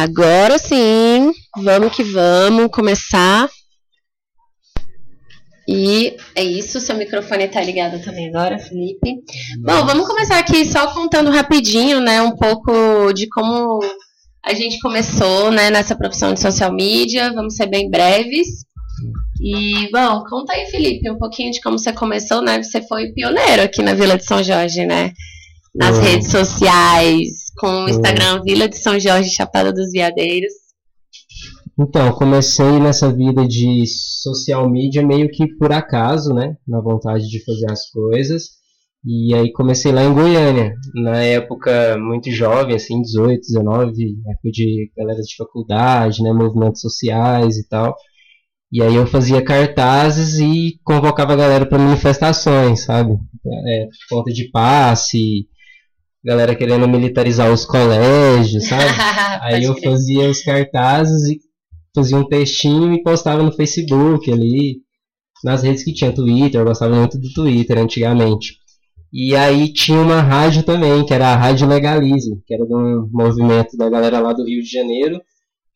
[0.00, 3.50] Agora sim, vamos que vamos começar.
[5.68, 9.16] E é isso, seu microfone tá ligado também agora, Felipe.
[9.62, 13.78] Bom, vamos começar aqui só contando rapidinho, né, um pouco de como
[14.42, 17.30] a gente começou, né, nessa profissão de social media.
[17.34, 18.64] Vamos ser bem breves.
[19.38, 22.62] E, bom, conta aí, Felipe, um pouquinho de como você começou, né?
[22.62, 25.12] Você foi pioneiro aqui na Vila de São Jorge, né?
[25.74, 30.52] Nas redes sociais, com o Instagram Vila de São Jorge Chapada dos Veadeiros.
[31.78, 36.56] Então, comecei nessa vida de social media meio que por acaso, né?
[36.66, 38.60] Na vontade de fazer as coisas.
[39.04, 43.92] E aí comecei lá em Goiânia, na época muito jovem, assim, 18, 19,
[44.28, 46.32] época de galera de faculdade, né?
[46.32, 47.96] Movimentos sociais e tal.
[48.70, 53.14] E aí eu fazia cartazes e convocava a galera para manifestações, sabe?
[53.66, 55.48] É, conta de passe,
[56.24, 58.84] galera querendo militarizar os colégios, sabe?
[59.42, 61.40] aí eu fazia os cartazes e
[61.94, 64.78] fazia um textinho e postava no Facebook ali,
[65.42, 68.60] nas redes que tinha Twitter, eu gostava muito do Twitter antigamente.
[69.12, 73.08] E aí tinha uma rádio também, que era a Rádio Legalize, que era de um
[73.12, 75.20] movimento da galera lá do Rio de Janeiro.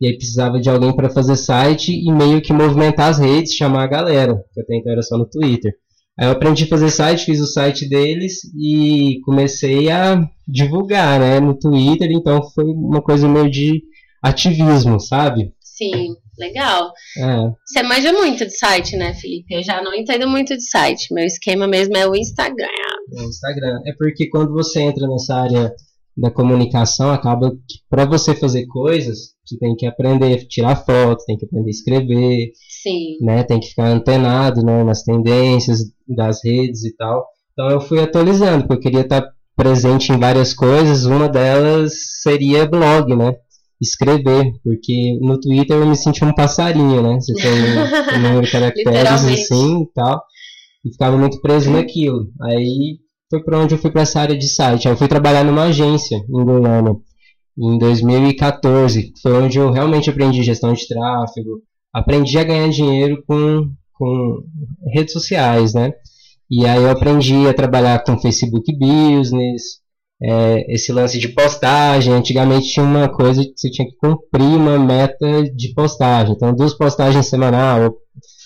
[0.01, 3.85] E aí precisava de alguém para fazer site e meio que movimentar as redes, chamar
[3.85, 5.73] a galera, que até então era só no Twitter.
[6.19, 11.41] Aí eu aprendi a fazer site, fiz o site deles e comecei a divulgar, né,
[11.41, 13.83] no Twitter, então foi uma coisa meio de
[14.23, 15.53] ativismo, sabe?
[15.61, 16.93] Sim, legal.
[17.19, 17.51] É.
[17.67, 19.55] Você manja muito de site, né, Felipe?
[19.55, 21.13] Eu já não entendo muito de site.
[21.13, 22.69] Meu esquema mesmo é o Instagram.
[23.13, 23.81] É o Instagram.
[23.85, 25.75] É porque quando você entra nessa área
[26.17, 31.25] da comunicação, acaba que para você fazer coisas, você tem que aprender a tirar fotos,
[31.25, 32.53] tem que aprender a escrever,
[32.85, 33.17] Sim.
[33.21, 33.43] né?
[33.43, 37.27] Tem que ficar antenado né, nas tendências das redes e tal.
[37.53, 39.27] Então eu fui atualizando, porque eu queria estar
[39.57, 41.05] presente em várias coisas.
[41.05, 43.35] Uma delas seria blog, né?
[43.81, 47.21] escrever, porque no Twitter eu me senti um passarinho, né?
[47.21, 47.53] Você tem
[48.17, 50.23] um número de caracteres assim e tal,
[50.85, 52.29] e ficava muito preso naquilo.
[52.41, 52.99] Aí
[53.31, 54.87] foi para onde eu fui para essa área de site.
[54.87, 56.97] Aí eu fui trabalhar numa agência em Goiânia
[57.57, 61.63] em 2014, foi onde eu realmente aprendi gestão de tráfego,
[61.95, 64.43] aprendi a ganhar dinheiro com, com
[64.93, 65.93] redes sociais, né?
[66.51, 69.63] E aí eu aprendi a trabalhar com Facebook Business,
[70.23, 72.13] é, esse lance de postagem.
[72.13, 76.35] Antigamente tinha uma coisa que você tinha que cumprir uma meta de postagem.
[76.35, 77.91] Então, duas postagens semanais,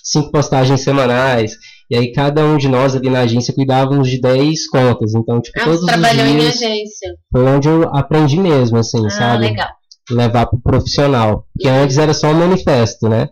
[0.03, 1.53] cinco postagens semanais.
[1.91, 5.15] E aí cada um de nós ali na agência cuidávamos de 10 contas.
[5.15, 7.15] Então, tipo, ah, todos você trabalhou os dias, em agência.
[7.33, 9.45] Foi onde eu aprendi mesmo, assim, ah, sabe?
[9.45, 9.69] legal.
[10.11, 11.47] Levar pro profissional.
[11.55, 13.29] Porque antes era só um manifesto, né?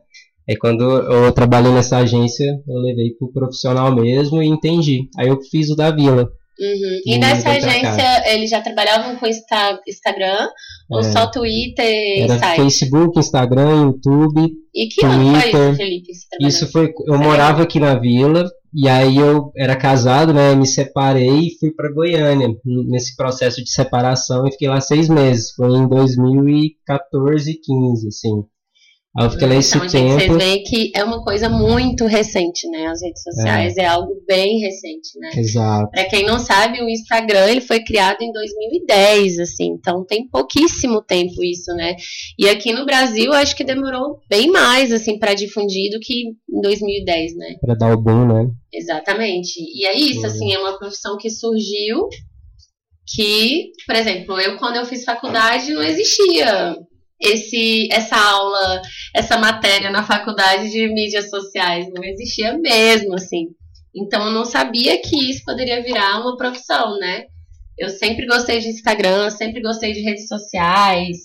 [0.48, 5.08] Aí quando eu trabalhei nessa agência, eu levei pro profissional mesmo e entendi.
[5.18, 6.28] Aí eu fiz o da Vila.
[6.58, 7.00] Uhum.
[7.04, 10.48] E nessa agência, eles já trabalhavam com Insta Instagram
[10.88, 11.02] ou é.
[11.02, 12.56] só Twitter Era site?
[12.56, 14.52] Facebook, Instagram, YouTube.
[14.74, 15.10] E que Twitter.
[15.10, 16.12] ano foi isso, Felipe?
[16.40, 16.92] Isso foi.
[17.06, 20.54] Eu morava aqui na vila e aí eu era casado, né?
[20.54, 25.52] Me separei e fui para Goiânia nesse processo de separação e fiquei lá seis meses.
[25.52, 28.44] Foi em 2014, 15, assim.
[29.18, 30.08] Aí eu fiquei lá esse então, tempo.
[30.08, 32.86] Gente, vocês veem que é uma coisa muito recente, né?
[32.86, 35.30] As redes sociais é, é algo bem recente, né?
[35.34, 35.90] Exato.
[35.90, 41.00] Pra quem não sabe, o Instagram ele foi criado em 2010, assim, então tem pouquíssimo
[41.02, 41.96] tempo isso, né?
[42.38, 46.60] E aqui no Brasil acho que demorou bem mais, assim, para difundir do que em
[46.60, 47.54] 2010, né?
[47.60, 48.50] Pra dar o boom, né?
[48.72, 49.58] Exatamente.
[49.58, 52.08] E é isso, assim, é uma profissão que surgiu
[53.06, 56.76] que, por exemplo, eu quando eu fiz faculdade não existia
[57.20, 58.82] esse, essa aula,
[59.14, 61.86] essa matéria na faculdade de mídias sociais.
[61.94, 63.46] Não existia mesmo, assim.
[63.94, 67.24] Então eu não sabia que isso poderia virar uma profissão, né?
[67.78, 71.16] Eu sempre gostei de Instagram, sempre gostei de redes sociais,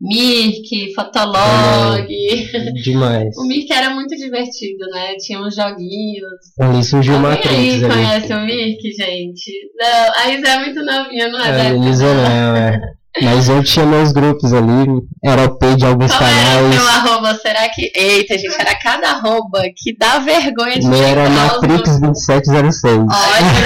[0.00, 2.08] Mirk, Fotolog.
[2.08, 3.36] É, demais.
[3.38, 5.14] o Mirk era muito divertido, né?
[5.18, 6.58] Tinha uns joguinhos.
[6.60, 7.54] Ali surgiu uma Matrix.
[7.54, 9.50] Aí conhece o Mirk, gente?
[9.76, 11.68] Não, a Isa é muito novinha, não é?
[11.68, 12.80] A Isa não, é.
[13.22, 14.86] Mas eu tinha meus grupos ali,
[15.24, 16.74] era o P de alguns Qual canais.
[16.74, 17.34] Era o arroba?
[17.36, 17.92] Será que.
[17.94, 23.06] Eita, gente, era cada arroba que dá vergonha de Meu era Matrix2706.
[23.06, 23.62] Ótimo,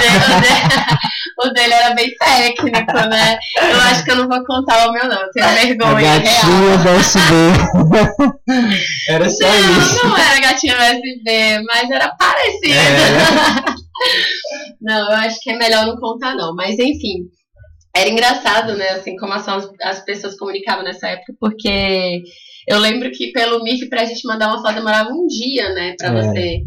[1.41, 3.39] o, o dele era bem técnico, né?
[3.59, 5.19] Eu acho que eu não vou contar o meu, não.
[5.19, 6.13] Eu tenho vergonha.
[6.13, 6.83] A gatinha real.
[6.83, 7.33] da USB.
[9.09, 10.07] era só não, isso.
[10.07, 12.75] Não, era gatinha USB, mas era parecido.
[12.75, 13.75] É.
[14.79, 16.53] não, eu acho que é melhor não contar, não.
[16.53, 17.38] Mas enfim
[17.95, 19.47] era engraçado, né, assim, como as,
[19.81, 22.21] as pessoas comunicavam nessa época, porque
[22.67, 26.09] eu lembro que pelo MIF pra gente mandar uma foto demorava um dia, né, pra
[26.09, 26.13] é.
[26.13, 26.61] você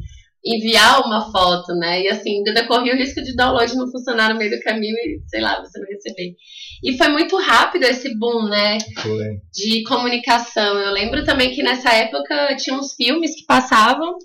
[0.45, 2.03] enviar uma foto, né?
[2.03, 5.21] E assim, ainda corria o risco de download não funcionar no meio do caminho e,
[5.29, 6.35] sei lá, você não receber.
[6.83, 8.79] E foi muito rápido esse boom, né?
[9.01, 9.37] Foi.
[9.55, 10.79] De comunicação.
[10.79, 14.17] Eu lembro também que nessa época tinha uns filmes que passavam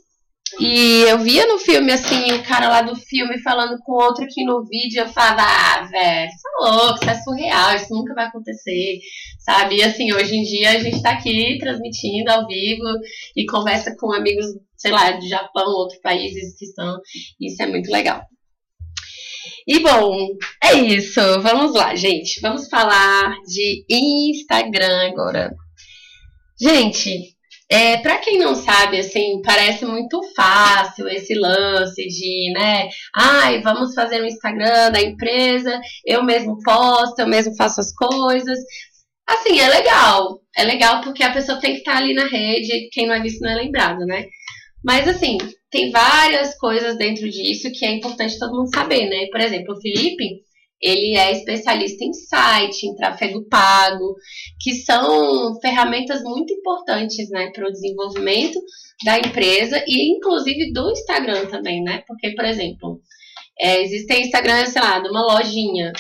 [0.60, 4.44] e eu via no filme, assim, o cara lá do filme falando com outro aqui
[4.44, 8.26] no vídeo, eu falava, ah, velho, você é louco, isso é surreal, isso nunca vai
[8.26, 9.00] acontecer,
[9.40, 9.78] sabe?
[9.78, 12.84] E assim, hoje em dia a gente tá aqui transmitindo ao vivo
[13.36, 14.46] e conversa com amigos,
[14.76, 16.98] sei lá, do Japão, outros países que estão,
[17.40, 18.22] isso é muito legal.
[19.68, 20.16] E bom,
[20.64, 25.54] é isso, vamos lá, gente, vamos falar de Instagram agora.
[26.60, 27.37] Gente,
[27.70, 33.94] é, para quem não sabe, assim, parece muito fácil esse lance de, né, ai, vamos
[33.94, 38.60] fazer um Instagram da empresa, eu mesmo posto, eu mesmo faço as coisas.
[39.28, 40.40] Assim, é legal.
[40.56, 43.42] É legal porque a pessoa tem que estar ali na rede, quem não é visto
[43.42, 44.26] não é lembrado, né?
[44.84, 45.38] Mas assim,
[45.70, 49.28] tem várias coisas dentro disso que é importante todo mundo saber, né?
[49.30, 50.42] Por exemplo, o Felipe,
[50.82, 54.16] ele é especialista em site, em tráfego pago,
[54.62, 58.60] que são ferramentas muito importantes né, para o desenvolvimento
[59.04, 62.04] da empresa e inclusive do Instagram também, né?
[62.08, 63.00] Porque, por exemplo,
[63.60, 65.94] é, existem Instagram, sei lá, de uma lojinha.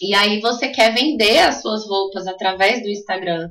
[0.00, 3.48] E aí você quer vender as suas roupas através do Instagram.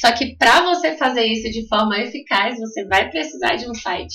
[0.00, 4.14] Só que para você fazer isso de forma eficaz, você vai precisar de um site.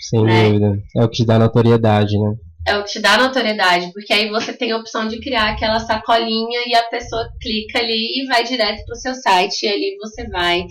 [0.00, 0.48] Sem né?
[0.48, 0.82] dúvida.
[0.96, 2.34] É o que te dá notoriedade, né?
[2.68, 5.80] É o que te dá notoriedade, porque aí você tem a opção de criar aquela
[5.80, 9.96] sacolinha e a pessoa clica ali e vai direto para o seu site e ali
[9.98, 10.64] você vai,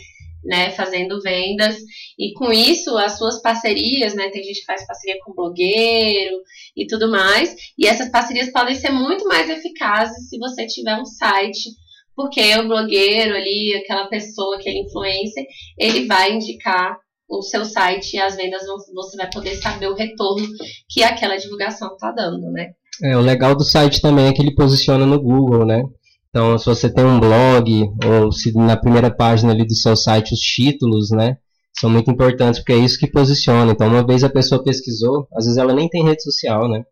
[0.43, 1.77] né, fazendo vendas.
[2.17, 6.37] E com isso, as suas parcerias, né, tem gente que faz parceria com blogueiro
[6.75, 11.05] e tudo mais, e essas parcerias podem ser muito mais eficazes se você tiver um
[11.05, 11.69] site,
[12.15, 15.45] porque o blogueiro ali, aquela pessoa, aquele influencer,
[15.77, 16.97] ele vai indicar
[17.27, 18.61] o seu site e as vendas
[18.93, 20.47] você vai poder saber o retorno
[20.89, 22.71] que aquela divulgação está dando, né?
[23.03, 25.83] É, o legal do site também é que ele posiciona no Google, né?
[26.29, 30.33] Então, se você tem um blog, ou se na primeira página ali do seu site
[30.33, 31.37] os títulos, né?
[31.79, 33.71] São muito importantes, porque é isso que posiciona.
[33.71, 36.83] Então, uma vez a pessoa pesquisou, às vezes ela nem tem rede social, né?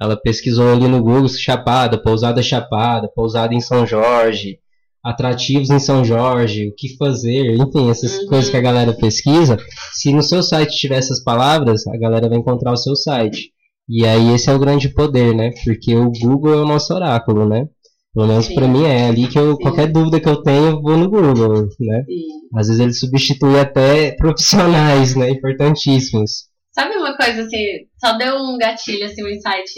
[0.00, 4.58] Ela pesquisou ali no Google Chapada, pousada Chapada, pousada em São Jorge,
[5.04, 8.26] atrativos em São Jorge, o que fazer, enfim, essas uhum.
[8.28, 9.58] coisas que a galera pesquisa.
[9.92, 13.52] Se no seu site tiver essas palavras, a galera vai encontrar o seu site.
[13.88, 15.50] E aí esse é o grande poder, né?
[15.62, 17.68] Porque o Google é o nosso oráculo, né?
[18.14, 20.96] Pelo menos para mim é ali que eu, qualquer dúvida que eu tenho, eu vou
[20.96, 22.04] no Google, né?
[22.06, 22.22] Sim.
[22.54, 25.30] Às vezes ele substitui até profissionais, né?
[25.30, 26.53] Importantíssimos.
[26.74, 29.70] Sabe uma coisa assim, só deu um gatilho, assim, um insight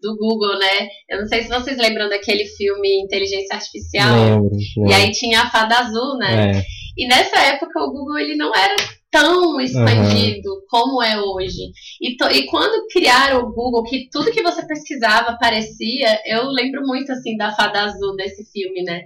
[0.00, 0.88] do Google, né?
[1.06, 4.16] Eu não sei se vocês lembram daquele filme Inteligência Artificial.
[4.16, 4.90] Lembro, lembro.
[4.90, 6.52] E aí tinha a fada azul, né?
[6.52, 6.62] É.
[6.96, 8.74] E nessa época o Google ele não era
[9.10, 10.60] tão expandido uhum.
[10.70, 11.70] como é hoje.
[12.00, 16.80] E, to, e quando criaram o Google, que tudo que você pesquisava aparecia, eu lembro
[16.86, 19.02] muito assim da fada azul desse filme, né?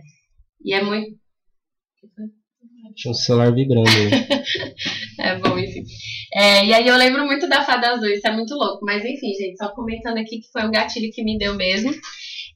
[0.64, 1.10] E é muito.
[2.96, 3.88] Tinha um celular vibrando.
[5.20, 5.82] é bom, enfim.
[6.34, 8.84] É, e aí eu lembro muito da Fada Azul, isso é muito louco.
[8.84, 11.92] Mas enfim, gente, só comentando aqui que foi um gatilho que me deu mesmo.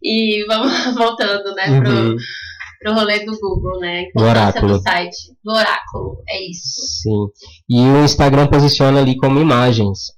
[0.02, 2.16] E vamos voltando, né, pro, uhum.
[2.80, 4.04] pro rolê do Google, né?
[4.14, 4.74] Do oráculo.
[4.74, 5.16] do site.
[5.44, 7.02] Do oráculo, é isso.
[7.02, 7.26] Sim.
[7.68, 10.15] E o Instagram posiciona ali como imagens.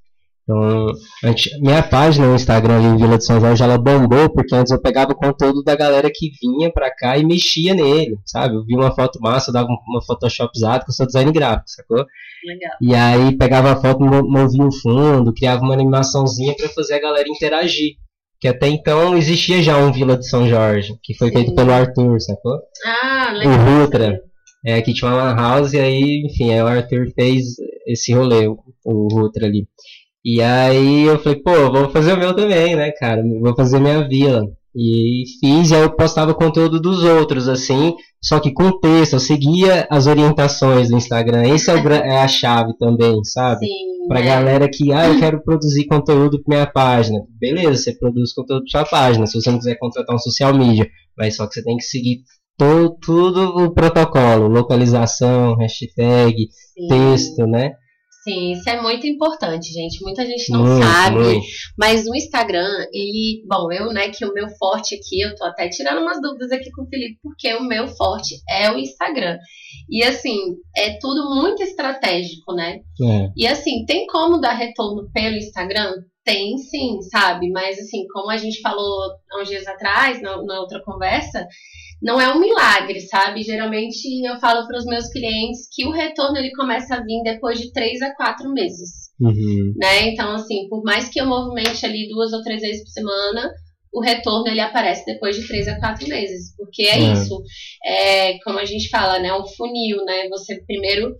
[0.49, 0.87] Então,
[1.23, 4.81] antes, minha página no Instagram ali, Vila de São Jorge, ela bombou porque antes eu
[4.81, 8.55] pegava o conteúdo da galera que vinha pra cá e mexia nele, sabe?
[8.55, 12.07] Eu vi uma foto massa, eu dava uma photoshopzada, que eu sou design gráfico, sacou?
[12.47, 12.73] Legal.
[12.81, 17.29] E aí pegava a foto, movia o fundo, criava uma animaçãozinha para fazer a galera
[17.29, 17.97] interagir.
[18.41, 21.35] Que até então existia já um Vila de São Jorge, que foi Sim.
[21.35, 22.59] feito pelo Arthur, sacou?
[22.87, 23.53] Ah, legal.
[23.53, 24.23] O Rutra.
[24.65, 27.45] É, que tinha uma house e aí, enfim, aí o Arthur fez
[27.87, 29.67] esse rolê, o, o Rutra ali.
[30.25, 33.23] E aí eu falei, pô, vou fazer o meu também, né, cara?
[33.41, 34.45] Vou fazer minha vila.
[34.77, 39.21] E fiz, e aí eu postava conteúdo dos outros, assim, só que com texto, eu
[39.21, 41.43] seguia as orientações do Instagram.
[41.43, 43.67] Essa é, é a chave também, sabe?
[43.67, 44.25] Sim, pra é.
[44.25, 47.21] galera que, ah, eu quero produzir conteúdo pra minha página.
[47.41, 50.87] Beleza, você produz conteúdo pra sua página, se você não quiser contratar um social media.
[51.17, 52.19] Mas só que você tem que seguir
[52.57, 56.89] todo, tudo o protocolo, localização, hashtag, Sim.
[56.89, 57.73] texto, né?
[58.23, 60.03] Sim, isso é muito importante, gente.
[60.03, 61.41] Muita gente não sabe,
[61.79, 65.69] mas o Instagram, ele, bom, eu, né, que o meu forte aqui, eu tô até
[65.69, 69.39] tirando umas dúvidas aqui com o Felipe, porque o meu forte é o Instagram.
[69.89, 72.81] E assim, é tudo muito estratégico, né?
[73.01, 73.31] É.
[73.37, 75.93] E assim, tem como dar retorno pelo Instagram?
[76.25, 77.51] Tem sim, sabe?
[77.51, 81.47] Mas assim, como a gente falou há uns dias atrás, na, na outra conversa,
[82.03, 83.43] não é um milagre, sabe?
[83.43, 87.61] Geralmente eu falo para os meus clientes que o retorno ele começa a vir depois
[87.61, 89.09] de três a quatro meses.
[89.21, 89.75] Uhum.
[89.77, 90.11] né?
[90.11, 93.51] Então, assim, por mais que eu movimente ali duas ou três vezes por semana,
[93.93, 97.13] o retorno ele aparece depois de três a quatro meses, porque é, É.
[97.15, 97.43] isso,
[97.85, 99.33] é como a gente fala, né?
[99.33, 100.29] O funil, né?
[100.29, 101.17] Você primeiro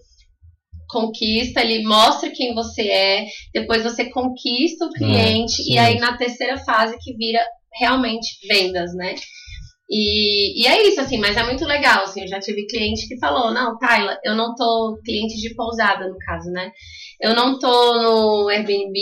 [0.89, 5.73] conquista, ele mostra quem você é, depois você conquista o cliente sim.
[5.75, 7.45] e aí na terceira fase que vira
[7.79, 9.15] realmente vendas, né?
[9.91, 13.19] E, e é isso, assim, mas é muito legal, assim, eu já tive cliente que
[13.19, 16.71] falou, não, Tayla, eu não tô, cliente de pousada, no caso, né?
[17.19, 18.99] Eu não tô no Airbnb,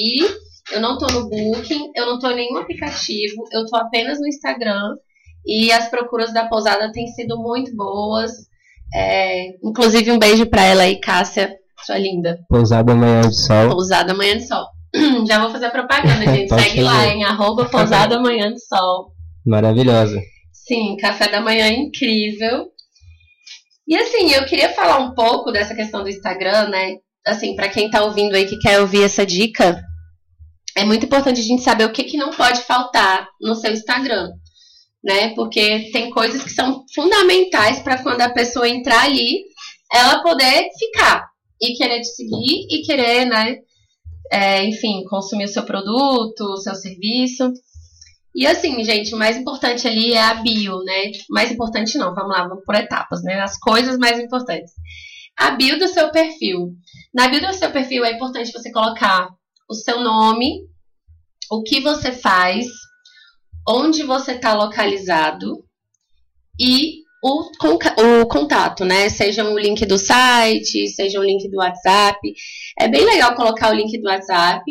[0.72, 4.28] eu não tô no Booking, eu não tô em nenhum aplicativo, eu tô apenas no
[4.28, 4.94] Instagram
[5.44, 8.32] e as procuras da pousada têm sido muito boas.
[8.94, 11.52] É, inclusive, um beijo pra ela aí, Cássia,
[11.84, 12.38] sua linda.
[12.48, 13.70] Pousada Manhã de Sol.
[13.70, 14.66] Pousada Manhã de Sol.
[15.26, 16.48] Já vou fazer a propaganda, gente.
[16.48, 17.10] Segue lá, fazer.
[17.10, 19.12] em arroba Pousada Manhã de Sol.
[19.44, 20.20] Maravilhosa.
[20.66, 22.68] Sim, café da manhã incrível.
[23.86, 26.96] E assim, eu queria falar um pouco dessa questão do Instagram, né?
[27.24, 29.80] Assim, pra quem tá ouvindo aí que quer ouvir essa dica,
[30.76, 34.30] é muito importante a gente saber o que, que não pode faltar no seu Instagram,
[35.04, 35.34] né?
[35.34, 39.44] Porque tem coisas que são fundamentais para quando a pessoa entrar ali,
[39.92, 41.28] ela poder ficar
[41.60, 43.58] e querer te seguir e querer, né?
[44.30, 47.52] é, enfim, consumir o seu produto, o seu serviço.
[48.36, 51.10] E assim, gente, o mais importante ali é a bio, né?
[51.30, 53.40] Mais importante não, vamos lá, vamos por etapas, né?
[53.40, 54.74] As coisas mais importantes.
[55.38, 56.74] A bio do seu perfil.
[57.14, 59.30] Na bio do seu perfil é importante você colocar
[59.66, 60.66] o seu nome,
[61.50, 62.66] o que você faz,
[63.66, 65.64] onde você está localizado
[66.60, 69.08] e o, o contato, né?
[69.08, 72.20] Seja o link do site, seja o link do WhatsApp.
[72.78, 74.62] É bem legal colocar o link do WhatsApp,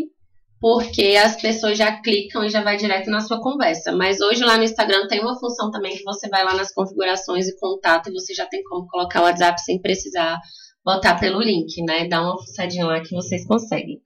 [0.66, 3.92] porque as pessoas já clicam e já vai direto na sua conversa.
[3.92, 7.48] Mas hoje lá no Instagram tem uma função também que você vai lá nas configurações
[7.48, 10.40] e contato e você já tem como colocar o WhatsApp sem precisar
[10.84, 12.08] botar pelo link, né?
[12.08, 14.02] Dá uma fuçadinha lá que vocês conseguem.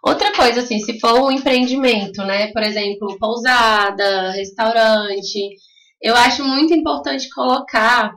[0.00, 2.52] Outra coisa, assim, se for um empreendimento, né?
[2.52, 5.56] Por exemplo, pousada, restaurante,
[6.00, 8.12] eu acho muito importante colocar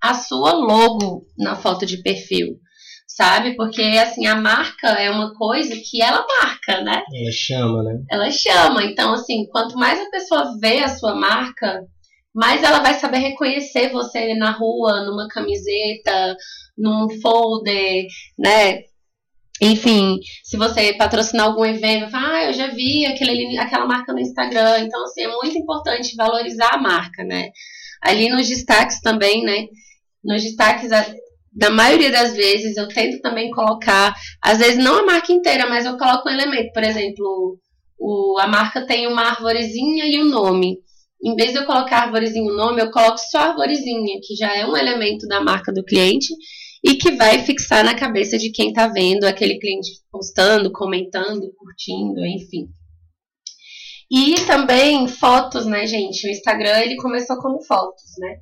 [0.00, 2.56] a sua logo na foto de perfil,
[3.20, 3.54] sabe?
[3.54, 7.02] Porque, assim, a marca é uma coisa que ela marca, né?
[7.12, 8.02] Ela chama, né?
[8.10, 8.82] ela chama.
[8.82, 11.84] Então, assim, quanto mais a pessoa vê a sua marca,
[12.34, 16.34] mais ela vai saber reconhecer você na rua, numa camiseta,
[16.78, 18.06] num folder,
[18.38, 18.84] né?
[19.60, 24.20] Enfim, se você patrocinar algum evento, fala, ah, eu já vi aquele, aquela marca no
[24.20, 24.78] Instagram.
[24.78, 27.50] Então, assim, é muito importante valorizar a marca, né?
[28.02, 29.66] Ali nos destaques também, né?
[30.24, 30.90] Nos destaques,
[31.52, 35.68] a- da maioria das vezes, eu tento também colocar, às vezes não a marca inteira,
[35.68, 36.72] mas eu coloco um elemento.
[36.72, 37.58] Por exemplo,
[37.98, 40.78] o, a marca tem uma arvorezinha e o nome.
[41.22, 44.56] Em vez de eu colocar arvorezinha e o nome, eu coloco só arvorezinha, que já
[44.56, 46.28] é um elemento da marca do cliente
[46.82, 52.24] e que vai fixar na cabeça de quem está vendo aquele cliente postando, comentando, curtindo,
[52.24, 52.68] enfim.
[54.10, 56.26] E também fotos, né, gente?
[56.26, 58.38] O Instagram ele começou como fotos, né?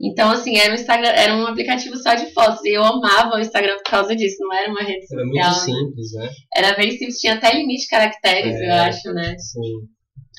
[0.00, 2.64] Então, assim, era um, Instagram, era um aplicativo só de fotos.
[2.64, 5.26] E eu amava o Instagram por causa disso, não era uma rede Era social.
[5.26, 5.52] muito né?
[5.54, 6.30] simples, né?
[6.54, 8.68] Era bem simples, tinha até limite de caracteres, É.
[8.68, 9.36] eu acho, né?
[9.38, 9.60] Sim.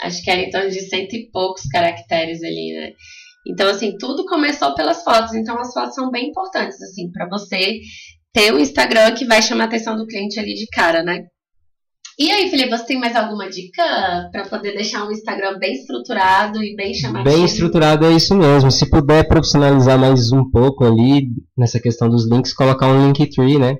[0.01, 2.93] Acho que era em torno de cento e poucos caracteres ali, né?
[3.47, 5.33] Então, assim, tudo começou pelas fotos.
[5.33, 7.79] Então, as fotos são bem importantes, assim, para você
[8.31, 11.23] ter um Instagram que vai chamar a atenção do cliente ali de cara, né?
[12.19, 13.81] E aí, Felipe, você tem mais alguma dica
[14.29, 17.33] para poder deixar um Instagram bem estruturado e bem chamativo?
[17.33, 18.69] Bem estruturado é isso mesmo.
[18.69, 23.77] Se puder profissionalizar mais um pouco ali nessa questão dos links, colocar um Linktree, né?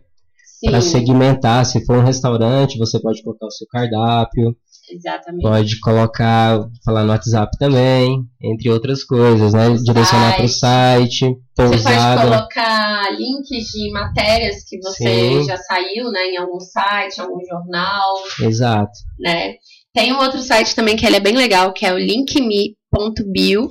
[0.57, 1.65] Sim, Para segmentar.
[1.65, 4.55] Se for um restaurante, você pode colocar o seu cardápio,
[4.91, 5.41] exatamente.
[5.41, 9.75] pode colocar, falar no WhatsApp também, entre outras coisas, né?
[9.83, 12.21] Direcionar para o site, Você pode pousada.
[12.21, 15.43] colocar links de matérias que você Sim.
[15.45, 18.91] já saiu, né, em algum site, algum jornal, Exato.
[19.19, 19.55] né?
[19.93, 23.69] Tem um outro site também que ele é bem legal, que é o linkme.bio,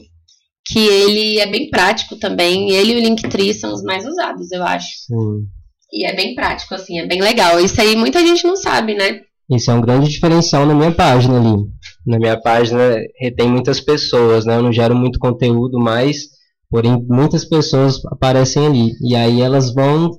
[0.66, 2.70] que ele é bem prático também.
[2.70, 4.88] Ele e o Linktree são os mais usados, eu acho.
[5.06, 5.46] Sim.
[5.92, 7.58] E é bem prático, assim, é bem legal.
[7.58, 9.20] Isso aí muita gente não sabe, né?
[9.50, 11.64] Isso é um grande diferencial na minha página ali.
[12.06, 14.56] Na minha página retém muitas pessoas, né?
[14.56, 16.28] Eu não gero muito conteúdo, mas
[16.70, 18.92] porém muitas pessoas aparecem ali.
[19.00, 20.10] E aí elas vão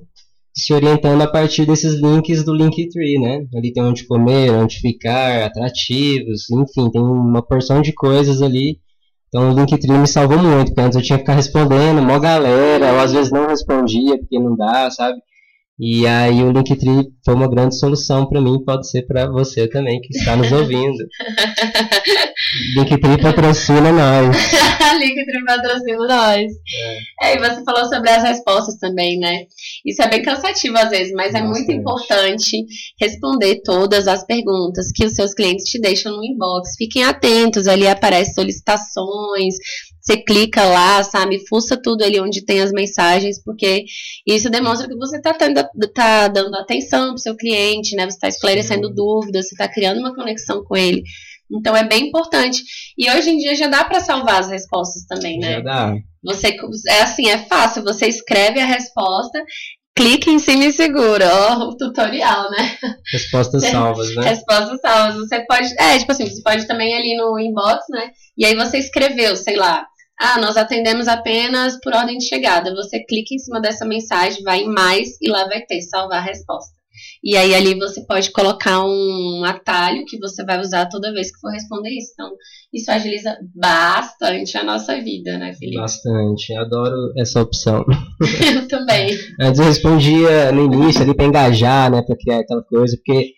[0.54, 3.46] se orientando a partir desses links do Linktree, né?
[3.54, 8.78] Ali tem onde comer, onde ficar, atrativos, enfim, tem uma porção de coisas ali.
[9.28, 12.88] Então o Linktree me salvou muito, porque antes eu tinha que ficar respondendo, mó galera,
[12.88, 15.20] eu às vezes não respondia porque não dá, sabe?
[15.82, 19.98] E aí o Linktree foi uma grande solução para mim, pode ser para você também
[19.98, 20.98] que está nos ouvindo.
[22.76, 24.36] Linktree patrocina nós.
[25.00, 26.52] Linktree patrocina nós.
[27.22, 27.30] É.
[27.30, 27.34] é.
[27.34, 29.46] e você falou sobre as respostas também, né?
[29.86, 32.62] Isso é bem cansativo às vezes, mas é muito importante
[33.00, 36.74] responder todas as perguntas que os seus clientes te deixam no inbox.
[36.76, 39.54] Fiquem atentos, ali aparecem solicitações,
[40.10, 41.46] você clica lá, sabe?
[41.48, 43.84] Fuça tudo ali onde tem as mensagens, porque
[44.26, 48.04] isso demonstra que você está tá dando atenção para o seu cliente, né?
[48.04, 48.94] Você está esclarecendo uhum.
[48.94, 51.02] dúvidas, você está criando uma conexão com ele.
[51.52, 52.62] Então é bem importante.
[52.98, 55.54] E hoje em dia já dá para salvar as respostas também, né?
[55.54, 55.94] Já dá.
[56.24, 56.56] Você
[56.88, 57.82] é assim, é fácil.
[57.84, 59.42] Você escreve a resposta,
[59.96, 61.28] clica em cima e segura.
[61.32, 62.78] Ó, o tutorial, né?
[63.12, 64.28] Respostas salvas, né?
[64.28, 65.16] Respostas salvas.
[65.16, 68.10] Você pode, é, tipo assim, você pode também ali no inbox, né?
[68.36, 69.86] E aí você escreveu, sei lá,
[70.20, 72.74] ah, nós atendemos apenas por ordem de chegada.
[72.74, 76.22] Você clica em cima dessa mensagem, vai em mais e lá vai ter salvar a
[76.22, 76.78] resposta.
[77.24, 81.40] E aí ali você pode colocar um atalho que você vai usar toda vez que
[81.40, 82.12] for responder isso.
[82.12, 82.30] Então,
[82.70, 85.80] isso agiliza bastante a nossa vida, né, Felipe?
[85.80, 86.54] Bastante.
[86.54, 87.82] Adoro essa opção.
[88.54, 89.16] eu também.
[89.40, 93.32] Antes eu respondia no início ali para engajar, né, para criar aquela coisa, porque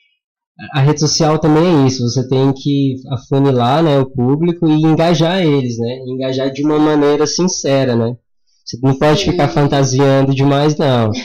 [0.72, 5.42] a rede social também é isso, você tem que afunilar né, o público e engajar
[5.42, 5.98] eles, né?
[6.06, 8.16] Engajar de uma maneira sincera, né?
[8.64, 11.10] Você não pode ficar fantasiando demais, não.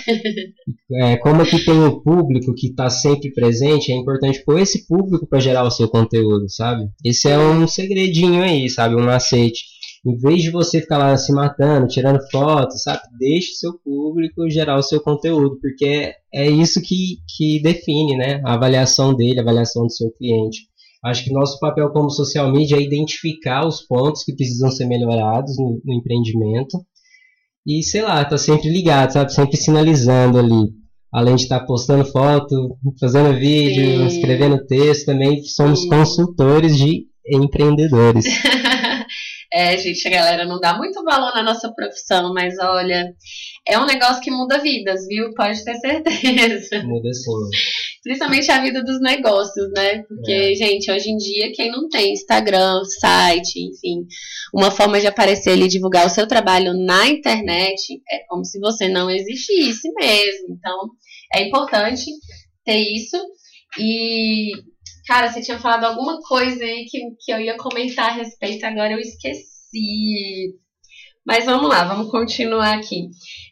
[0.89, 5.27] É, como aqui tem o público que está sempre presente, é importante pôr esse público
[5.27, 6.89] para gerar o seu conteúdo, sabe?
[7.03, 8.96] Esse é um segredinho aí, sabe?
[8.96, 9.60] Um macete
[10.06, 13.01] em vez de você ficar lá se matando, tirando fotos, sabe?
[13.18, 18.42] Deixe seu público gerar o seu conteúdo, porque é, é isso que, que define, né?
[18.46, 20.68] A avaliação dele, a avaliação do seu cliente.
[21.04, 25.58] Acho que nosso papel como social media é identificar os pontos que precisam ser melhorados
[25.58, 26.77] no, no empreendimento
[27.66, 29.34] e, sei lá, tá sempre ligado, sabe?
[29.34, 30.72] Sempre sinalizando ali.
[31.12, 34.08] Além de estar tá postando foto, fazendo vídeo, Sim.
[34.08, 35.89] escrevendo texto, também somos Sim.
[35.89, 38.25] consultores de empreendedores.
[39.58, 43.12] É, gente, a galera não dá muito valor na nossa profissão, mas olha,
[43.68, 45.34] é um negócio que muda vidas, viu?
[45.34, 46.84] Pode ter certeza.
[46.86, 47.32] Muda sim.
[48.04, 50.04] Principalmente a vida dos negócios, né?
[50.04, 50.54] Porque, é.
[50.54, 54.06] gente, hoje em dia, quem não tem Instagram, site, enfim,
[54.54, 58.88] uma forma de aparecer ali, divulgar o seu trabalho na internet, é como se você
[58.88, 60.50] não existisse mesmo.
[60.52, 60.92] Então,
[61.34, 62.06] é importante
[62.64, 63.18] ter isso.
[63.80, 64.51] E
[65.08, 68.92] Cara, você tinha falado alguma coisa aí que, que eu ia comentar a respeito, agora
[68.92, 69.56] eu esqueci.
[71.25, 73.10] Mas vamos lá, vamos continuar aqui.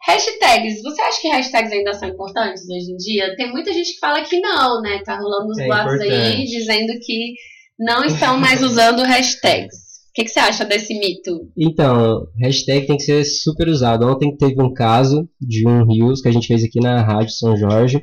[0.08, 3.36] Hashtags, você acha que hashtags ainda são importantes hoje em dia?
[3.36, 5.02] Tem muita gente que fala que não, né?
[5.04, 7.34] Tá rolando os é boatos aí dizendo que
[7.78, 9.76] não estão mais usando hashtags.
[10.10, 11.52] O que, que, você acha desse mito?
[11.58, 14.08] Então, hashtag tem que ser super usado.
[14.08, 17.58] Ontem teve um caso de um Rios que a gente fez aqui na Rádio São
[17.58, 18.02] Jorge.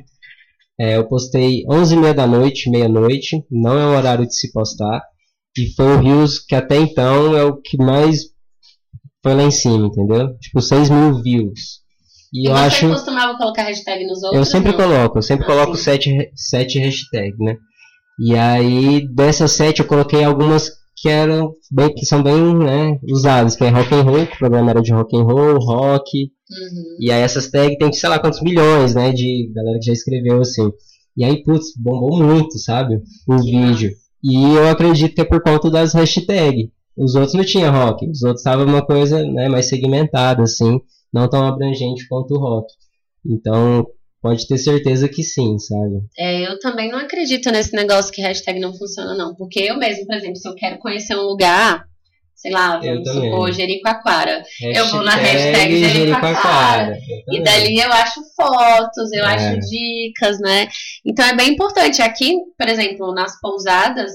[0.79, 5.01] É, eu postei 11h30 da noite, meia-noite, não é o horário de se postar.
[5.57, 8.21] E foi o Rios que até então é o que mais
[9.21, 10.37] foi lá em cima, entendeu?
[10.39, 11.83] Tipo, 6 mil views.
[12.33, 12.89] E, e eu você acho...
[12.89, 14.39] costumava colocar hashtag nos outros?
[14.39, 14.77] Eu sempre não?
[14.77, 17.57] coloco, eu sempre ah, coloco 7 sete, hashtags, né?
[18.19, 23.55] E aí, dessas 7 eu coloquei algumas que eram bem, que são bem né, usadas,
[23.55, 26.97] que é rock and roll, que o programa era de rock and roll, rock, Uhum.
[26.99, 30.41] E aí essas tags tem, sei lá, quantos milhões, né, de galera que já escreveu
[30.41, 30.71] assim.
[31.15, 32.99] E aí, putz, bombou muito, sabe?
[33.27, 33.91] O vídeo.
[34.23, 36.69] E eu acredito que é por conta das hashtags.
[36.95, 40.79] Os outros não tinha rock, os outros estavam uma coisa né, mais segmentada, assim,
[41.11, 42.71] não tão abrangente quanto o rock.
[43.25, 43.87] Então,
[44.21, 46.03] pode ter certeza que sim, sabe?
[46.17, 49.33] É, eu também não acredito nesse negócio que hashtag não funciona, não.
[49.35, 51.85] Porque eu mesmo, por exemplo, se eu quero conhecer um lugar,
[52.43, 54.43] sei lá, vamos supor, Jericoacoara.
[54.59, 56.97] Hashtag eu vou na hashtag Jericoacoara.
[57.31, 59.33] E dali eu acho fotos, eu é.
[59.33, 60.67] acho dicas, né?
[61.05, 62.01] Então é bem importante.
[62.01, 64.11] Aqui, por exemplo, nas pousadas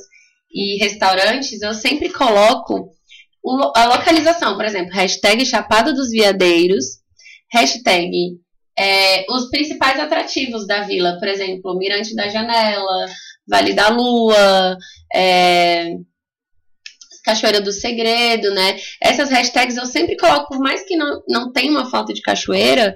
[0.52, 2.90] e restaurantes, eu sempre coloco
[3.74, 6.84] a localização, por exemplo, hashtag Chapada dos Veadeiros,
[7.50, 8.10] hashtag
[8.78, 13.06] é, os principais atrativos da vila, por exemplo, Mirante da Janela,
[13.48, 14.76] Vale da Lua,
[15.14, 15.94] é,
[17.28, 18.78] Cachoeira do Segredo, né?
[19.02, 22.94] Essas hashtags eu sempre coloco, por mais que não, não tenha uma falta de cachoeira,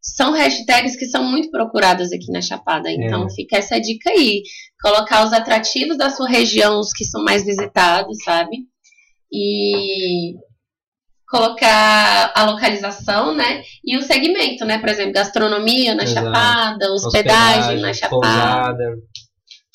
[0.00, 2.90] são hashtags que são muito procuradas aqui na Chapada.
[2.90, 3.30] Então é.
[3.30, 4.42] fica essa dica aí.
[4.80, 8.56] Colocar os atrativos da sua região, os que são mais visitados, sabe?
[9.30, 10.34] E
[11.28, 13.62] colocar a localização, né?
[13.84, 14.78] E o segmento, né?
[14.78, 16.26] Por exemplo, gastronomia na Exato.
[16.26, 18.18] Chapada, hospedagem, hospedagem na Chapada.
[18.20, 18.84] Pousada.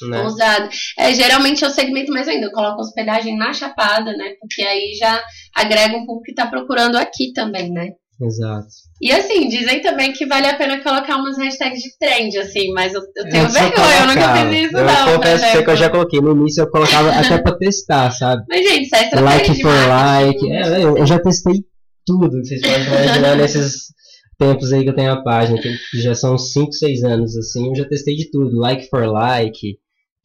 [0.08, 0.22] Né?
[0.22, 0.70] Pousada.
[0.98, 4.34] É, geralmente eu segmento mais ainda, eu coloco hospedagem na Chapada, né?
[4.40, 5.22] Porque aí já
[5.56, 7.92] agrega um público que está procurando aqui também, né?
[8.22, 8.68] Exato.
[9.02, 12.94] E assim, dizem também que vale a pena colocar umas hashtags de trend, assim, mas
[12.94, 15.10] eu, eu tenho eu vergonha, eu nunca fiz isso, eu não.
[15.10, 16.20] Eu confesso que eu já coloquei.
[16.20, 18.44] No início eu colocava até pra testar, sabe?
[18.50, 20.52] Mas, gente, isso é estratégia Like for like.
[20.52, 21.64] É, eu, eu já testei
[22.06, 23.94] tudo vocês podem imaginar nesses
[24.38, 27.76] tempos aí que eu tenho a página, que já são 5, 6 anos, assim, eu
[27.76, 28.58] já testei de tudo.
[28.58, 29.78] Like for like,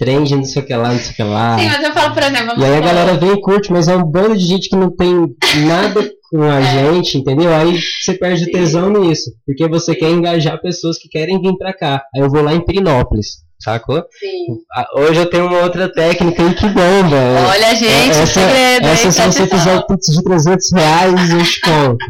[0.04, 1.58] trend, não sei o que lá, não sei o que lá.
[1.58, 2.60] Sim, mas eu falo, por exemplo.
[2.60, 4.94] E aí a galera vem e curte, mas é um bando de gente que não
[4.94, 5.34] tem
[5.66, 6.62] nada com a é.
[6.62, 7.52] gente, entendeu?
[7.54, 8.50] Aí você perde Sim.
[8.52, 12.02] tesão nisso, porque você quer engajar pessoas que querem vir pra cá.
[12.14, 13.44] Aí eu vou lá em Pirinópolis.
[13.58, 14.04] Sacou?
[14.18, 14.58] Sim.
[14.94, 17.16] Hoje eu tenho uma outra técnica aí que bomba.
[17.48, 21.60] Olha, gente, essa, segredo, essa se você fizer o pix de 300 reais, eu te
[21.60, 22.04] conto.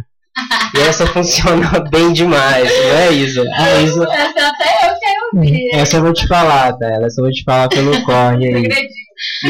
[0.76, 3.44] E essa funciona bem demais, não é, Isa?
[3.54, 4.04] Ah, Isa...
[4.04, 5.68] Essa até eu quero ouvir.
[5.72, 6.86] Essa eu vou te falar, tá?
[7.04, 8.68] Essa eu vou te falar pelo corre aí.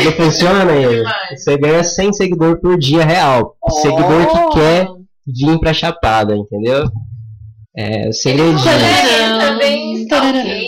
[0.04, 1.04] Não funciona, Isa?
[1.34, 3.56] Você ganha 100 seguidores por dia real.
[3.62, 3.70] Oh.
[3.70, 4.88] Seguidor que quer
[5.26, 6.88] vir pra Chapada, entendeu?
[7.76, 8.60] É, segredinho.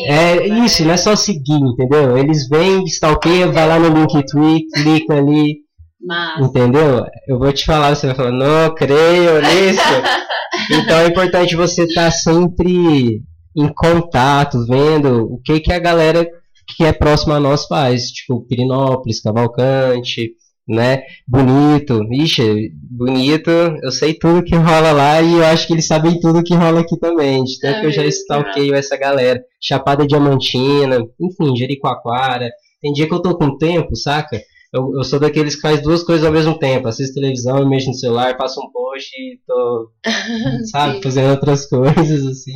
[0.09, 2.17] É isso, não é só seguir, entendeu?
[2.19, 5.66] Eles vêm, stalkeia, vai lá no Linktree, clica ali.
[6.01, 6.47] Mas...
[6.47, 7.05] Entendeu?
[7.27, 9.81] Eu vou te falar, você vai falar, não creio nisso.
[10.71, 13.23] então é importante você estar tá sempre
[13.57, 16.29] em contato, vendo o que, que a galera
[16.77, 18.11] que é próxima a nós faz.
[18.11, 20.33] Tipo, Pirinópolis, Cavalcante,
[20.69, 21.03] né?
[21.27, 22.03] Bonito.
[22.13, 23.51] Ixi, bonito.
[23.51, 26.81] Eu sei tudo que rola lá e eu acho que eles sabem tudo que rola
[26.81, 27.45] aqui também.
[27.61, 29.41] Tanto é que eu já stalkeio essa galera.
[29.61, 32.51] Chapada Diamantina, enfim, Jericoacoara.
[32.83, 34.41] Tem dia que eu tô com tempo, saca?
[34.73, 36.89] Eu, eu sou daqueles que faz duas coisas ao mesmo tempo.
[36.89, 39.91] Assisto televisão, mexo no celular, passo um post e tô,
[40.71, 42.53] sabe, fazendo outras coisas, assim.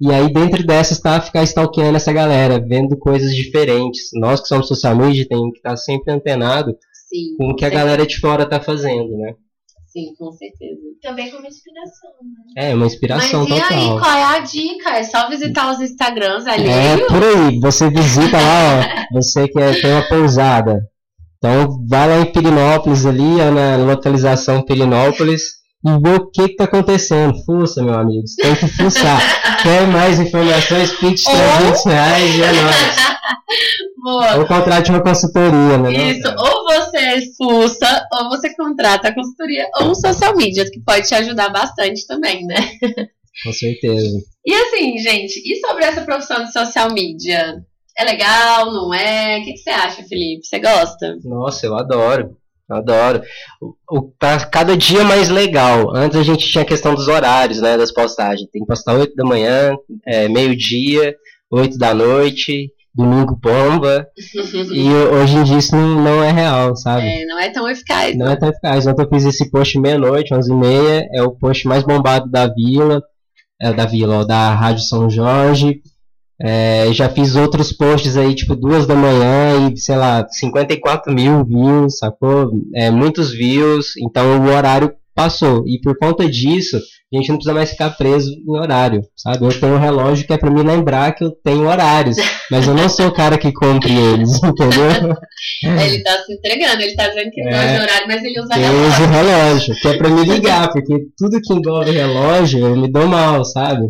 [0.00, 4.08] E aí, dentro dessas, tá ficar stalkeando essa galera, vendo coisas diferentes.
[4.14, 6.76] Nós que somos social media, tem que estar tá sempre antenado
[7.08, 9.34] Sim, com o que a galera de fora tá fazendo, né?
[9.86, 10.80] Sim, com certeza.
[11.00, 12.10] Também como inspiração,
[12.56, 12.70] né?
[12.70, 13.78] É, uma inspiração Mas e total.
[13.78, 14.90] aí, qual é a dica?
[14.90, 16.66] É só visitar os Instagrams ali.
[16.66, 17.60] É, por aí.
[17.60, 19.14] Você visita lá, ó.
[19.14, 20.80] Você que é, tem uma pousada.
[21.44, 25.42] Então, vai lá em Pirinópolis ali, na localização Pirinópolis
[25.84, 27.34] e vê o que está acontecendo.
[27.44, 28.26] Fuça, meu amigo.
[28.26, 29.20] Você tem que fuçar.
[29.62, 30.92] Quer mais informações?
[30.92, 32.96] Pix 300 reais e é nóis.
[34.02, 34.36] Boa.
[34.38, 35.92] Ou contrate uma consultoria, né?
[35.92, 41.06] Isso, ou você fuça, ou você contrata a consultoria, ou um social media, que pode
[41.06, 42.56] te ajudar bastante também, né?
[43.44, 44.18] Com certeza.
[44.46, 47.62] E assim, gente, e sobre essa profissão de social media?
[47.96, 49.38] É legal, não é?
[49.38, 50.44] O que, que você acha, Felipe?
[50.44, 51.16] Você gosta?
[51.24, 52.36] Nossa, eu adoro.
[52.68, 53.22] Adoro.
[53.60, 55.94] O, o, tá cada dia mais legal.
[55.94, 57.76] Antes a gente tinha a questão dos horários, né?
[57.76, 58.48] Das postagens.
[58.50, 59.76] Tem que postar 8 da manhã,
[60.06, 61.14] é, meio-dia,
[61.50, 64.06] 8 da noite, domingo bomba.
[64.72, 67.06] e hoje em dia isso não, não é real, sabe?
[67.06, 68.16] É, não é tão eficaz.
[68.16, 68.32] Não, não.
[68.32, 68.86] é tão eficaz.
[68.86, 71.08] Ontem eu fiz esse post meia-noite, 11 e meia.
[71.12, 73.02] É o post mais bombado da vila.
[73.60, 75.80] É, da vila, ó, da Rádio São Jorge.
[76.40, 81.44] É, já fiz outros posts aí, tipo, duas da manhã e, sei lá, 54 mil
[81.44, 82.50] views, sacou?
[82.74, 85.64] É, muitos views, então o horário passou.
[85.66, 89.44] E por conta disso, a gente não precisa mais ficar preso em horário, sabe?
[89.44, 92.16] Eu tenho um relógio que é para me lembrar que eu tenho horários,
[92.50, 95.14] mas eu não sou o cara que cumpre eles, entendeu?
[95.62, 98.54] Ele tá se entregando, ele tá dizendo que é, gosta de horário, mas ele usa
[98.54, 98.88] relógio.
[98.88, 103.06] Uso relógio, que é para me ligar, porque tudo que envolve relógio eu me dou
[103.06, 103.86] mal, sabe?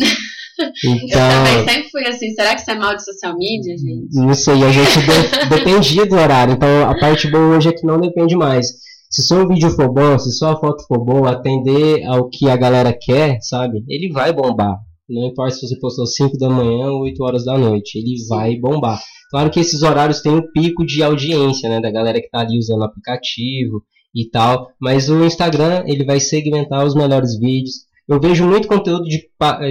[0.59, 2.31] Então, eu também sempre fui assim.
[2.31, 4.14] Será que isso é mal de social media, gente?
[4.14, 6.55] Não sei, a gente de, dependia do horário.
[6.55, 8.69] Então a parte boa hoje é que não depende mais.
[9.11, 12.93] Se seu vídeo for bom, se sua foto for boa, atender ao que a galera
[12.93, 13.85] quer, sabe?
[13.88, 14.77] Ele vai bombar.
[15.09, 18.57] Não importa se você postou 5 da manhã ou 8 horas da noite, ele vai
[18.57, 19.01] bombar.
[19.31, 21.81] Claro que esses horários têm um pico de audiência, né?
[21.81, 23.83] Da galera que tá ali usando o aplicativo
[24.14, 24.69] e tal.
[24.81, 29.29] Mas o Instagram, ele vai segmentar os melhores vídeos eu vejo muito conteúdo de,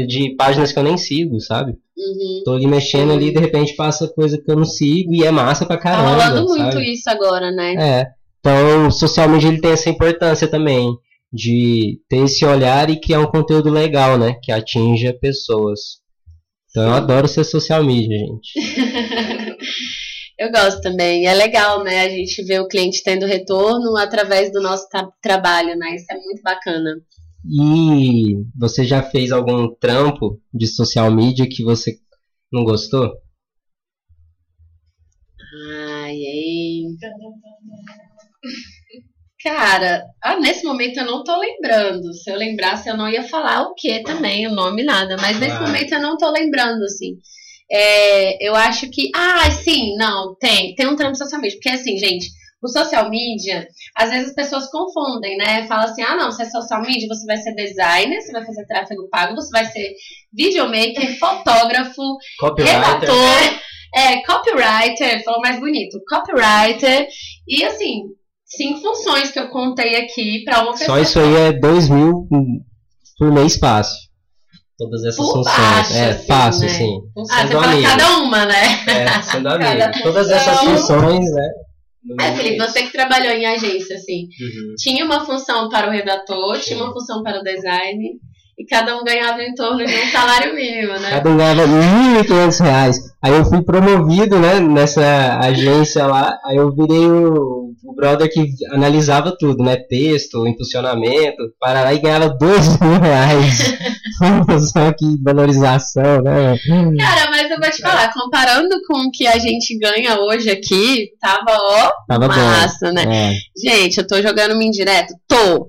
[0.08, 1.74] de páginas que eu nem sigo, sabe?
[1.96, 2.42] Uhum.
[2.44, 5.32] Tô ali mexendo ali e de repente passa coisa que eu não sigo e é
[5.32, 6.18] massa pra caramba.
[6.18, 7.76] Tá rolando muito isso agora, né?
[7.76, 8.08] É.
[8.40, 10.98] Então, o social media ele tem essa importância também
[11.32, 14.36] de ter esse olhar e criar um conteúdo legal, né?
[14.42, 16.02] Que atinja pessoas.
[16.70, 16.90] Então, Sim.
[16.90, 19.58] eu adoro ser social media, gente.
[20.38, 21.26] eu gosto também.
[21.26, 22.02] É legal, né?
[22.02, 25.96] A gente vê o cliente tendo retorno através do nosso tra trabalho, né?
[25.96, 26.96] Isso é muito bacana.
[27.46, 31.98] E você já fez algum trampo de social media que você
[32.52, 33.12] não gostou?
[36.04, 36.84] Ai, ai.
[39.44, 42.14] Cara, ah, nesse momento eu não tô lembrando.
[42.14, 45.18] Se eu lembrasse, eu não ia falar o que também, o nome, nada.
[45.18, 45.62] Mas nesse ah.
[45.62, 47.18] momento eu não tô lembrando, assim.
[47.70, 49.10] É, eu acho que.
[49.14, 50.74] Ah, sim, não, tem.
[50.76, 51.58] Tem um trampo social media.
[51.58, 52.30] Porque assim, gente,
[52.64, 55.68] o social media, às vezes as pessoas confundem, né?
[55.68, 58.66] Fala assim, ah, não, se é social media, você vai ser designer, você vai fazer
[58.66, 59.94] tráfego pago, você vai ser
[60.32, 62.18] videomaker, fotógrafo,
[62.58, 63.60] redator,
[63.94, 67.08] é, copywriter, falou mais bonito, copywriter,
[67.48, 68.04] e assim,
[68.46, 70.98] cinco funções que eu contei aqui para uma pessoa.
[70.98, 72.28] Só isso aí é dois mil
[73.18, 74.02] por mês fácil.
[74.78, 75.58] Todas essas por funções.
[75.58, 76.70] Baixo, é, assim, fácil, né?
[76.70, 77.00] sim.
[77.30, 78.64] Ah, você fala cada uma, né?
[78.88, 79.92] É, sendo amigo.
[80.02, 81.50] Todas essas funções, né?
[82.20, 84.76] É, Felipe, você que trabalhou em agência, assim, uhum.
[84.78, 88.20] tinha uma função para o redator, tinha uma função para o design,
[88.58, 91.10] e cada um ganhava em torno de um salário mínimo, né?
[91.12, 93.16] Cada um ganhava 1.500 reais.
[93.22, 98.54] Aí eu fui promovido, né, nessa agência lá, aí eu virei o, o brother que
[98.72, 103.76] analisava tudo, né, texto, impulsionamento, para lá e ganhava dois mil reais.
[104.72, 106.58] Só que valorização, né?
[106.98, 111.10] Cara, mas eu vou te falar, comparando com o que a gente ganha hoje aqui,
[111.20, 112.94] tava, ó, tava massa, bom.
[112.94, 113.04] né?
[113.08, 113.34] É.
[113.70, 115.14] Gente, eu tô jogando me indireto?
[115.28, 115.68] Tô!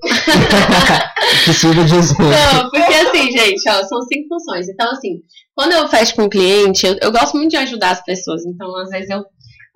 [1.46, 2.16] Possível dizer.
[2.18, 4.68] Não, porque assim, gente, ó, são cinco funções.
[4.68, 5.20] Então, assim,
[5.55, 8.44] quando eu fecho com um cliente, eu, eu gosto muito de ajudar as pessoas.
[8.44, 9.24] Então, às vezes, eu,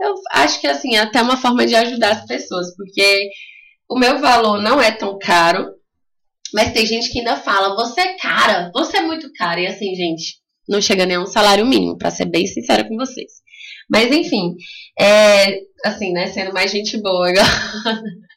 [0.01, 3.29] eu acho que, assim, é até uma forma de ajudar as pessoas, porque
[3.89, 5.75] o meu valor não é tão caro,
[6.53, 9.61] mas tem gente que ainda fala, você é cara, você é muito cara.
[9.61, 10.37] E assim, gente,
[10.69, 13.33] não chega nem a um salário mínimo, para ser bem sincera com vocês.
[13.91, 14.55] Mas enfim,
[14.99, 17.45] é, assim, né, sendo mais gente boa agora.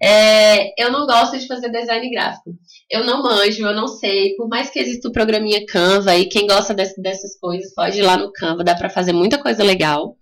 [0.00, 2.50] É, eu não gosto de fazer design gráfico.
[2.90, 4.34] Eu não manjo, eu não sei.
[4.36, 8.02] Por mais que exista o programinha Canva e quem gosta desse, dessas coisas pode ir
[8.02, 10.16] lá no Canva, dá para fazer muita coisa legal.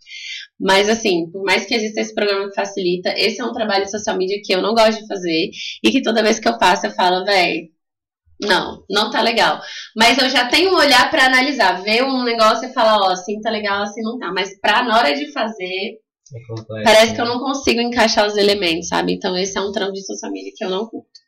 [0.65, 3.91] Mas assim, por mais que exista esse programa que facilita, esse é um trabalho de
[3.91, 5.51] social media que eu não gosto de fazer
[5.83, 7.69] e que toda vez que eu faço eu falo, velho,
[8.41, 9.61] não, não tá legal.
[9.95, 13.41] Mas eu já tenho um olhar para analisar, ver um negócio e falar, ó, assim
[13.43, 14.33] tá legal, assim não tá.
[14.33, 15.99] Mas pra na hora de fazer,
[16.35, 17.15] é parece né?
[17.15, 19.13] que eu não consigo encaixar os elementos, sabe?
[19.13, 21.24] Então esse é um trampo de social media que eu não curto.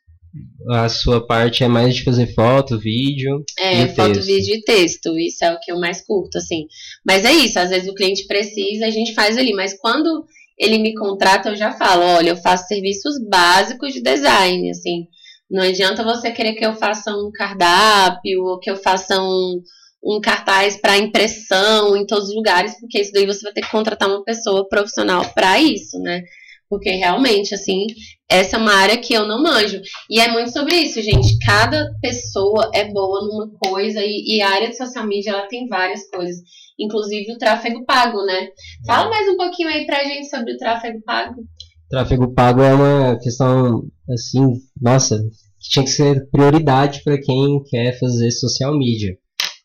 [0.69, 3.43] A sua parte é mais de fazer foto, vídeo.
[3.57, 4.27] É, e foto, texto.
[4.27, 5.17] vídeo e texto.
[5.17, 6.67] Isso é o que eu mais curto, assim.
[7.05, 9.53] Mas é isso, às vezes o cliente precisa, a gente faz ali.
[9.53, 10.25] Mas quando
[10.57, 15.07] ele me contrata, eu já falo, olha, eu faço serviços básicos de design, assim.
[15.49, 19.61] Não adianta você querer que eu faça um cardápio ou que eu faça um,
[20.03, 23.71] um cartaz para impressão em todos os lugares, porque isso daí você vai ter que
[23.71, 26.23] contratar uma pessoa profissional para isso, né?
[26.69, 27.85] Porque realmente, assim,
[28.29, 29.81] essa é uma área que eu não manjo.
[30.09, 31.37] E é muito sobre isso, gente.
[31.45, 35.67] Cada pessoa é boa numa coisa e, e a área de social media ela tem
[35.67, 36.41] várias coisas.
[36.77, 38.49] Inclusive o tráfego pago, né?
[38.85, 41.41] Fala mais um pouquinho aí pra gente sobre o tráfego pago.
[41.89, 45.17] Tráfego pago é uma questão, assim, nossa,
[45.61, 49.17] que tinha que ser prioridade para quem quer fazer social media.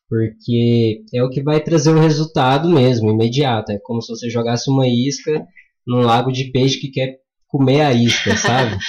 [0.09, 3.73] Porque é o que vai trazer o resultado mesmo, imediato.
[3.73, 5.45] É como se você jogasse uma isca
[5.87, 7.17] num lago de peixe que quer
[7.49, 8.77] comer a isca, sabe?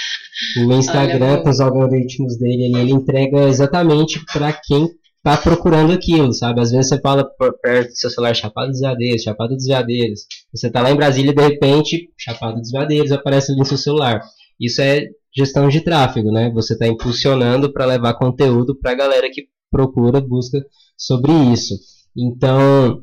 [0.58, 4.88] O Instagram, com os algoritmos dele, ele, ele entrega exatamente para quem
[5.22, 6.60] tá procurando aquilo, sabe?
[6.60, 7.24] Às vezes você fala
[7.62, 10.20] perto do seu celular Chapada dos Veadeiros, Chapada dos Veadeiros.
[10.52, 13.78] Você tá lá em Brasília e de repente, Chapada dos Veadeiros aparece ali no seu
[13.78, 14.20] celular.
[14.60, 16.50] Isso é gestão de tráfego, né?
[16.52, 20.58] Você está impulsionando para levar conteúdo para a galera que procura, busca
[20.96, 21.74] sobre isso.
[22.16, 23.00] Então,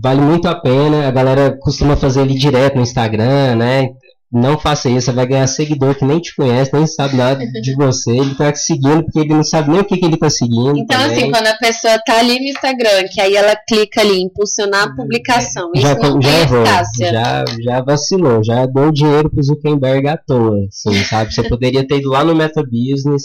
[0.00, 1.06] vale muito a pena.
[1.06, 3.90] A galera costuma fazer ali direto no Instagram, né?
[4.32, 7.74] Não faça isso, você vai ganhar seguidor que nem te conhece, nem sabe nada de
[7.76, 8.10] você.
[8.10, 10.76] Ele tá te seguindo porque ele não sabe nem o que, que ele tá seguindo.
[10.76, 11.16] Então, também.
[11.16, 14.96] assim, quando a pessoa tá ali no Instagram, que aí ela clica ali, impulsionar a
[14.96, 20.16] publicação, já, isso não já errou, já, já vacilou, já deu dinheiro pro Zuckerberg à
[20.16, 21.32] toa, assim, sabe?
[21.32, 23.22] Você poderia ter ido lá no Meta Business,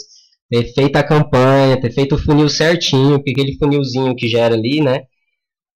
[0.48, 4.80] ter feito a campanha, ter feito o funil certinho, porque aquele funilzinho que gera ali,
[4.80, 5.00] né?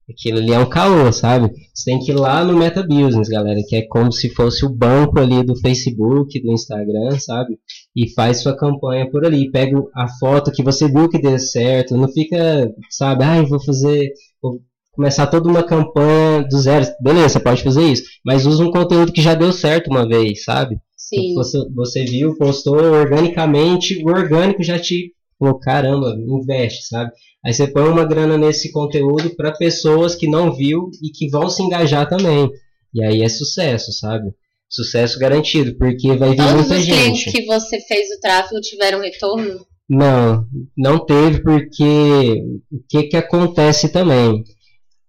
[0.09, 1.51] Aquilo ali é um caô, sabe?
[1.73, 4.69] Você tem que ir lá no Meta Business, galera, que é como se fosse o
[4.69, 7.57] banco ali do Facebook, do Instagram, sabe?
[7.95, 9.49] E faz sua campanha por ali.
[9.49, 11.97] Pega a foto que você viu que deu certo.
[11.97, 13.23] Não fica, sabe?
[13.23, 14.11] Ai, ah, vou fazer.
[14.39, 16.85] Vou começar toda uma campanha do zero.
[17.01, 18.03] Beleza, pode fazer isso.
[18.23, 20.77] Mas usa um conteúdo que já deu certo uma vez, sabe?
[20.95, 21.33] Sim.
[21.33, 27.11] Você, você viu, postou organicamente, o orgânico já te falou, caramba, investe, sabe?
[27.45, 31.49] Aí você põe uma grana nesse conteúdo para pessoas que não viu e que vão
[31.49, 32.49] se engajar também.
[32.93, 34.31] E aí é sucesso, sabe?
[34.69, 36.87] Sucesso garantido, porque vai vir Todos muita gente.
[36.87, 39.65] Todos os clientes que você fez o tráfego tiveram retorno?
[39.87, 40.45] Não,
[40.75, 44.43] não teve porque o que que acontece também?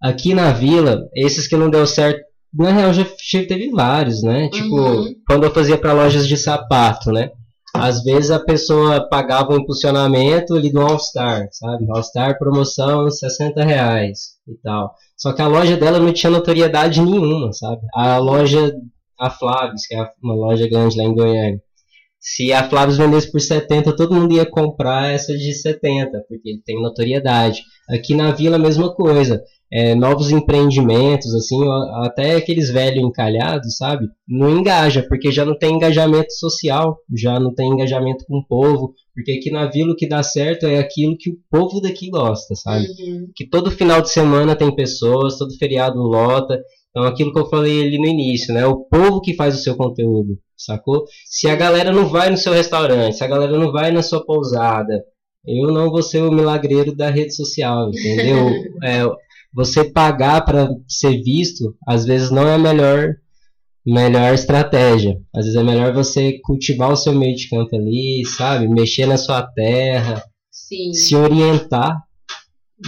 [0.01, 2.21] Aqui na vila, esses que não deu certo,
[2.53, 3.05] na real já
[3.47, 4.49] teve vários, né?
[4.49, 5.15] Tipo, uhum.
[5.27, 7.31] quando eu fazia para lojas de sapato, né?
[7.79, 11.85] Às vezes a pessoa pagava o impulsionamento ali do All Star, sabe?
[11.89, 14.93] All Star promoção 60 reais e tal.
[15.15, 17.81] Só que a loja dela não tinha notoriedade nenhuma, sabe?
[17.93, 18.73] A loja
[19.19, 21.61] a Flávio, que é uma loja grande lá em Goiânia.
[22.19, 26.61] Se a Flávio vendesse por 70, todo mundo ia comprar essa de 70, porque ele
[26.65, 27.61] tem notoriedade.
[27.89, 29.41] Aqui na Vila, a mesma coisa.
[29.71, 31.59] É, novos empreendimentos, assim,
[32.03, 34.07] até aqueles velhos encalhados, sabe?
[34.27, 38.93] Não engaja, porque já não tem engajamento social, já não tem engajamento com o povo,
[39.13, 42.55] porque aqui na Vila o que dá certo é aquilo que o povo daqui gosta,
[42.55, 42.85] sabe?
[42.87, 43.29] Uhum.
[43.35, 46.61] Que todo final de semana tem pessoas, todo feriado lota.
[46.89, 48.65] Então, aquilo que eu falei ali no início, né?
[48.65, 51.03] O povo que faz o seu conteúdo sacou?
[51.25, 54.25] Se a galera não vai no seu restaurante, se a galera não vai na sua
[54.25, 55.03] pousada,
[55.45, 58.49] eu não vou ser o milagreiro da rede social, entendeu?
[58.83, 59.03] é,
[59.53, 63.15] você pagar para ser visto, às vezes não é a melhor
[63.87, 65.17] melhor estratégia.
[65.33, 68.67] Às vezes é melhor você cultivar o seu meio de campo ali, sabe?
[68.67, 70.21] Mexer na sua terra,
[70.51, 70.91] sim.
[70.91, 71.97] se orientar.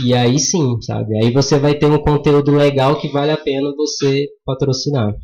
[0.03, 1.17] E aí sim, sabe?
[1.17, 5.15] Aí você vai ter um conteúdo legal que vale a pena você patrocinar.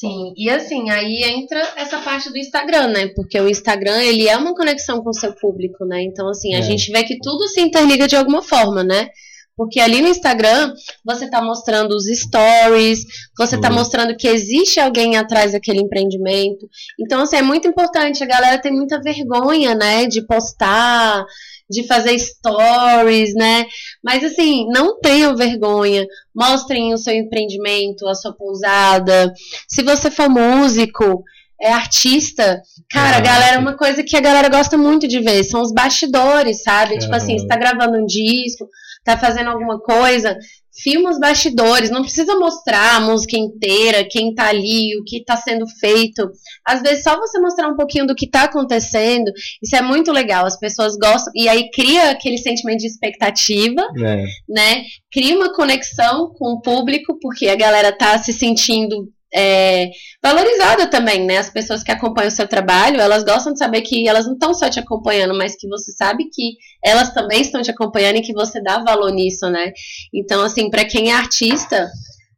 [0.00, 3.08] Sim, e assim, aí entra essa parte do Instagram, né?
[3.08, 6.02] Porque o Instagram, ele é uma conexão com o seu público, né?
[6.02, 6.62] Então, assim, a é.
[6.62, 9.10] gente vê que tudo se interliga de alguma forma, né?
[9.54, 10.72] Porque ali no Instagram,
[11.04, 13.04] você está mostrando os stories,
[13.36, 13.74] você está uhum.
[13.74, 16.66] mostrando que existe alguém atrás daquele empreendimento.
[16.98, 18.24] Então, assim, é muito importante.
[18.24, 21.26] A galera tem muita vergonha, né, de postar,
[21.70, 23.66] de fazer stories, né?
[24.02, 26.06] Mas assim, não tenham vergonha.
[26.34, 29.32] Mostrem o seu empreendimento, a sua pousada.
[29.68, 31.22] Se você for músico,
[31.60, 35.60] é artista, cara, ah, galera, uma coisa que a galera gosta muito de ver são
[35.60, 36.98] os bastidores, sabe?
[36.98, 38.66] Tipo assim, você tá gravando um disco,
[39.04, 40.36] tá fazendo alguma coisa,
[40.82, 45.36] filma os bastidores, não precisa mostrar a música inteira, quem tá ali, o que tá
[45.36, 46.30] sendo feito.
[46.66, 49.30] Às vezes só você mostrar um pouquinho do que tá acontecendo,
[49.62, 54.24] isso é muito legal, as pessoas gostam, e aí cria aquele sentimento de expectativa, é.
[54.48, 54.82] né?
[55.12, 59.90] Cria uma conexão com o público, porque a galera tá se sentindo é,
[60.22, 61.38] valorizada também, né?
[61.38, 64.52] As pessoas que acompanham o seu trabalho, elas gostam de saber que elas não estão
[64.52, 68.32] só te acompanhando, mas que você sabe que elas também estão te acompanhando e que
[68.32, 69.72] você dá valor nisso, né?
[70.12, 71.88] Então, assim, para quem é artista,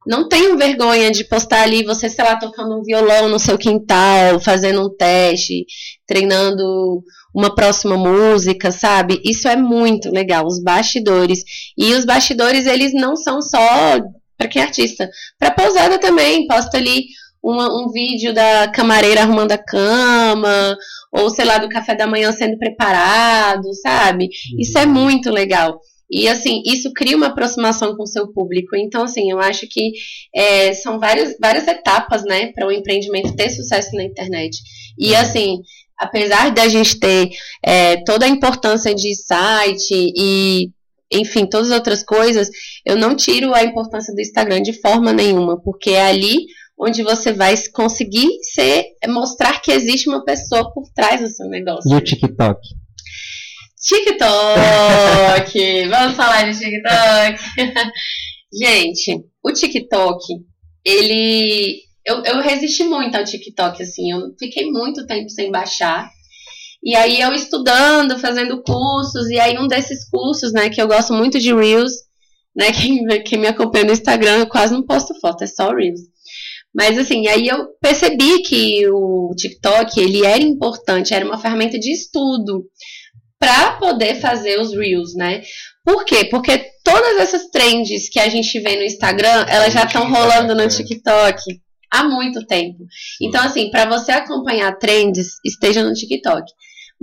[0.07, 4.41] não tenham vergonha de postar ali você, sei lá, tocando um violão no seu quintal,
[4.41, 5.65] fazendo um teste,
[6.07, 7.03] treinando
[7.35, 9.21] uma próxima música, sabe?
[9.25, 11.43] Isso é muito legal, os bastidores.
[11.79, 13.99] E os bastidores, eles não são só
[14.43, 15.09] para quem é artista.
[15.39, 17.05] Para pousada também, posta ali
[17.43, 20.77] uma, um vídeo da camareira arrumando a cama,
[21.13, 24.25] ou sei lá, do café da manhã sendo preparado, sabe?
[24.25, 24.61] Uhum.
[24.61, 25.79] Isso é muito legal.
[26.11, 28.77] E assim, isso cria uma aproximação com o seu público.
[28.77, 29.93] Então, assim, eu acho que
[30.35, 34.59] é, são várias, várias etapas, né, para o um empreendimento ter sucesso na internet.
[34.99, 35.19] E uhum.
[35.19, 35.59] assim,
[35.99, 37.31] apesar da gente ter
[37.65, 40.71] é, toda a importância de site e
[41.13, 42.49] enfim, todas as outras coisas,
[42.85, 46.47] eu não tiro a importância do Instagram de forma nenhuma, porque é ali
[46.79, 51.91] onde você vai conseguir ser, mostrar que existe uma pessoa por trás do seu negócio.
[51.91, 52.61] E o TikTok?
[53.81, 54.19] TikTok!
[55.89, 57.39] Vamos falar de TikTok!
[58.53, 60.23] Gente, o TikTok,
[60.85, 61.81] ele.
[62.05, 66.11] Eu, eu resisti muito ao TikTok, assim, eu fiquei muito tempo sem baixar.
[66.83, 71.13] E aí eu estudando, fazendo cursos, e aí um desses cursos, né, que eu gosto
[71.13, 71.93] muito de Reels,
[72.55, 76.01] né, quem, quem me acompanha no Instagram, eu quase não posto foto, é só Reels.
[76.75, 81.93] Mas assim, aí eu percebi que o TikTok, ele era importante, era uma ferramenta de
[81.93, 82.65] estudo
[83.39, 85.43] para poder fazer os Reels, né?
[85.85, 86.25] Por quê?
[86.25, 90.69] Porque todas essas trends que a gente vê no Instagram, elas já estão rolando no
[90.69, 92.87] TikTok há muito tempo.
[93.21, 96.51] Então, assim, para você acompanhar trends, esteja no TikTok.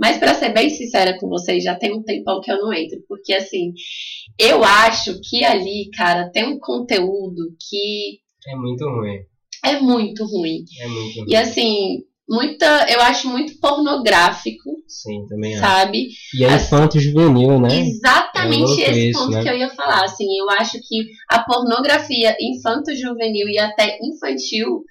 [0.00, 2.98] Mas para ser bem sincera com vocês, já tem um tempão que eu não entro,
[3.06, 3.74] porque assim,
[4.38, 9.18] eu acho que ali, cara, tem um conteúdo que é muito ruim.
[9.62, 10.64] É muito ruim.
[10.80, 11.28] É muito ruim.
[11.28, 14.70] E assim, muita, eu acho muito pornográfico.
[14.88, 16.06] Sim, também sabe?
[16.06, 16.36] Acho.
[16.38, 17.80] E é infanto juvenil, né?
[17.80, 19.42] Exatamente é esse isso, ponto né?
[19.42, 20.04] que eu ia falar.
[20.04, 24.82] Assim, eu acho que a pornografia infanto juvenil e até infantil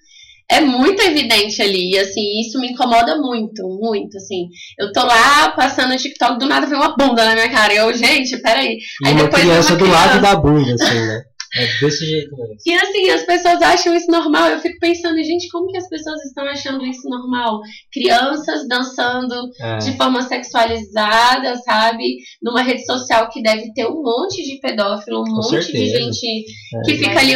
[0.49, 4.47] é muito evidente ali, e assim, isso me incomoda muito, muito, assim.
[4.77, 7.77] Eu tô lá passando o TikTok, do nada vem uma bunda na minha cara, e
[7.77, 8.77] eu, gente, peraí.
[9.03, 10.05] E Aí uma depois criança uma do criança.
[10.05, 11.21] lado da bunda, assim, né?
[11.55, 12.55] É desse jeito mesmo.
[12.63, 14.49] E assim, as pessoas acham isso normal.
[14.49, 17.59] Eu fico pensando, gente, como que as pessoas estão achando isso normal?
[17.91, 19.77] Crianças dançando é.
[19.79, 22.17] de forma sexualizada, sabe?
[22.41, 25.71] Numa rede social que deve ter um monte de pedófilo, um Com monte certeza.
[25.71, 26.81] de gente é.
[26.85, 27.33] que fica ali.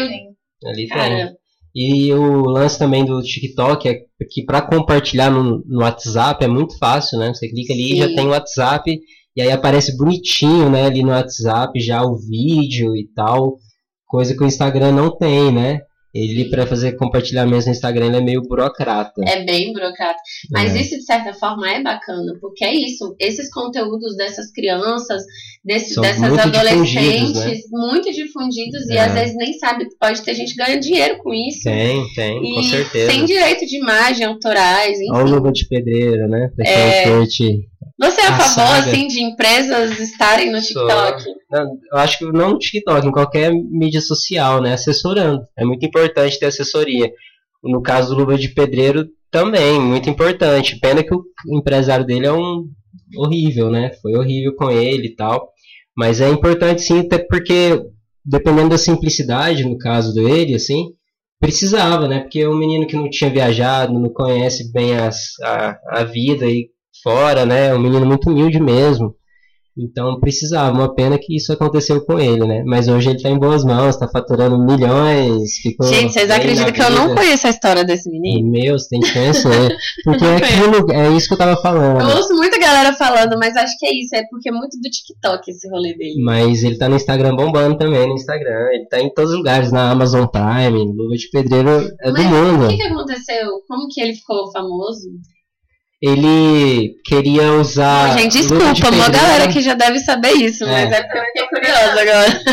[0.64, 1.43] Ali cara, tem.
[1.76, 3.96] E o lance também do TikTok é
[4.30, 7.34] que para compartilhar no, no, WhatsApp é muito fácil, né?
[7.34, 9.00] Você clica ali e já tem o WhatsApp
[9.36, 13.58] e aí aparece bonitinho, né, ali no WhatsApp já o vídeo e tal,
[14.06, 15.80] coisa que o Instagram não tem, né?
[16.14, 19.20] Ele, para fazer compartilhamentos no Instagram, ele é meio burocrata.
[19.26, 20.20] É bem burocrata.
[20.52, 20.82] Mas é.
[20.82, 23.16] isso, de certa forma, é bacana, porque é isso.
[23.20, 25.24] Esses conteúdos dessas crianças,
[25.66, 27.56] desse, dessas muito adolescentes, difundidos, né?
[27.72, 28.94] muito difundidos, é.
[28.94, 31.64] e às vezes nem sabe, pode ter gente ganhando dinheiro com isso.
[31.64, 33.12] Tem, tem, e com certeza.
[33.12, 35.12] Sem direito de imagem, autorais, enfim.
[35.12, 36.52] Olha o luva de pedreira, né?
[36.56, 37.04] Pessoal é...
[37.06, 37.73] curte
[38.04, 41.24] você é a, favor, assim, de empresas estarem no TikTok?
[41.50, 44.74] Não, eu acho que não no TikTok, em qualquer mídia social, né?
[44.74, 45.42] Assessorando.
[45.58, 47.12] É muito importante ter assessoria.
[47.64, 50.80] No caso do Luva de Pedreiro, também, muito importante.
[50.80, 52.66] Pena que o empresário dele é um
[53.16, 53.92] horrível, né?
[54.02, 55.50] Foi horrível com ele e tal.
[55.96, 57.82] Mas é importante sim, até porque,
[58.26, 60.90] dependendo da simplicidade, no caso dele, assim,
[61.40, 62.22] precisava, né?
[62.22, 66.46] Porque é um menino que não tinha viajado, não conhece bem as, a, a vida
[66.46, 66.73] e
[67.04, 67.74] fora, né?
[67.76, 69.16] Um menino muito humilde mesmo.
[69.76, 72.64] Então precisava, uma pena que isso aconteceu com ele, né?
[72.64, 75.50] Mas hoje ele tá em boas mãos, tá faturando milhões.
[75.90, 78.52] Gente, vocês acreditam que eu não conheço a história desse menino?
[78.52, 79.76] Meu, você tem que conhecer.
[80.06, 82.08] Porque é, aquilo, é isso que eu tava falando.
[82.08, 84.90] Eu ouço muita galera falando, mas acho que é isso, é porque é muito do
[84.90, 86.22] TikTok esse rolê dele.
[86.24, 88.68] Mas ele tá no Instagram bombando também, no Instagram.
[88.74, 91.70] Ele tá em todos os lugares, na Amazon Prime, Luva de Pedreiro
[92.02, 92.66] é mas do mundo.
[92.66, 93.50] O que, que aconteceu?
[93.68, 95.10] Como que ele ficou famoso?
[96.06, 98.14] Ele queria usar.
[98.14, 101.24] Oh, gente, desculpa, uma galera que já deve saber isso, mas é, é porque eu
[101.24, 102.44] fiquei curiosa agora.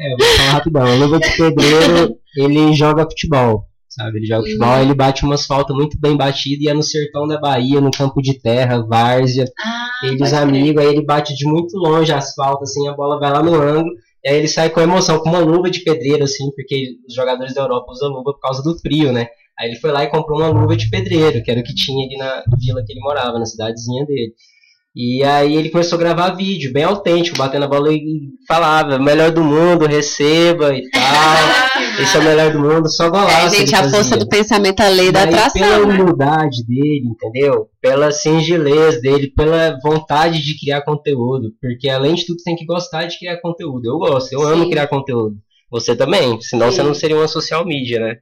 [0.00, 0.96] É, vou falar rapidão.
[0.96, 4.18] Luva de pedreiro, ele joga futebol, sabe?
[4.18, 4.82] Ele joga futebol, uhum.
[4.82, 8.22] ele bate umas faltas muito bem batidas e é no sertão da Bahia, no campo
[8.22, 9.46] de terra, várzea.
[9.58, 13.18] Ah, ele os amigos, aí ele bate de muito longe as faltas, assim, a bola
[13.18, 13.90] vai lá no ângulo.
[14.24, 17.54] E aí ele sai com emoção, com uma luva de pedreiro, assim, porque os jogadores
[17.54, 19.26] da Europa usam luva por causa do frio, né?
[19.60, 22.06] Aí ele foi lá e comprou uma luva de pedreiro, que era o que tinha
[22.06, 24.32] ali na vila que ele morava, na cidadezinha dele.
[24.96, 28.02] E aí ele começou a gravar vídeo, bem autêntico, batendo a bola e
[28.48, 31.00] falava, melhor do mundo, receba e tal.
[32.00, 33.54] Esse é o melhor do mundo, só golaço.
[33.54, 35.60] É, gente, a força do pensamento, a lei da atração.
[35.60, 35.94] Pela né?
[35.94, 37.68] humildade dele, entendeu?
[37.80, 41.52] Pela singeleza dele, pela vontade de criar conteúdo.
[41.60, 43.86] Porque além de tudo, tem que gostar de criar conteúdo.
[43.86, 44.52] Eu gosto, eu Sim.
[44.52, 45.36] amo criar conteúdo.
[45.70, 46.76] Você também, senão Sim.
[46.76, 48.16] você não seria uma social media, né?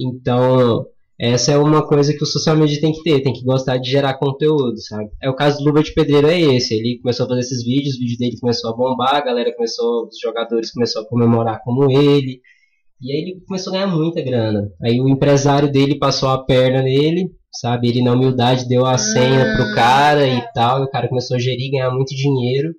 [0.00, 0.86] Então,
[1.20, 3.90] essa é uma coisa que o social media tem que ter, tem que gostar de
[3.90, 5.10] gerar conteúdo, sabe?
[5.22, 7.96] É o caso do Luva de Pedreiro é esse, ele começou a fazer esses vídeos,
[7.96, 11.90] o vídeo dele começou a bombar, a galera começou, os jogadores começaram a comemorar como
[11.90, 12.40] ele,
[13.02, 14.70] e aí ele começou a ganhar muita grana.
[14.82, 17.88] Aí o empresário dele passou a perna nele, sabe?
[17.88, 21.40] Ele na humildade deu a senha pro cara e tal, e o cara começou a
[21.40, 22.72] gerir, ganhar muito dinheiro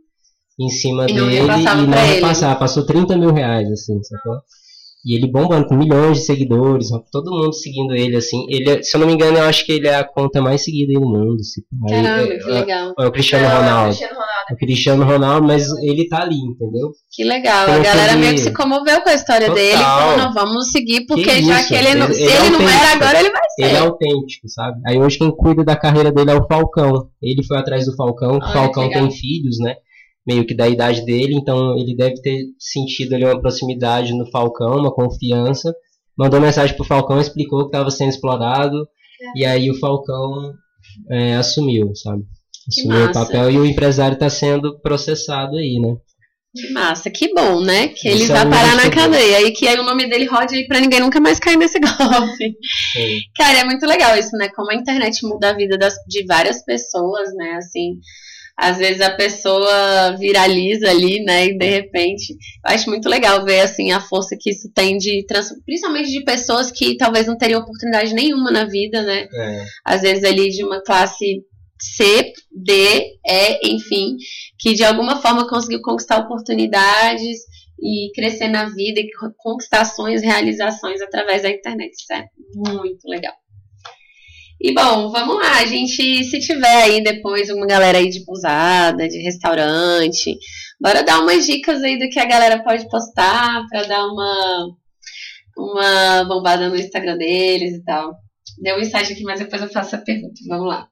[0.60, 4.38] em cima e dele e não ia passar, passou 30 mil reais, assim, sacou?
[5.04, 8.46] E ele bombando com milhões de seguidores, todo mundo seguindo ele, assim.
[8.48, 10.64] Ele, é, se eu não me engano, eu acho que ele é a conta mais
[10.64, 11.44] seguida do mundo.
[11.44, 12.94] Se, Caramba, que legal.
[13.00, 13.90] É, é, o Cristiano Ronaldo.
[13.90, 14.32] É o Cristiano Ronaldo.
[14.52, 16.92] O Cristiano Ronaldo, mas ele tá ali, entendeu?
[17.12, 17.64] Que legal.
[17.64, 19.64] Então, a galera meio que se comoveu com a história Total.
[19.64, 19.84] dele.
[19.84, 22.08] Falou, não, vamos seguir, porque que já que ele não.
[22.14, 23.64] Se ele, ele não era, agora ele vai ser.
[23.64, 24.82] Ele é autêntico, sabe?
[24.86, 27.10] Aí hoje quem cuida da carreira dele é o Falcão.
[27.20, 29.76] Ele foi atrás do Falcão, o Falcão tem filhos, né?
[30.26, 34.80] Meio que da idade dele, então ele deve ter sentido ali uma proximidade no Falcão,
[34.80, 35.74] uma confiança.
[36.18, 39.40] Mandou mensagem pro Falcão, explicou que estava sendo explorado, é.
[39.40, 40.54] e aí o Falcão
[41.10, 42.24] é, assumiu, sabe?
[42.68, 45.96] Assumiu o papel e o empresário está sendo processado aí, né?
[46.54, 47.88] Que massa, que bom, né?
[47.88, 50.54] Que ele Isso vai é parar na cadeia e que aí o nome dele rode
[50.54, 52.58] aí pra ninguém nunca mais cair nesse golpe.
[52.92, 53.20] Sim.
[53.38, 54.50] Cara, é muito legal isso, né?
[54.50, 57.54] Como a internet muda a vida das, de várias pessoas, né?
[57.54, 57.98] Assim,
[58.62, 61.48] às vezes a pessoa viraliza ali, né?
[61.48, 65.26] E de repente, eu acho muito legal ver assim a força que isso tem de
[65.66, 69.28] principalmente de pessoas que talvez não teriam oportunidade nenhuma na vida, né?
[69.34, 69.66] É.
[69.84, 71.44] Às vezes ali de uma classe
[71.80, 74.16] C, D, E, enfim,
[74.60, 77.40] que de alguma forma conseguiu conquistar oportunidades
[77.82, 81.94] e crescer na vida e conquistar sonhos, realizações através da internet.
[81.94, 83.34] Isso é muito legal.
[84.64, 89.08] E bom, vamos lá, a gente, se tiver aí depois uma galera aí de pousada,
[89.08, 90.38] de restaurante,
[90.80, 94.68] bora dar umas dicas aí do que a galera pode postar para dar uma,
[95.58, 98.14] uma bombada no Instagram deles e tal.
[98.62, 100.36] Deu um insight aqui, mas depois eu faço a pergunta.
[100.48, 100.84] Vamos lá.
[100.84, 100.88] O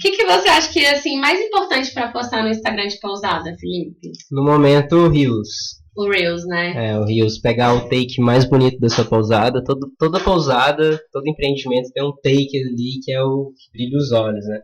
[0.00, 3.56] que, que você acha que é assim, mais importante para postar no Instagram de pousada,
[3.58, 4.12] Felipe?
[4.30, 5.81] No momento, Rios.
[5.94, 6.90] O Reels, né?
[6.90, 9.62] É, o Reels, pegar o take mais bonito da sua pousada.
[9.62, 14.10] Todo, toda pousada, todo empreendimento tem um take ali que é o que brilha os
[14.10, 14.60] olhos, né?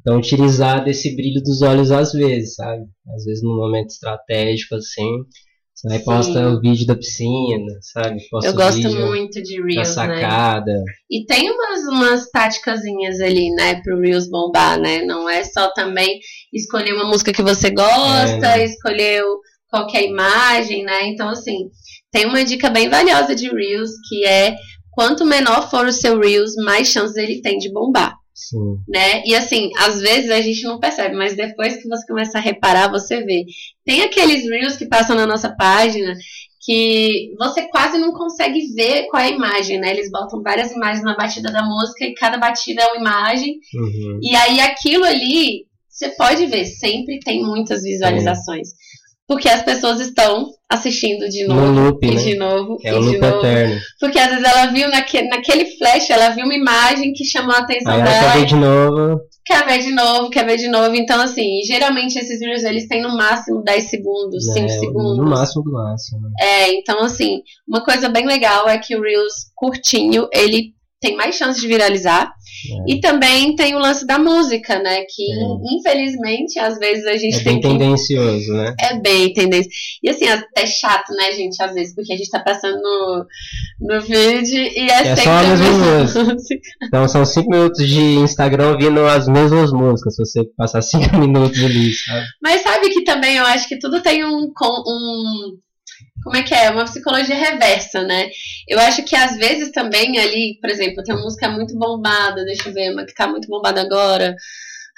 [0.00, 2.84] Então, utilizar desse brilho dos olhos às vezes, sabe?
[3.14, 5.24] Às vezes num momento estratégico assim.
[5.74, 8.20] Você vai posta o vídeo da piscina, sabe?
[8.30, 10.20] Posta Eu gosto muito de Reels, da né?
[10.20, 10.72] sacada.
[10.72, 10.84] Né?
[11.10, 15.02] E tem umas, umas táticazinhas ali, né, pro Reels bombar, né?
[15.04, 16.20] Não é só também
[16.52, 19.51] escolher uma música que você gosta, é, escolher qual
[19.94, 21.06] é a imagem, né?
[21.08, 21.70] Então, assim,
[22.10, 24.54] tem uma dica bem valiosa de Reels, que é
[24.90, 28.14] quanto menor for o seu Reels, mais chances ele tem de bombar.
[28.34, 28.76] Sim.
[28.88, 29.22] Né?
[29.24, 32.90] E assim, às vezes a gente não percebe, mas depois que você começa a reparar,
[32.90, 33.44] você vê.
[33.84, 36.14] Tem aqueles Reels que passam na nossa página
[36.64, 39.90] que você quase não consegue ver qual é a imagem, né?
[39.90, 43.58] Eles botam várias imagens na batida da música e cada batida é uma imagem.
[43.74, 44.20] Uhum.
[44.22, 48.68] E aí aquilo ali, você pode ver, sempre tem muitas visualizações.
[49.28, 52.22] Porque as pessoas estão assistindo de novo, No loop, e né?
[52.22, 53.38] de novo, É e o de loop novo.
[53.46, 53.80] eterno.
[54.00, 57.58] Porque às vezes ela viu naquele, naquele flash, ela viu uma imagem que chamou a
[57.58, 59.20] atenção Aí ela dela quer ver de novo.
[59.44, 60.94] quer ver de novo, quer ver de novo.
[60.96, 65.18] Então, assim, geralmente esses vídeos eles têm no máximo 10 segundos, 5 né, segundos.
[65.18, 66.20] No máximo do máximo.
[66.22, 66.30] né?
[66.40, 71.34] É, então, assim, uma coisa bem legal é que o Reels curtinho, ele tem mais
[71.36, 72.32] chance de viralizar.
[72.88, 72.92] É.
[72.92, 75.00] E também tem o lance da música, né?
[75.00, 75.76] Que, Tem.
[75.78, 78.74] infelizmente, às vezes a gente É tem bem que tendencioso, né?
[78.80, 79.68] é bem tendência.
[80.00, 83.26] E assim, até chato, né, gente, às vezes, porque a gente tá passando no,
[83.80, 86.36] no vídeo e é, É sempre só a mesma música.
[86.84, 91.58] Então são 5 minutos de Instagram ouvindo as mesmas músicas, se você passar 5 minutos
[91.64, 92.26] ali, sabe?
[92.40, 95.56] Mas sabe que também eu acho que tudo tem um, com- um
[96.22, 96.70] como é que é?
[96.70, 98.28] Uma psicologia reversa, né?
[98.68, 102.68] Eu acho que às vezes também ali, por exemplo, tem uma música muito bombada, deixa
[102.68, 104.34] eu ver, uma que tá muito bombada agora.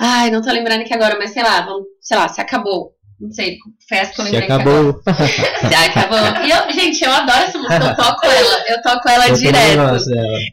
[0.01, 2.93] Ai, não tô lembrando aqui agora, mas sei lá, vamos, sei lá, se acabou.
[3.21, 3.57] Não sei,
[3.89, 4.91] foi essa que eu Se lembrei que agora.
[4.91, 5.03] acabou.
[5.69, 6.45] Se acabou.
[6.45, 9.77] E eu, gente, eu adoro essa música, eu toco ela, eu toco ela Eu direto.
[9.77, 9.99] dela.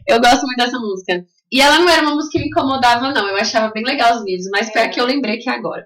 [0.06, 1.24] Eu gosto muito dessa música.
[1.50, 3.28] E ela não era uma música que me incomodava, não.
[3.28, 5.84] Eu achava bem legal os vídeos, mas foi a que eu lembrei que é agora.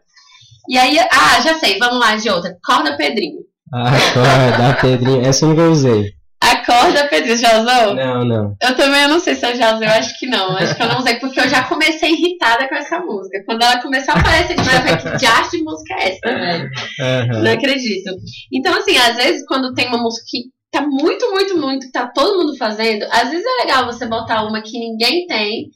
[0.68, 2.56] E aí, ah, já sei, vamos lá de outra.
[2.64, 3.40] Corda Pedrinho.
[3.72, 5.26] Acorda, Pedrinho.
[5.26, 6.12] Essa eu nunca usei.
[6.40, 7.94] Acorda Pedrinho, já usou?
[7.94, 8.56] Não, não.
[8.62, 10.56] Eu também eu não sei se eu já usei, eu acho que não.
[10.56, 13.42] Acho que eu não usei, porque eu já comecei irritada com essa música.
[13.44, 16.70] Quando ela começou a aparecer demais, eu falei, que diacho de música é essa, velho?
[17.00, 17.42] Aham.
[17.42, 18.10] Não acredito.
[18.52, 22.06] Então, assim, às vezes quando tem uma música que tá muito, muito, muito, que tá
[22.06, 25.70] todo mundo fazendo, às vezes é legal você botar uma que ninguém tem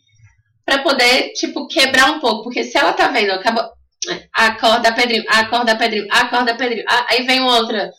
[0.64, 2.44] pra poder, tipo, quebrar um pouco.
[2.44, 3.64] Porque se ela tá vendo, acabou.
[4.34, 6.84] Acorda, Pedrinho, acorda, Pedrinho, acorda, Pedrinho.
[6.88, 7.90] Ah, aí vem outra,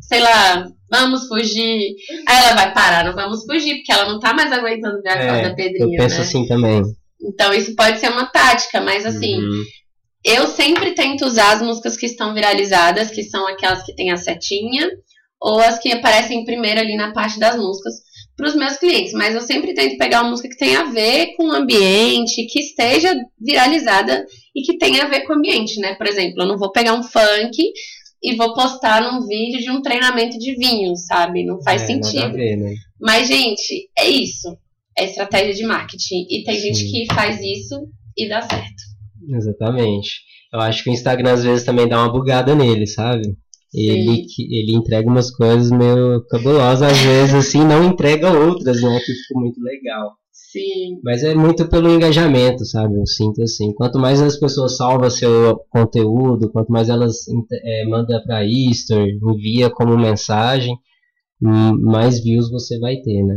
[0.00, 1.94] sei lá, vamos fugir.
[2.28, 5.48] Aí ela vai parar, não vamos fugir, porque ela não tá mais aguentando ver acorda,
[5.48, 5.94] É, Pedrinho.
[5.94, 6.22] eu penso né?
[6.22, 6.82] assim também.
[7.20, 9.36] Então isso pode ser uma tática, mas assim.
[9.36, 9.64] Uhum.
[10.24, 14.16] Eu sempre tento usar as músicas que estão viralizadas, que são aquelas que tem a
[14.16, 14.88] setinha,
[15.40, 17.94] ou as que aparecem primeiro ali na parte das músicas,
[18.36, 19.12] para os meus clientes.
[19.12, 22.58] Mas eu sempre tento pegar uma música que tenha a ver com o ambiente, que
[22.60, 24.24] esteja viralizada
[24.58, 25.94] e que tenha a ver com o ambiente, né?
[25.94, 27.56] Por exemplo, eu não vou pegar um funk
[28.22, 31.44] e vou postar num vídeo de um treinamento de vinho, sabe?
[31.44, 32.32] Não faz É, sentido.
[32.32, 32.74] ver, né?
[33.00, 34.56] Mas, gente, é isso.
[34.96, 36.26] É estratégia de marketing.
[36.28, 36.90] E tem gente Sim.
[36.90, 37.76] que faz isso
[38.16, 38.82] e dá certo.
[39.32, 40.10] Exatamente.
[40.52, 43.36] Eu acho que o Instagram às vezes também dá uma bugada nele, sabe?
[43.72, 48.98] Ele, ele entrega umas coisas meio cabulosas, às vezes assim, não entrega outras, né?
[49.04, 50.12] Que ficou muito legal.
[50.50, 51.00] Sim.
[51.04, 52.96] Mas é muito pelo engajamento, sabe?
[52.96, 53.72] Eu sinto assim.
[53.74, 59.68] Quanto mais as pessoas salvam seu conteúdo, quanto mais elas é, mandam para History, envia
[59.68, 60.74] como mensagem,
[61.42, 63.34] hum, mais views você vai ter, né?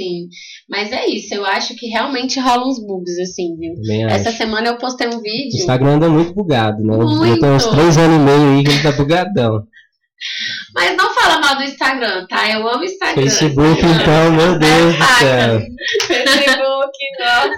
[0.00, 0.28] Sim,
[0.68, 3.74] mas é isso, eu acho que realmente rola uns bugs, assim, viu?
[3.74, 4.14] Também acho.
[4.14, 5.58] Essa semana eu postei um O vídeo.
[5.58, 6.96] Instagram anda muito bugado, né?
[6.96, 7.26] Muito.
[7.26, 9.62] Eu tenho uns três anos e meio aí que ele tá bugadão.
[10.74, 12.50] Mas não fala mal do Instagram, tá?
[12.50, 13.22] Eu amo o Instagram.
[13.22, 14.02] Facebook, Instagram.
[14.02, 15.60] então, meu Deus do céu.
[16.06, 17.50] Facebook, nossa.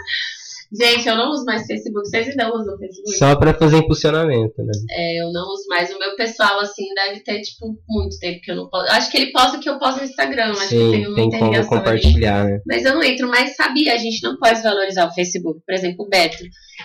[0.75, 2.09] Gente, eu não uso mais Facebook.
[2.09, 3.19] Vocês ainda usam Facebook?
[3.19, 4.73] Só pra fazer impulsionamento, né?
[4.91, 5.91] É, eu não uso mais.
[5.95, 8.91] O meu pessoal, assim, deve ter, tipo, muito tempo que eu não posto.
[8.91, 10.53] Acho que ele posta o que eu posto no Instagram.
[10.53, 11.67] Acho que tem Sim, uma tem como ali.
[11.67, 12.61] compartilhar, né?
[12.67, 15.61] Mas eu não entro, mas sabia, a gente não pode valorizar o Facebook.
[15.67, 16.43] Por exemplo, o Beto,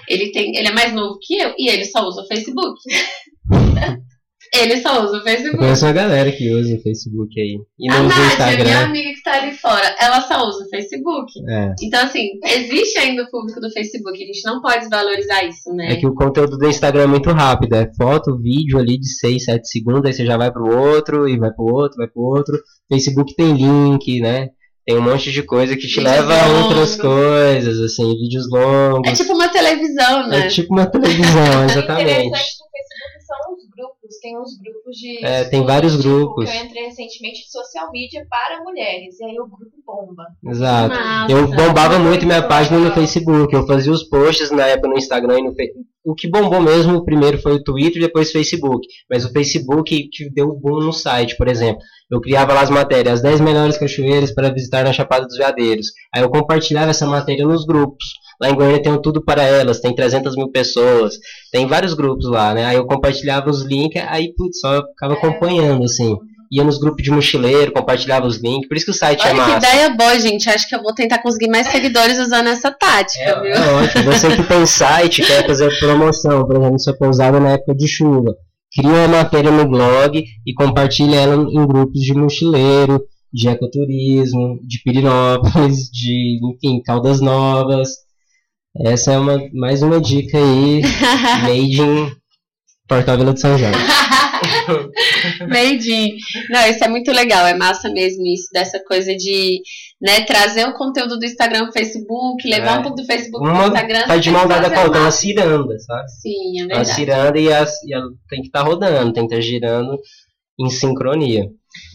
[0.09, 2.77] ele tem, ele é mais novo que eu e ele só usa o Facebook.
[4.53, 5.57] ele só usa o Facebook.
[5.57, 7.57] conheço uma galera que usa o Facebook aí.
[7.79, 8.85] E A não usa o Nádia, minha Instagram.
[8.85, 11.31] amiga que tá ali fora, ela só usa o Facebook.
[11.49, 11.73] É.
[11.81, 15.93] Então, assim, existe ainda o público do Facebook, a gente não pode desvalorizar isso, né?
[15.93, 17.73] É que o conteúdo do Instagram é muito rápido.
[17.75, 21.37] É foto, vídeo ali de 6, 7 segundos, aí você já vai pro outro, e
[21.37, 22.57] vai pro outro, vai pro outro.
[22.89, 24.49] Facebook tem link, né?
[24.85, 27.01] Tem um monte de coisa que te Vídeos leva a outras longos.
[27.01, 29.09] coisas, assim, vídeos longos.
[29.11, 30.39] É tipo uma televisão, né?
[30.45, 32.03] É tipo uma televisão, O exatamente.
[32.03, 33.96] interessante do Facebook são os grupos.
[34.21, 35.25] Tem uns grupos de.
[35.25, 36.49] É, tem vários tipo, grupos.
[36.49, 39.19] Que eu entrei recentemente de social media para mulheres.
[39.19, 40.25] E aí o grupo bomba.
[40.45, 40.89] Exato.
[40.89, 41.31] Massa.
[41.31, 42.91] Eu bombava muito minha página no.
[42.91, 43.53] Facebook.
[43.53, 45.87] Eu fazia os posts na época no Instagram e no Facebook.
[46.07, 48.87] O que bombou mesmo, primeiro foi o Twitter, depois o Facebook.
[49.09, 51.81] Mas o Facebook que deu boom no site, por exemplo.
[52.09, 55.87] Eu criava lá as matérias, as 10 melhores cachoeiras para visitar na Chapada dos Veadeiros.
[56.15, 58.05] Aí eu compartilhava essa matéria nos grupos.
[58.39, 61.15] Lá em Goiânia tem um Tudo para Elas, tem 300 mil pessoas,
[61.51, 62.65] tem vários grupos lá, né?
[62.65, 66.15] Aí eu compartilhava os links, aí putz, só ficava acompanhando, assim
[66.51, 69.33] ia nos grupos de mochileiro, compartilhava os links, por isso que o site Olha é
[69.33, 69.51] massa.
[69.59, 70.49] que ideia boa, gente.
[70.49, 73.51] Acho que eu vou tentar conseguir mais seguidores usando essa tática, É, viu?
[73.53, 74.03] é ótimo.
[74.05, 78.33] Você que tem site, quer fazer promoção, por exemplo, sua pousada na época de chuva.
[78.75, 83.01] Cria uma matéria no blog e compartilha ela em grupos de mochileiro,
[83.33, 87.89] de ecoturismo, de Pirinópolis, de, enfim, Caldas Novas.
[88.85, 90.81] Essa é uma, mais uma dica aí,
[91.43, 92.11] made in
[92.87, 93.57] Portal Vila de São
[95.47, 96.15] Made in.
[96.49, 99.61] Não, isso é muito legal, é massa mesmo isso, dessa coisa de
[100.01, 102.79] né, trazer o conteúdo do Instagram pro Facebook, levar É.
[102.79, 104.07] um pouco do Facebook pro Uma Instagram.
[104.07, 106.09] tá de mão dada com a outra, uma- uma ciranda, sabe?
[106.21, 106.93] Sim, é Uma verdade.
[106.95, 109.97] ciranda e, as, e ela tem que estar rodando, tem que estar girando
[110.59, 111.43] em sincronia.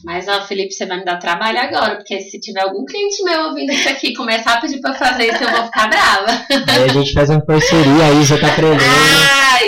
[0.04, 3.46] Mas, ó, Felipe, você vai me dar trabalho agora, porque se tiver algum cliente meu
[3.48, 6.46] ouvindo isso aqui começar a pedir pra eu fazer isso, eu vou ficar brava.
[6.68, 8.78] Aí a gente faz uma parceria, a Isa tá aprendendo.
[9.54, 9.58] Ah,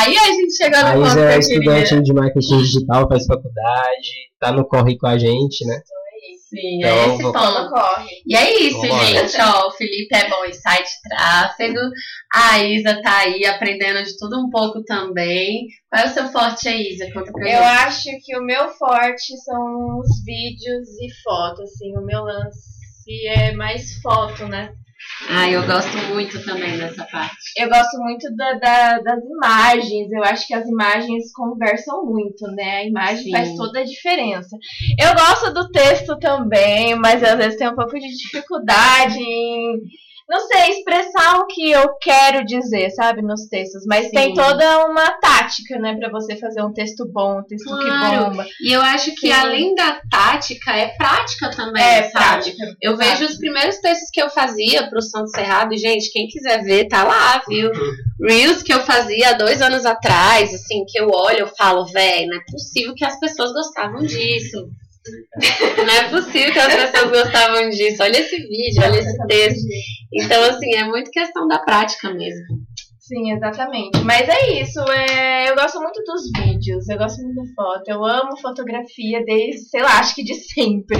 [0.00, 3.26] aí a gente chegou A no ponto Isa que é estudante de marketing digital, faz
[3.26, 4.08] faculdade,
[4.40, 5.80] tá no corre com a gente, né?
[6.48, 7.70] Sim, Então, é esse vou- ponto.
[7.70, 8.08] corre.
[8.26, 9.04] E é isso, Vambora.
[9.06, 9.40] gente.
[9.40, 11.78] Ó, o Felipe é bom em site tráfego.
[12.34, 15.66] A Isa tá aí aprendendo de tudo um pouco também.
[15.90, 17.10] Qual é o seu forte aí, Isa?
[17.10, 17.62] Conta pra Eu gente.
[17.86, 23.52] acho que o meu forte são os vídeos e fotos, assim, o meu lance é
[23.54, 24.74] mais foto, né?
[25.30, 27.36] Ah, eu gosto muito também dessa parte.
[27.56, 32.78] Eu gosto muito da- da- das imagens, eu acho que as imagens conversam muito, né?
[32.78, 33.30] A imagem Sim.
[33.30, 34.56] faz toda a diferença.
[35.00, 39.80] Eu gosto do texto também, mas às vezes tenho um pouco de dificuldade em,
[40.32, 43.84] não sei, expressar o que eu quero dizer, sabe, nos textos.
[43.86, 44.12] Mas Sim.
[44.12, 47.84] tem toda uma tática, né, pra você fazer um texto bom, um texto Claro.
[47.84, 48.46] que bomba.
[48.62, 49.32] E eu acho que Sim.
[49.32, 52.16] além da tática, é prática também, É, sabe?
[52.16, 52.76] prática.
[52.80, 56.88] Eu vejo os primeiros textos que eu fazia pro Santo Cerrado, gente, quem quiser ver,
[56.88, 57.70] tá lá, viu?
[58.26, 62.24] Reels que eu fazia há dois anos atrás, assim, que eu olho, eu falo, véi,
[62.26, 64.68] não é possível que as pessoas gostavam disso.
[65.78, 68.02] não é possível que as pessoas gostavam disso.
[68.02, 69.68] Olha esse vídeo, olha esse texto.
[70.12, 72.62] Então, assim, é muito questão da prática mesmo.
[73.00, 73.98] Sim, exatamente.
[74.04, 74.80] Mas é isso.
[74.90, 75.50] É...
[75.50, 77.88] Eu gosto muito dos vídeos, eu gosto muito da foto.
[77.88, 80.98] Eu amo fotografia desde, sei lá, acho que de sempre.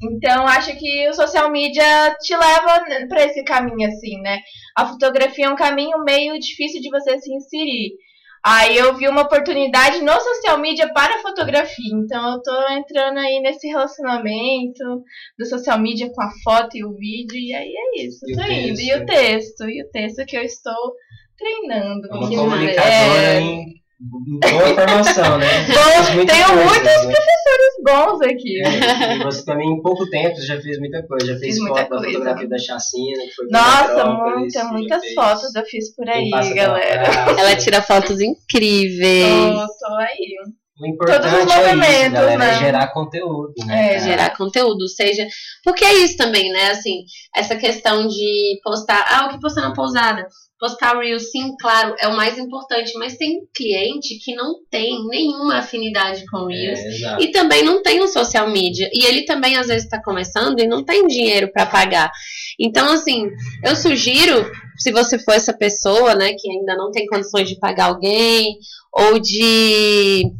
[0.00, 4.38] Então, acho que o social media te leva pra esse caminho, assim, né?
[4.76, 7.94] A fotografia é um caminho meio difícil de você se inserir.
[8.42, 11.94] Aí eu vi uma oportunidade no social media para fotografia.
[11.94, 15.04] Então eu tô entrando aí nesse relacionamento
[15.38, 17.36] do social media com a foto e o vídeo.
[17.36, 18.24] E aí é isso.
[18.26, 18.76] E o tô indo.
[18.76, 18.82] texto.
[18.82, 19.68] E o texto.
[19.68, 20.94] E o texto que eu estou
[21.36, 22.08] treinando.
[22.08, 23.40] É uma que comunicadora é.
[23.40, 25.46] em boa formação, né?
[25.68, 27.12] Bom, tenho coisas, muitos né?
[27.12, 28.62] professores bons aqui.
[28.62, 31.26] É, e você também em pouco tempo já fez muita coisa.
[31.26, 32.06] Já fez Fiz foto da coisa.
[32.06, 37.04] fotografia da chacina, que foi Nossa, muita, muitas fez fotos eu fiz por aí, galera.
[37.38, 39.26] Ela tira fotos incríveis.
[39.28, 40.59] Tô, tô aí.
[40.80, 42.50] O importante Todos os é isso, movimentos, galera, né?
[42.50, 43.84] é gerar conteúdo, né?
[43.84, 44.00] É, cara?
[44.00, 45.28] gerar conteúdo, seja.
[45.62, 46.70] Porque é isso também, né?
[46.70, 47.04] Assim,
[47.36, 49.04] essa questão de postar.
[49.06, 50.26] Ah, o que postar na pousada?
[50.58, 55.58] Postar Reels, sim, claro, é o mais importante, mas tem cliente que não tem nenhuma
[55.58, 56.78] afinidade com Reels.
[56.78, 57.16] É.
[57.20, 58.88] E também não tem um social media.
[58.92, 62.10] E ele também, às vezes, está começando e não tem dinheiro para pagar.
[62.58, 63.26] Então, assim,
[63.64, 67.86] eu sugiro, se você for essa pessoa, né, que ainda não tem condições de pagar
[67.86, 68.58] alguém,
[68.92, 70.30] ou de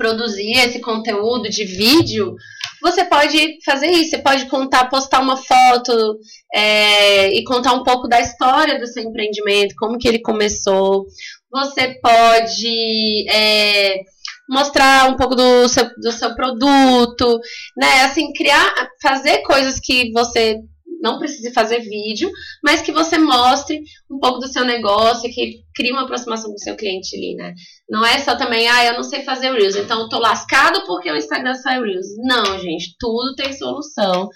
[0.00, 2.34] produzir esse conteúdo de vídeo,
[2.80, 4.10] você pode fazer isso.
[4.10, 6.18] Você pode contar, postar uma foto
[6.54, 11.04] é, e contar um pouco da história do seu empreendimento, como que ele começou.
[11.52, 14.00] Você pode é,
[14.48, 17.38] mostrar um pouco do seu, do seu produto,
[17.76, 18.04] né?
[18.04, 18.72] Assim, criar,
[19.02, 20.56] fazer coisas que você
[21.00, 22.30] não precise fazer vídeo,
[22.62, 26.62] mas que você mostre um pouco do seu negócio, que crie uma aproximação com o
[26.62, 27.54] seu cliente ali, né?
[27.88, 31.10] Não é só também, ah, eu não sei fazer Reels, então eu tô lascado porque
[31.10, 32.06] o Instagram é Reels.
[32.18, 34.28] Não, gente, tudo tem solução.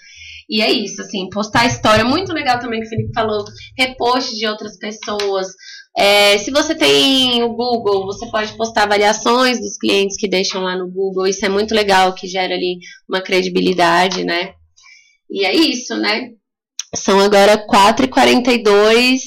[0.47, 3.43] E é isso, assim, postar história, muito legal também que o Felipe falou,
[3.77, 5.47] repost de outras pessoas.
[5.97, 10.77] É, se você tem o Google, você pode postar avaliações dos clientes que deixam lá
[10.77, 12.77] no Google, isso é muito legal, que gera ali
[13.09, 14.53] uma credibilidade, né?
[15.29, 16.29] E é isso, né?
[16.95, 19.19] São agora 4h42.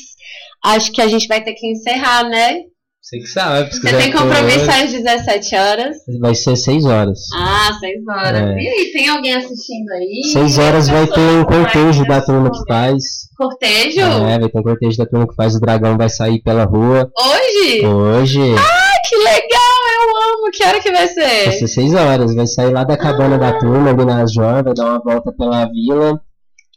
[0.64, 2.62] Acho que a gente vai ter que encerrar, né?
[3.08, 3.72] Você que sabe.
[3.72, 5.96] Você tem compromisso às 17 horas?
[6.20, 7.18] Vai ser 6 horas.
[7.34, 8.42] Ah, 6 horas.
[8.42, 8.60] É.
[8.60, 10.24] E aí, tem alguém assistindo aí?
[10.30, 13.02] 6 horas vai ter um cortejo da turma que faz.
[13.34, 14.00] Cortejo?
[14.00, 15.54] É, vai ter um cortejo da turma que faz.
[15.54, 17.10] O dragão vai sair pela rua.
[17.18, 17.86] Hoje?
[17.86, 18.54] Hoje.
[18.58, 19.78] Ah, que legal!
[19.94, 20.50] Eu amo!
[20.52, 21.44] Que hora que vai ser?
[21.44, 22.34] Vai ser 6 horas.
[22.34, 23.38] Vai sair lá da cabana ah.
[23.38, 26.20] da turma, ali na Jor, vai dar uma volta pela vila.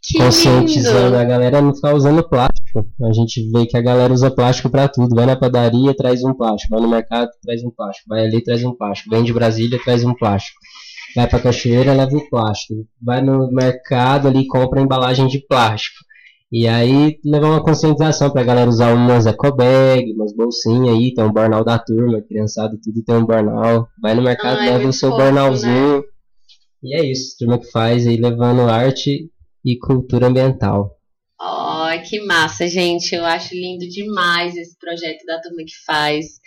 [0.03, 1.17] Que conscientizando lindo.
[1.17, 2.87] a galera não ficar usando plástico.
[3.03, 5.15] A gente vê que a galera usa plástico para tudo.
[5.15, 6.73] Vai na padaria, traz um plástico.
[6.73, 8.09] Vai no mercado, traz um plástico.
[8.09, 9.11] Vai ali, traz um plástico.
[9.11, 10.57] Vem de Brasília, traz um plástico.
[11.15, 12.85] Vai pra cachoeira, leva o plástico.
[12.99, 15.97] Vai no mercado ali, compra embalagem de plástico.
[16.51, 21.31] E aí levar uma conscientização pra galera usar umas ecobag, umas bolsinhas aí, tem um
[21.31, 23.87] bornal da turma, criançada, tudo tem um bornal.
[24.01, 25.97] Vai no mercado, Ai, leva o seu fofo, bornalzinho.
[25.97, 26.03] Né?
[26.83, 29.29] E é isso, turma que faz aí levando arte
[29.63, 30.97] e cultura ambiental.
[31.39, 33.15] Oh, que massa, gente.
[33.15, 36.39] Eu acho lindo demais esse projeto da turma que faz.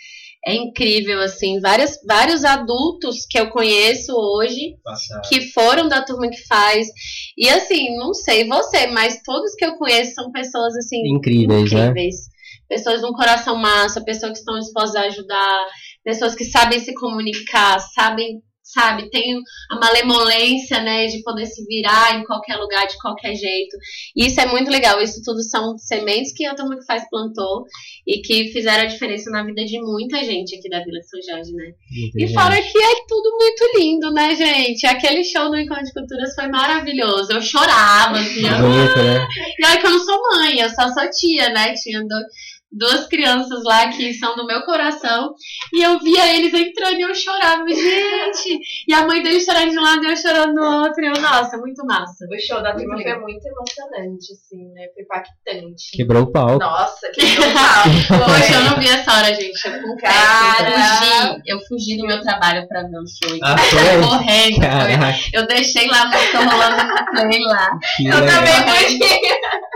[0.47, 5.27] É incrível, assim, vários, vários adultos que eu conheço hoje Passado.
[5.27, 6.87] que foram da turma que faz.
[7.35, 11.87] E assim, não sei você, mas todos que eu conheço são pessoas assim incríveis, né?
[11.87, 12.15] incríveis.
[12.15, 12.35] Né?
[12.69, 15.65] Pessoas de um coração massa, pessoas que estão dispostas a ajudar,
[16.03, 19.09] pessoas que sabem se comunicar, sabem sabe?
[19.11, 19.39] Tem
[19.69, 23.77] a malemolência, né, de poder se virar em qualquer lugar, de qualquer jeito.
[24.15, 24.99] E isso é muito legal.
[25.01, 27.63] Isso tudo são sementes que a turma que faz plantou
[28.07, 31.53] e que fizeram a diferença na vida de muita gente aqui da Vila São Jorge,
[31.53, 31.73] né?
[32.07, 32.25] Entendi.
[32.25, 34.85] E fora que é tudo muito lindo, né, gente?
[34.87, 37.31] Aquele show do Encontro de Culturas foi maravilhoso.
[37.31, 38.41] Eu chorava, assim.
[38.41, 39.27] Bonito, né?
[39.57, 41.73] E olha que eu não sou mãe, eu só sou tia, né?
[41.73, 42.25] Tinha dois
[42.71, 45.33] duas crianças lá que são do meu coração.
[45.73, 48.59] E eu via eles entrando e eu chorava, gente.
[48.87, 51.03] E a mãe deles chorando de um lado e eu chorando do outro.
[51.03, 52.25] E eu, nossa, muito massa.
[52.29, 54.87] O show da turma foi muito emocionante, assim, né?
[54.93, 55.91] Foi impactante.
[55.93, 56.57] Quebrou o pau.
[56.59, 58.19] Nossa, quebrou o pau.
[58.25, 59.67] Poxa, eu não vi essa hora, gente.
[59.67, 60.13] Eu confesso.
[60.13, 60.69] Cara...
[60.69, 61.41] Eu fugi.
[61.45, 63.39] Eu fugi do meu trabalho pra ver o show.
[63.41, 64.01] Ah, foi?
[64.01, 64.61] Correndo.
[64.61, 65.19] Caraca.
[65.33, 67.69] Eu deixei lá, tô rolando no play lá.
[67.97, 68.27] Que eu legal.
[68.27, 68.99] também fugi.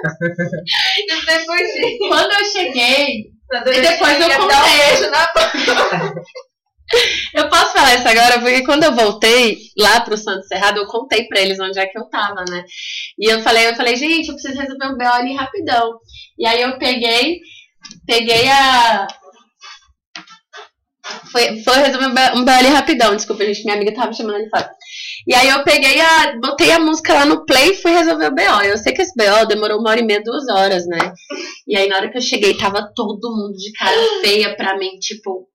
[1.10, 1.98] eu também fugi.
[2.08, 4.60] Quando eu cheguei, e depois eu contei.
[7.36, 11.28] eu posso falar isso agora, porque quando eu voltei lá pro Santo Cerrado, eu contei
[11.28, 12.64] pra eles onde é que eu tava, né?
[13.18, 15.98] E eu falei, eu falei, gente, eu preciso resolver um BO ali rapidão.
[16.38, 17.40] E aí eu peguei,
[18.06, 19.08] peguei a.
[21.32, 24.50] Foi, foi resolver um BO ali rapidão, desculpa, gente, minha amiga tava me chamando ali
[24.50, 24.72] fora.
[25.30, 26.40] E aí eu peguei a.
[26.42, 28.64] botei a música lá no play e fui resolver o BO.
[28.64, 31.14] Eu sei que esse BO demorou uma hora e meia, duas horas, né?
[31.68, 34.98] E aí na hora que eu cheguei, tava todo mundo de cara feia pra mim,
[35.00, 35.48] tipo,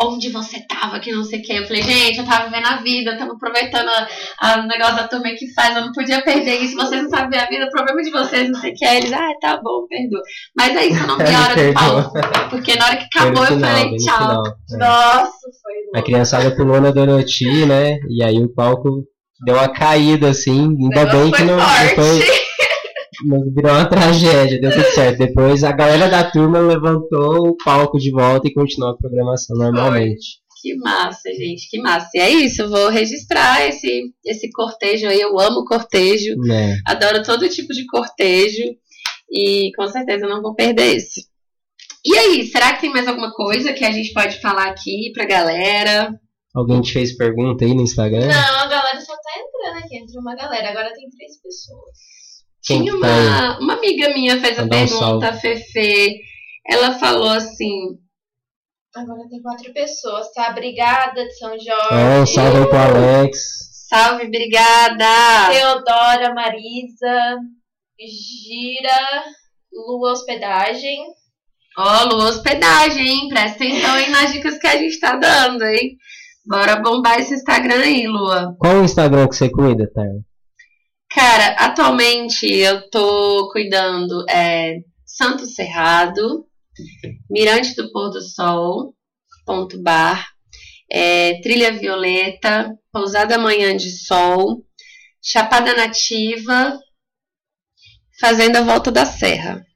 [0.00, 1.52] onde você tava, que não sei o que.
[1.52, 5.30] Eu falei, gente, eu tava vivendo a vida, eu tava aproveitando o negócio da turma
[5.30, 8.02] que faz, eu não podia perder isso, vocês não sabem ver a vida, o problema
[8.02, 8.84] de vocês, não sei o que.
[8.84, 10.22] Eles, ah, tá bom, perdoa.
[10.56, 13.44] Mas é isso, eu não vi a hora do palco, porque na hora que acabou
[13.44, 14.18] eu falei, tchau.
[14.18, 14.76] Final, é.
[14.76, 15.98] Nossa, foi louco.
[15.98, 19.04] A criançada pulou na Doroti, né, e aí o palco
[19.44, 21.58] deu uma caída, assim, ainda bem que não,
[21.94, 22.47] foi
[23.54, 25.18] virou uma tragédia, deu tudo certo.
[25.18, 30.38] Depois a galera da turma levantou o palco de volta e continuou a programação normalmente.
[30.60, 32.08] Que massa, gente, que massa.
[32.14, 35.20] E é isso, vou registrar esse, esse cortejo aí.
[35.20, 36.76] Eu amo cortejo, é.
[36.86, 38.64] adoro todo tipo de cortejo
[39.30, 41.26] e com certeza não vou perder esse.
[42.04, 45.26] E aí, será que tem mais alguma coisa que a gente pode falar aqui pra
[45.26, 46.12] galera?
[46.54, 48.26] Alguém te fez pergunta aí no Instagram?
[48.26, 52.17] Não, a galera só tá entrando aqui, entrou uma galera, agora tem três pessoas.
[52.62, 56.20] Tinha uma, uma amiga minha fez a pergunta, um Fefe.
[56.66, 57.98] Ela falou assim.
[58.94, 60.50] Agora tem quatro pessoas, tá?
[60.52, 62.22] Brigada de São Jorge.
[62.22, 63.38] É, salve pro Alex.
[63.88, 65.50] Salve, obrigada.
[65.50, 67.36] Teodora, Marisa,
[67.98, 69.24] Gira,
[69.72, 70.98] Lua Hospedagem.
[71.78, 73.28] Ó, oh, Lua Hospedagem, hein?
[73.28, 75.96] Presta atenção aí nas dicas que a gente tá dando, hein?
[76.44, 78.56] Bora bombar esse Instagram aí, Lua.
[78.58, 80.27] Qual o Instagram que você cuida, Tara?
[81.18, 86.46] Cara, atualmente eu tô cuidando é, Santo Cerrado,
[87.28, 88.94] Mirante do Pôr do Sol,
[89.44, 90.28] ponto bar,
[90.88, 94.64] é, Trilha Violeta, Pousada Manhã de Sol,
[95.20, 96.78] Chapada Nativa,
[98.20, 99.66] Fazenda Volta da Serra.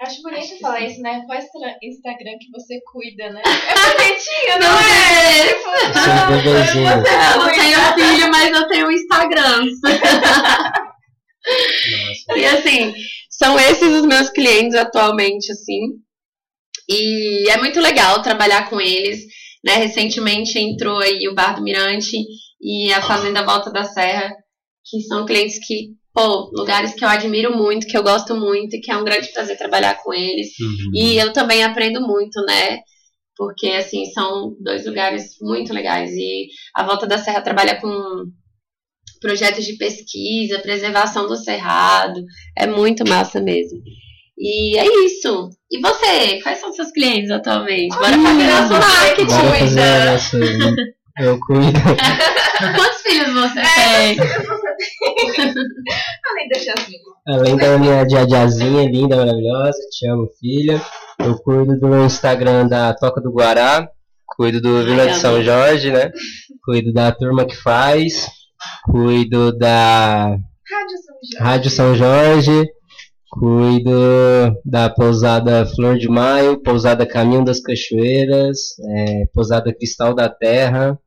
[0.00, 0.86] Acho bonito Acho falar sim.
[0.86, 1.22] isso, né?
[1.24, 1.38] Qual
[1.82, 3.42] Instagram que você cuida, né?
[3.46, 5.48] É bonitinho, não, não é?
[5.48, 9.66] Tipo, não, eu não tenho filho, mas eu tenho Instagram.
[12.36, 12.94] e assim,
[13.30, 15.80] são esses os meus clientes atualmente, assim.
[16.88, 19.24] E é muito legal trabalhar com eles.
[19.64, 19.76] Né?
[19.76, 22.16] Recentemente entrou aí o Bar do Mirante
[22.60, 24.30] e a Fazenda Volta da Serra,
[24.84, 28.80] que são clientes que pô, lugares que eu admiro muito, que eu gosto muito e
[28.80, 30.48] que é um grande prazer trabalhar com eles.
[30.60, 30.90] Uhum.
[30.94, 32.78] E eu também aprendo muito, né?
[33.36, 37.90] porque assim são dois lugares muito legais e a Volta da Serra trabalha com
[39.20, 42.22] projetos de pesquisa, preservação do cerrado,
[42.56, 43.78] é muito massa mesmo.
[44.36, 45.48] E é isso.
[45.70, 46.40] E você?
[46.42, 47.96] Quais são seus clientes atualmente?
[47.96, 50.12] Bora fazer nosso marketing, Bora fazer então.
[50.12, 50.94] nosso...
[51.20, 51.72] Eu cuido.
[52.76, 54.16] Quantos filhos você É, tem?
[56.30, 56.98] Além da Jasmine.
[57.26, 60.80] Além da minha diadiazinha linda, maravilhosa, te amo, filha.
[61.18, 63.88] Eu cuido do Instagram da Toca do Guará,
[64.26, 66.10] cuido do Vila de São Jorge, né?
[66.64, 68.28] Cuido da turma que faz,
[68.84, 70.36] cuido da
[70.70, 71.38] Rádio São Jorge.
[71.38, 72.68] Rádio São Jorge,
[73.30, 80.98] cuido da pousada Flor de Maio, pousada Caminho das Cachoeiras, é, pousada Cristal da Terra,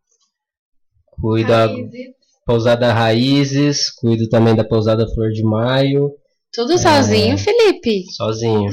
[1.20, 2.17] cuido da Raízes.
[2.48, 6.10] Pousada Raízes, cuido também da pousada Flor de Maio,
[6.54, 8.04] Tudo sozinho, Felipe?
[8.16, 8.72] sozinho.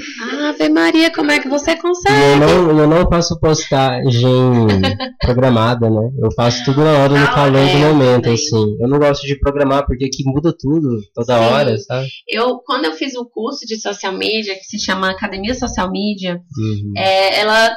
[0.49, 2.41] Ave Maria, como é que você E eu consegue?
[2.41, 4.23] não, eu não faço postagem
[5.21, 6.11] programada, né?
[6.23, 8.35] Eu faço tudo na hora, no Ah, calor é, do momento, também.
[8.35, 8.77] assim.
[8.81, 11.45] Eu não gosto de programar porque aqui muda tudo, toda Sim.
[11.45, 12.07] hora, sabe?
[12.29, 16.35] Eu, quando eu fiz o curso de social media, que se chama Academia Social Media,
[16.57, 16.93] Uhum.
[16.97, 17.75] é, ela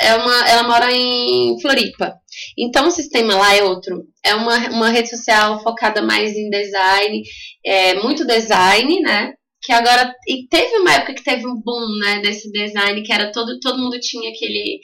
[0.00, 2.14] é uma, ela mora em Floripa.
[2.58, 4.04] Então o sistema lá é outro.
[4.24, 7.22] É uma, uma rede social focada mais em design,
[7.64, 9.32] é muito design, né?
[9.62, 13.32] Que agora e teve uma época que teve um boom, né, desse design que era
[13.32, 14.78] todo todo mundo tinha aquele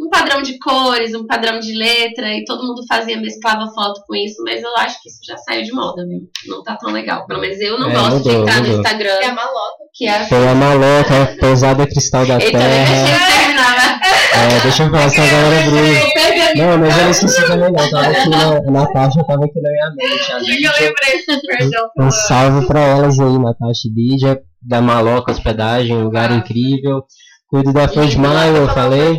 [0.00, 4.16] um padrão de cores, um padrão de letra e todo mundo fazia mesclava foto com
[4.16, 6.20] isso, mas eu acho que isso já saiu de moda, viu?
[6.46, 7.26] Não tá tão legal.
[7.26, 8.78] Pelo menos eu não É, gosto de mudou, entrar no mudou.
[8.78, 9.81] Instagram, É malota.
[9.94, 12.84] Que é Foi a maloca, a pousada Cristal da eu Terra.
[12.84, 14.00] de terminar, né?
[14.34, 15.70] É, deixa eu falar, essa galera.
[16.14, 17.90] Perdeu Não, mas eu não esqueci também não.
[17.90, 20.32] Tava aqui na, Natasha tava aqui na minha mente.
[20.32, 21.88] A Eu lembrei, perdão.
[21.98, 27.04] um salve pra elas aí, Natasha e Lídia, da Maloca Hospedagem, um lugar incrível.
[27.48, 29.18] Cuido da Flor de Maio, eu falei.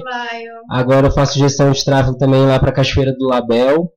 [0.70, 3.92] Agora eu faço gestão de tráfego também lá pra Cachoeira do Label.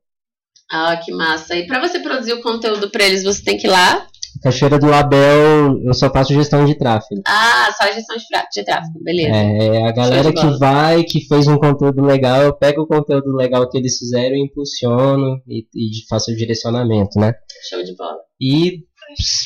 [0.70, 1.54] Ah, que massa.
[1.56, 4.06] E pra você produzir o conteúdo pra eles, você tem que ir lá.
[4.42, 7.22] Cachoeira do Label, eu só faço gestão de tráfego.
[7.26, 9.36] Ah, só gestão de, tráfego, beleza.
[9.36, 13.68] É, a galera que vai, que fez um conteúdo legal, eu pego o conteúdo legal
[13.68, 17.34] que eles fizeram e impulsiono e, e faço o direcionamento, né?
[17.68, 18.18] Show de bola.
[18.40, 18.80] E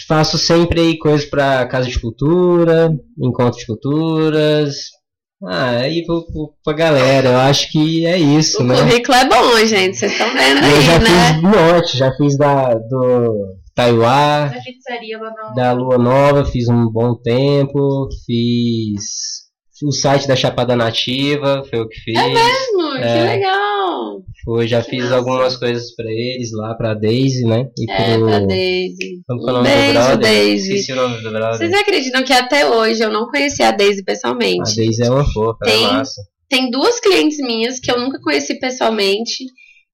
[0.09, 4.77] faço sempre aí coisas pra Casa de Cultura, Encontro de Culturas.
[5.43, 8.77] Ah, aí pro, pro, pra galera, eu acho que é isso, O né?
[8.77, 9.97] currículo é bom, gente.
[9.97, 11.07] Vocês estão vendo Eu aí, já né?
[11.07, 15.55] fiz um monte, já fiz da, do Não.
[15.55, 19.01] da Lua Nova, fiz um bom tempo, fiz
[19.83, 22.19] o site da Chapada Nativa, foi o que fiz.
[22.19, 23.25] Hum, Que É.
[23.25, 24.21] legal.
[24.45, 25.17] Foi, já Que fiz massa.
[25.17, 27.67] algumas coisas pra eles lá, pra Daisy, né?
[27.79, 28.27] E É, pro.
[28.27, 29.23] pra Daisy.
[29.27, 30.19] Como que é o nome do beijo, brother?
[30.19, 30.69] Daisy.
[30.75, 31.57] Esqueci o nome do brother.
[31.59, 34.77] Vocês acreditam que até hoje eu não conheci a Daisy A pessoalmente?
[34.77, 36.23] Daisy é uma fofa, Tem- é massa.
[36.49, 39.45] Tem duas clientes minhas que eu nunca conheci pessoalmente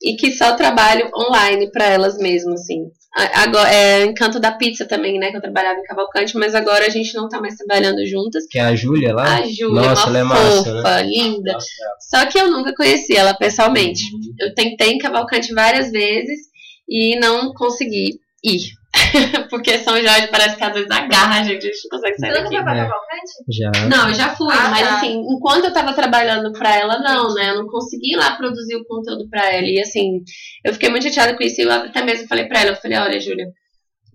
[0.03, 2.79] e que só trabalho online pra elas mesmo, assim.
[3.17, 5.31] Agora, é Encanto da Pizza também, né?
[5.31, 8.47] Que eu trabalhava em Cavalcante, mas agora a gente não tá mais trabalhando juntas.
[8.47, 9.39] Que é a Júlia lá?
[9.39, 11.53] A Júlia, Nossa, uma ela é massa, fofa, linda.
[11.55, 11.67] Nossa,
[11.99, 14.03] Só que eu nunca conheci ela pessoalmente.
[14.13, 14.35] Uhum.
[14.39, 16.41] Eu tentei em Cavalcante várias vezes
[16.87, 18.73] e não consegui ir.
[19.51, 22.31] Porque São Jorge parece que às vezes agarra a gente, a gente não consegue sair
[22.33, 22.55] Você daqui.
[22.55, 22.83] foi pra É.
[22.83, 23.33] Cavalcante?
[23.51, 23.71] Já.
[23.89, 24.97] Não, eu já fui, Ah, mas tá.
[24.97, 27.51] assim, enquanto eu tava trabalhando pra ela, não, né?
[27.51, 29.67] Eu não consegui ir lá produzir o conteúdo pra ela.
[29.67, 30.21] E assim,
[30.65, 31.61] eu fiquei muito chateada com isso.
[31.61, 33.47] E eu até mesmo falei pra ela, eu falei, olha, Júlia,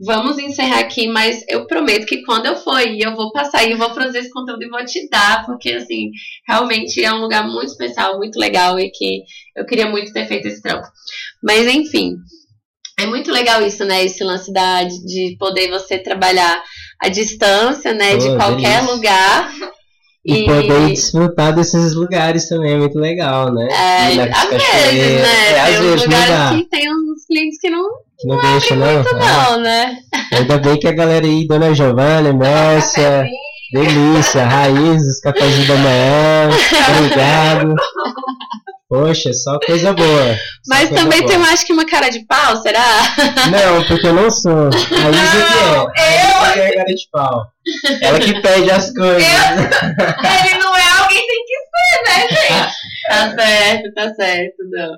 [0.04, 3.72] vamos encerrar aqui, mas eu prometo que quando eu for ir, eu vou passar e
[3.72, 6.10] eu vou produzir esse conteúdo e vou te dar, porque assim,
[6.48, 9.22] realmente é um lugar muito especial, muito legal e que
[9.56, 10.88] eu queria muito ter feito esse trampo.
[11.44, 12.16] Mas enfim.
[13.02, 14.04] É muito legal isso, né?
[14.04, 16.62] Esse lance da, de poder você trabalhar
[17.00, 18.16] à distância, né?
[18.16, 18.94] de qualquer delícia.
[18.94, 19.52] lugar.
[20.24, 23.68] E poder desfrutar desses lugares também é muito legal, né?
[23.72, 25.52] É, às vezes, né?
[25.52, 27.90] É, às tem vezes não lugares que tem uns clientes que não,
[28.20, 28.88] Que não deixa, não.
[28.88, 29.04] É.
[29.04, 29.98] não, né?
[30.32, 33.28] Ainda bem que a galera aí, Dona Giovanna, Mércia,
[33.72, 36.50] delícia, raízes, cafezinho da manhã,
[36.98, 37.76] obrigado.
[38.90, 40.34] Poxa, só coisa boa.
[40.36, 41.32] só Mas coisa também boa.
[41.32, 42.86] tem, eu acho que uma cara de pau, será?
[43.50, 44.68] Não, porque eu não sou.
[44.68, 46.22] Isa Não, que é.
[46.22, 47.46] A Isa que é cara de pau.
[48.02, 49.24] Ela que pede as coisas.
[49.24, 52.51] Ele não é alguém tem que ser, né, gente?
[53.10, 54.90] Tá certo, tá certo, não.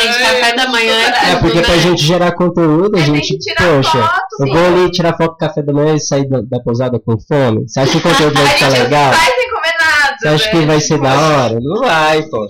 [0.00, 1.62] Gente, café da manhã é É, porque né?
[1.62, 5.16] pra gente gerar conteúdo, a tem gente, que tirar poxa, foto, eu vou ali tirar
[5.16, 7.68] foto do café da manhã e sair da, da pousada com fome.
[7.68, 9.06] Você acha que o conteúdo vai ficar legal?
[9.06, 10.16] não faz sem comer nada.
[10.20, 10.66] Você acha que né?
[10.66, 11.58] vai ser da hora?
[11.60, 12.46] Não vai, pô.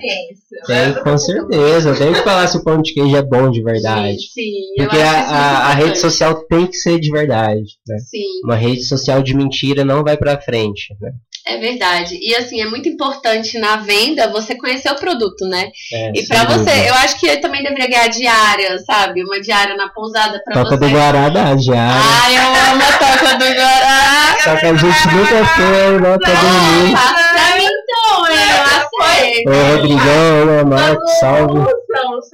[0.00, 0.94] Tem experiência.
[0.94, 1.94] Tem, com certeza.
[1.96, 4.16] Tenho que falar se o pão de queijo é bom de verdade.
[4.32, 7.62] Sim, eu Porque a, isso a, a rede social tem que ser de verdade.
[7.86, 7.98] Né?
[7.98, 8.40] Sim.
[8.44, 10.94] Uma rede social de mentira não vai pra frente.
[11.00, 11.10] Né?
[11.44, 12.16] É verdade.
[12.22, 15.70] E assim, é muito importante na venda você conhecer o produto, né?
[15.92, 16.86] É, E pra sem você, dúvida.
[16.86, 19.24] eu acho que eu também deveria ganhar diária, sabe?
[19.24, 20.84] Uma diária na pousada pra Toca você.
[20.84, 22.00] do Guará dá diária.
[22.00, 24.36] Ai, eu amo a toca do Guará.
[24.44, 26.92] Só que a gente nunca foi, não tá dormindo.
[26.96, 29.50] Pra mim então, eu aceito.
[29.50, 31.60] Ô, Rodrigão, ô, Marcos, salve.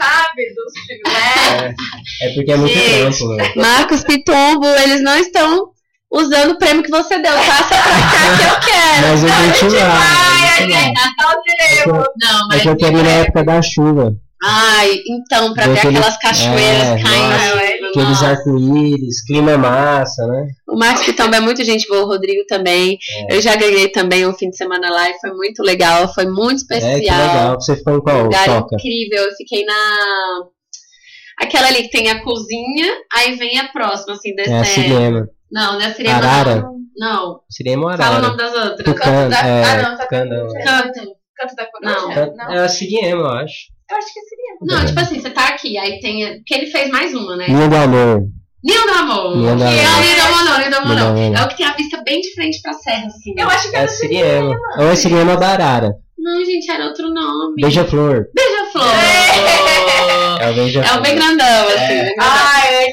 [0.01, 0.55] Sabe?
[0.55, 1.75] Dos privilégios.
[2.23, 3.53] É, é porque é muito tempo, mano.
[3.57, 5.69] Marcos Pitombo, eles não estão
[6.13, 7.33] usando o prêmio que você deu.
[7.33, 9.07] Passa pra cá que eu quero.
[9.09, 9.83] Mas a gente vai.
[9.83, 11.87] Ai, a gente vai.
[11.87, 11.95] Não.
[11.97, 12.63] Não, É mas.
[12.63, 14.13] que eu quero ir na época da chuva.
[14.45, 17.78] Ai, então, pra Ver aquelas cachoeiras É, caindo.
[18.01, 18.27] Aqueles nossa.
[18.33, 20.47] arco-íris, clima massa, né?
[20.69, 22.99] O Marcos Pitombo é muito gente boa, o Rodrigo também.
[23.31, 23.37] É.
[23.37, 26.61] Eu já ganhei também um fim de semana lá e foi muito legal, foi muito
[26.73, 26.99] É, especial.
[27.01, 27.01] que
[27.35, 27.55] legal.
[27.61, 28.23] Você ficou em qual?
[28.25, 28.77] lugar Toca.
[28.77, 29.25] incrível.
[29.25, 29.75] Eu fiquei na.
[31.41, 34.65] Aquela ali que tem a cozinha, aí vem a próxima, assim, É a.
[34.65, 35.29] Siriema.
[35.51, 36.17] não, não é Sirema.
[36.19, 36.57] Arara?
[36.63, 36.75] Não.
[36.97, 37.41] não.
[37.49, 38.23] Siriema ou Fala o Arara?
[38.27, 38.85] nome das outras.
[38.85, 40.49] Tucano, da- é, ah, não, tá- Tucano, não.
[40.65, 41.19] Canto.
[41.37, 42.01] Canto da Não.
[42.03, 42.33] Coruja?
[42.37, 42.53] Não.
[42.53, 43.57] É a Siriema, eu acho.
[43.91, 44.57] Eu acho que seria.
[44.61, 46.37] Não, tipo assim, você tá aqui, aí tem.
[46.39, 47.47] Porque ele fez mais uma, né?
[47.49, 48.29] Ninho do Amor.
[48.63, 49.37] Ninho do Amor.
[49.37, 50.59] Ninho do Amor.
[50.59, 51.41] Ninho do Amor não, não.
[51.41, 53.33] É o que tem a vista bem de frente pra serra, assim.
[53.37, 54.55] Eu acho que É Siriema.
[54.79, 55.95] Ou é Siriema da Arara.
[56.19, 57.55] Não, gente, era outro nome.
[57.63, 58.27] Beija-flor.
[58.35, 58.85] Beija-flor.
[60.41, 60.95] É o beija-flor.
[60.95, 61.95] É o bem grandão, assim.
[61.95, 62.15] É.
[62.21, 62.93] Ai, é É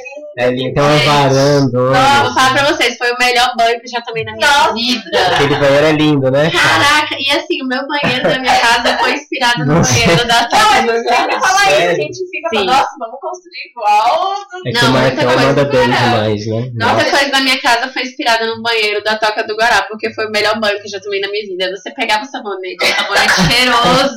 [0.52, 1.06] lindo, tem uma Gente.
[1.08, 1.80] varanda.
[1.80, 4.48] Não, vou falar pra vocês, foi o melhor banho que eu já tomei na minha
[4.48, 4.74] Nossa.
[4.74, 5.28] vida.
[5.34, 6.52] Aquele banheiro é lindo, né?
[6.52, 9.94] Caraca, e assim, o meu banheiro da minha casa foi inspirado no Nossa.
[9.94, 11.40] banheiro da Não, Toca a do gente sempre Guará.
[11.40, 14.36] fala isso, a gente fica falando, nossa, vamos construir igual.
[14.66, 16.72] É que Não, o muita coisa manda bem demais, né?
[16.74, 20.28] Muita coisa da minha casa foi inspirada no banheiro da Toca do Guará, porque foi
[20.28, 21.72] o melhor banho que eu já tomei na minha vida.
[21.72, 24.16] Você pegava o sabonete, o sabonete cheiroso,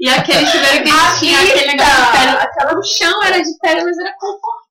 [0.00, 2.42] e aquele chuveiro que tinha aquele negócio de pedra.
[2.42, 4.61] Aquela O chão era de pedra, mas era confortável.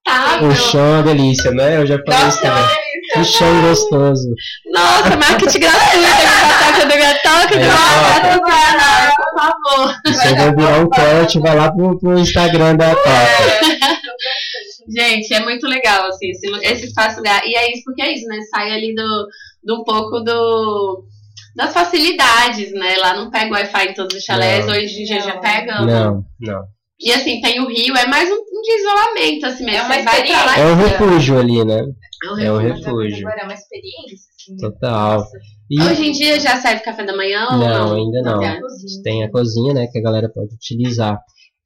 [0.42, 1.78] O chão é uma delícia, né?
[1.78, 2.64] Eu já falei isso também.
[2.64, 4.28] olha Que chão gostoso.
[4.72, 8.42] Nossa, marketing gratuito aqui da Toca do do É, do
[9.16, 9.96] por favor.
[10.06, 13.12] Você vai virar um corte, vai lá pro, pro Instagram da Toca.
[14.90, 17.42] Gente, é muito legal, assim, esse, esse espaço lugar.
[17.46, 18.40] E é isso, porque é isso, né?
[18.50, 19.28] Sai ali do,
[19.64, 21.06] do um pouco do.
[21.56, 22.96] Das facilidades, né?
[22.98, 24.74] Lá não pega Wi-Fi em todos os chalés, Não.
[24.74, 25.82] hoje em dia já pega.
[25.82, 26.64] Não, não.
[27.04, 29.92] E assim, tem o Rio, é mais um, um de isolamento, assim mesmo.
[29.92, 31.82] É uma lá É um refúgio ali, né?
[32.40, 33.28] É um É refúgio.
[33.28, 34.16] Agora é uma experiência.
[34.40, 34.58] assim.
[34.58, 35.18] Total.
[35.20, 35.38] Nossa,
[35.70, 37.96] E Hoje em dia já serve café da manhã ou Não, não?
[37.96, 38.40] ainda não.
[38.40, 39.04] tem a cozinha.
[39.04, 39.88] tem a cozinha, né?
[39.92, 41.18] Que a galera pode utilizar.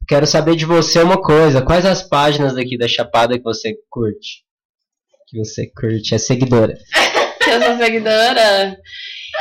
[0.07, 1.61] Quero saber de você uma coisa.
[1.61, 4.43] Quais as páginas daqui da Chapada que você curte?
[5.27, 6.77] Que você curte, é seguidora.
[7.47, 8.77] Eu sou seguidora.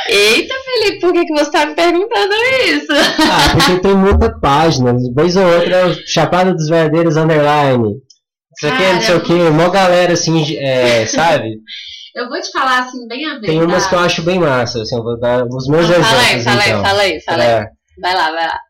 [0.09, 2.35] Eita, Felipe, por que, que você tá me perguntando
[2.67, 2.93] isso?
[2.93, 4.95] Ah, porque tem muita página.
[5.15, 7.95] Vez ou outra, é o Chapada dos Verdadeiros Underline.
[8.57, 11.57] Isso aqui é não sei o que, mó galera assim, é, sabe?
[12.15, 13.47] Eu vou te falar assim, bem a verdade.
[13.47, 16.07] Tem umas que eu acho bem massa, assim, eu vou dar os meus Não, exemplos.
[16.09, 16.85] fala aí, fala aí, então.
[16.85, 17.49] fala aí, fala aí.
[17.51, 17.67] É,
[18.01, 18.61] Vai lá, vai lá.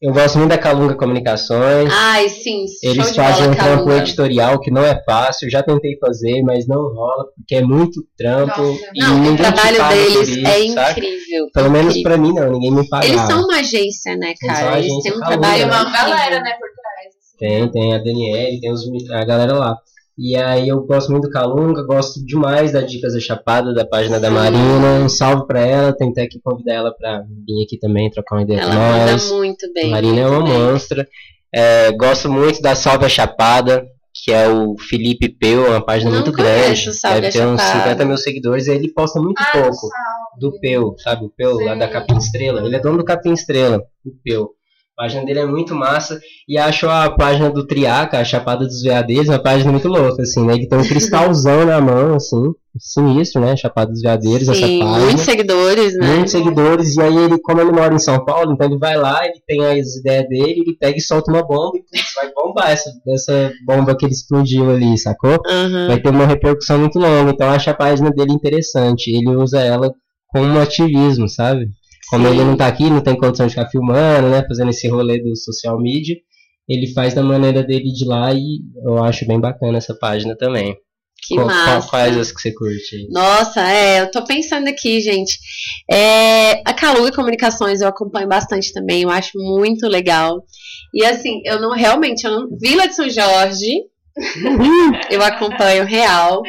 [0.00, 1.90] Eu gosto muito da Calunga Comunicações.
[1.92, 3.96] Ai, sim, show Eles de fazem bola, um trampo Calunga.
[3.98, 8.60] editorial que não é fácil, já tentei fazer, mas não rola, porque é muito trampo.
[8.62, 8.90] Nossa.
[8.94, 11.48] e Não, ninguém o trabalho deles isso, é incrível.
[11.52, 12.10] Pelo menos incrível.
[12.10, 13.06] pra mim não, ninguém me paga.
[13.06, 14.78] Eles são uma agência, né, Eles são cara?
[14.78, 15.72] Eles agência têm um Calunga, trabalho né?
[15.72, 17.08] Tem uma galera, né, por trás.
[17.08, 17.36] assim.
[17.38, 19.76] Tem, tem a Daniele, tem os, a galera lá.
[20.20, 24.18] E aí eu gosto muito do Calunga, gosto demais da Dicas da Chapada, da página
[24.18, 24.28] da.
[24.30, 25.00] Marina.
[25.04, 28.60] Um salve pra ela, tentei aqui convidar ela pra vir aqui também, trocar uma ideia
[28.60, 29.30] Ela com manda nós.
[29.30, 29.90] muito bem.
[29.90, 30.52] Marina é uma bem.
[30.58, 31.06] monstra.
[31.54, 33.86] É, gosto muito da Salve a Chapada,
[34.24, 36.92] que é o Felipe Peu, uma página Não muito grande.
[36.92, 37.82] Salve Deve ter uns Chapada.
[37.84, 40.50] 50 mil seguidores e ele posta muito Ah, pouco do Sal.
[40.52, 41.24] do Peu, sabe?
[41.26, 41.78] O Peu, lá Sim.
[41.78, 42.60] da Capim Estrela.
[42.66, 44.50] Ele é dono do Capim Estrela, o Peu.
[44.98, 46.18] A página dele é muito massa.
[46.48, 50.44] E acho a página do Triaca, a Chapada dos Veadeiros, uma página muito louca, assim,
[50.44, 50.54] né?
[50.54, 53.56] Ele tem um cristalzão na mão, assim, sinistro, né?
[53.56, 55.04] Chapada dos Veadeiros, essa Sim, página.
[55.04, 56.06] muitos seguidores, né?
[56.14, 59.24] Muitos seguidores, e aí ele, como ele mora em São Paulo, então ele vai lá,
[59.24, 62.70] ele tem as ideias dele, ele pega e solta uma bomba e putz, vai bombar
[62.70, 65.38] essa, essa bomba que ele explodiu ali, sacou?
[65.46, 65.86] Aham.
[65.86, 67.30] vai ter uma repercussão muito longa.
[67.30, 69.12] Então eu acho a página dele interessante.
[69.12, 69.92] Ele usa ela
[70.32, 71.68] como um ativismo, sabe?
[72.10, 72.34] Como Sim.
[72.34, 74.44] ele não tá aqui, não tem condição de ficar filmando, né?
[74.48, 76.16] Fazendo esse rolê do social media.
[76.68, 80.76] Ele faz da maneira dele de lá e eu acho bem bacana essa página também.
[81.26, 81.88] Que Qual- qual- massa.
[81.88, 83.08] quais as que você curte?
[83.10, 85.36] Nossa, é, eu tô pensando aqui, gente.
[85.90, 90.44] É, a Caluga Comunicações eu acompanho bastante também, eu acho muito legal.
[90.94, 93.72] E assim, eu não realmente, eu não, Vila de São Jorge,
[95.10, 96.42] eu acompanho real.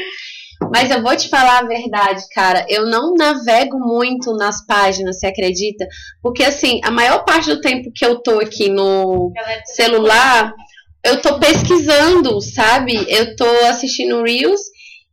[0.72, 5.28] Mas eu vou te falar a verdade, cara, eu não navego muito nas páginas, você
[5.28, 5.88] acredita?
[6.22, 9.32] Porque assim, a maior parte do tempo que eu tô aqui no
[9.66, 10.54] celular,
[11.04, 12.94] eu tô pesquisando, sabe?
[13.08, 14.60] Eu tô assistindo Reels.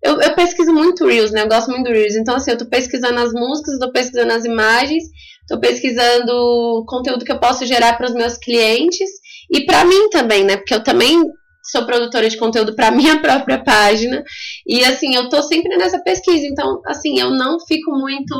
[0.02, 1.42] Eu, eu pesquiso muito Reels, né?
[1.42, 2.16] Eu gosto muito do Reels.
[2.16, 5.04] Então, assim, eu tô pesquisando as músicas, tô pesquisando as imagens,
[5.48, 9.08] tô pesquisando conteúdo que eu posso gerar para os meus clientes
[9.50, 10.56] e para mim também, né?
[10.56, 11.22] Porque eu também
[11.70, 14.22] sou produtora de conteúdo para minha própria página.
[14.66, 16.46] E assim eu tô sempre nessa pesquisa.
[16.46, 18.38] Então assim eu não fico muito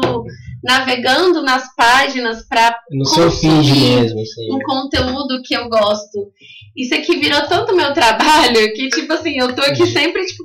[0.63, 4.55] navegando nas páginas para No seu feed mesmo, assim.
[4.55, 6.31] um conteúdo que eu gosto.
[6.77, 10.45] Isso aqui virou tanto meu trabalho que tipo assim eu tô aqui sempre tipo,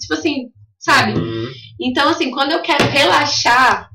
[0.00, 1.12] tipo assim sabe?
[1.18, 1.48] Uhum.
[1.80, 3.91] então assim quando eu quero relaxar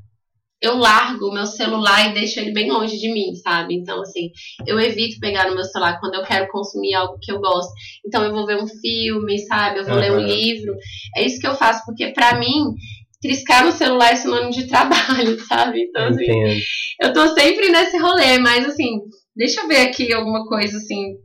[0.60, 3.74] eu largo o meu celular e deixo ele bem longe de mim, sabe?
[3.74, 4.30] Então, assim,
[4.66, 7.72] eu evito pegar no meu celular quando eu quero consumir algo que eu gosto.
[8.04, 9.78] Então, eu vou ver um filme, sabe?
[9.78, 10.74] Eu vou ler um livro.
[11.16, 12.74] É isso que eu faço, porque pra mim,
[13.22, 15.82] triscar no celular é sinônimo de trabalho, sabe?
[15.82, 16.60] Então, assim, Entendo.
[17.02, 19.00] eu tô sempre nesse rolê, mas assim,
[19.36, 21.16] deixa eu ver aqui alguma coisa assim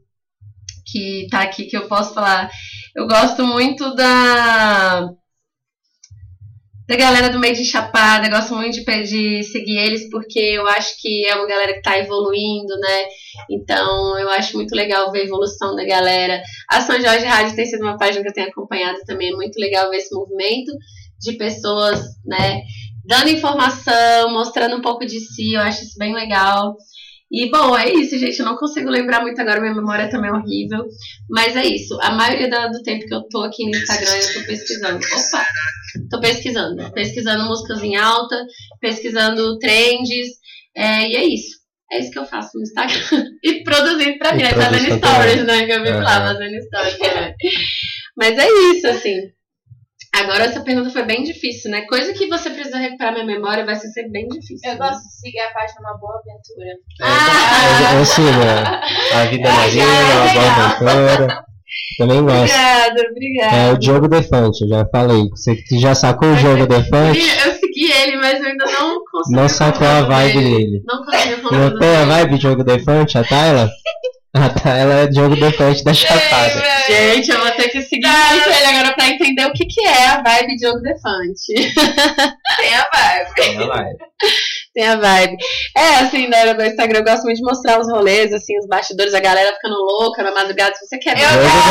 [0.86, 2.52] que tá aqui que eu posso falar.
[2.96, 5.10] Eu gosto muito da
[6.88, 11.00] da galera do meio de Chapada, gosto muito de, de seguir eles porque eu acho
[11.02, 13.06] que é uma galera que tá evoluindo, né?
[13.50, 16.42] Então eu acho muito legal ver a evolução da galera.
[16.70, 19.58] A São Jorge Rádio tem sido uma página que eu tenho acompanhado também, é muito
[19.58, 20.72] legal ver esse movimento
[21.20, 22.62] de pessoas, né?
[23.06, 26.76] Dando informação, mostrando um pouco de si, eu acho isso bem legal.
[27.34, 28.38] E bom, é isso, gente.
[28.40, 30.86] Eu não consigo lembrar muito agora, minha memória também é horrível.
[31.28, 32.00] Mas é isso.
[32.02, 34.98] A maioria do tempo que eu tô aqui no Instagram, eu tô pesquisando.
[34.98, 35.46] Opa!
[36.12, 36.92] Tô pesquisando.
[36.94, 38.46] Pesquisando músicas em alta,
[38.80, 40.28] pesquisando trends.
[40.76, 41.64] é, e é isso.
[41.92, 43.00] É isso que eu faço no Instagram.
[43.44, 44.52] E produzindo pra mim, né?
[44.54, 45.08] fazendo conteúdo.
[45.08, 45.66] stories, né?
[45.66, 46.34] Que eu vi lá, Aham.
[46.34, 47.00] fazendo stories.
[47.00, 47.34] né?
[48.16, 49.16] Mas é isso, assim.
[50.16, 51.82] Agora essa pergunta foi bem difícil, né?
[51.88, 54.60] Coisa que você precisa recuperar minha memória vai ser bem difícil.
[54.72, 56.76] Eu gosto de seguir a página Uma Boa Aventura.
[57.02, 57.94] Ah!
[57.94, 61.44] Eu, eu sigo a, a Vida Ah, Marina, já é a Boa Aventura.
[61.98, 62.40] Também gosto.
[62.42, 63.56] Obrigada, obrigada.
[63.56, 65.24] É o Diogo Defante, eu já falei.
[65.30, 67.20] Você que já sacou o Diogo Defante?
[67.46, 69.36] Eu segui ele, mas eu ainda não consegui.
[69.36, 70.82] Não sacou a vibe dele.
[70.86, 72.12] Não consegui Não tem a dele.
[72.12, 73.68] vibe Diogo Defante, a Tayla?
[74.36, 76.64] A Tayla é Diogo Defante da Chapada.
[76.88, 80.08] Gente, eu vou ter que seguir muito ele agora pra entender o que, que é
[80.08, 81.54] a vibe Diogo Defante.
[82.58, 83.36] Tem a vibe.
[83.36, 83.98] Tem a vibe.
[84.74, 85.38] Tem a vibe.
[85.78, 88.66] É, assim, né, no meu Instagram eu gosto muito de mostrar os rolês, assim, os
[88.66, 90.74] bastidores, a galera ficando louca na madrugada.
[90.76, 91.24] Se você quer ver.
[91.24, 91.68] Eu Diogo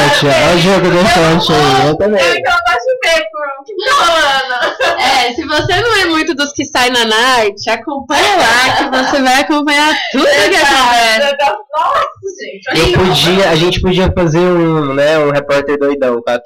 [0.00, 2.22] Defante, olha o Diogo Defante aí, eu também.
[2.22, 5.00] Eu então o que tá rolando.
[5.00, 9.22] É, se você não é muito dos que saem na night, acompanha lá que você
[9.22, 11.36] vai acompanhar tudo que acontece.
[11.76, 12.92] Nossa, gente.
[12.92, 16.40] Eu podia, a gente podia fazer um, né, um repórter doidão com a.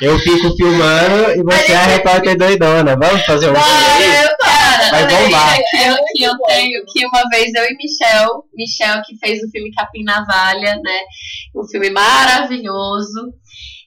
[0.00, 2.96] Eu fico filmando e você é a repórter doidona.
[2.96, 3.64] Vamos fazer um vídeo
[3.98, 4.22] aí?
[4.22, 4.44] eu tô.
[4.94, 5.56] Vai bombar.
[5.70, 9.50] Que eu, que eu tenho, que uma vez eu e Michel, Michel que fez o
[9.50, 11.00] filme Capim na Valha, né?
[11.54, 13.32] Um filme maravilhoso.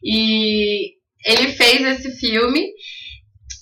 [0.04, 0.94] E
[1.26, 2.68] ele fez esse filme.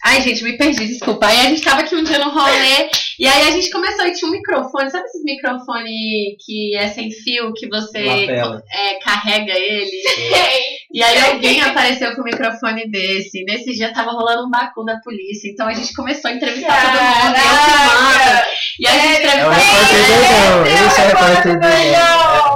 [0.06, 1.26] Ai, gente, me perdi, desculpa.
[1.26, 2.90] Aí a gente tava aqui um dia no rolê,
[3.20, 7.10] e aí a gente começou e tinha um microfone, sabe esses microfone que é sem
[7.10, 8.28] fio, que você
[8.72, 9.90] é, carrega ele?
[10.96, 13.42] E aí alguém apareceu com o microfone desse.
[13.42, 15.50] E nesse dia tava rolando um bacu da polícia.
[15.52, 17.36] Então a gente começou a entrevistar todo mundo.
[17.36, 18.06] E eu filmando.
[18.16, 18.48] Caraca.
[18.80, 19.56] E a gente É entrevistava.
[21.26, 22.56] é o doidão.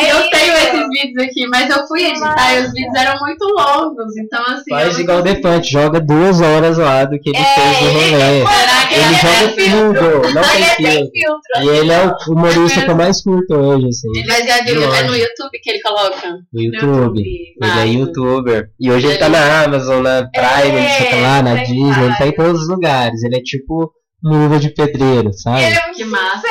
[0.00, 3.44] E eu tenho esses vídeos aqui, mas eu fui editar e os vídeos eram muito
[3.56, 4.16] longos.
[4.16, 4.70] Então, assim.
[4.70, 8.44] Faz igual o Defante, joga duas horas lá do que ele fez no rolê.
[8.88, 11.62] Que Ele ele joga tudo, não tem Ele é sem filtro.
[11.62, 15.02] E ele é o humorista que eu mais curto hoje, assim, Mas é, De é
[15.04, 16.28] no YouTube que ele coloca?
[16.52, 17.20] no YouTube.
[17.20, 17.86] Ele é Massa.
[17.86, 18.68] youtuber.
[18.80, 22.26] E hoje ele tá na Amazon, na Prime, não sei lá, na Disney, ele tá
[22.26, 23.22] em todos os lugares.
[23.22, 23.92] Ele é tipo
[24.22, 25.62] luva de pedreiro, sabe?
[25.64, 26.42] Ele é muito Que massa.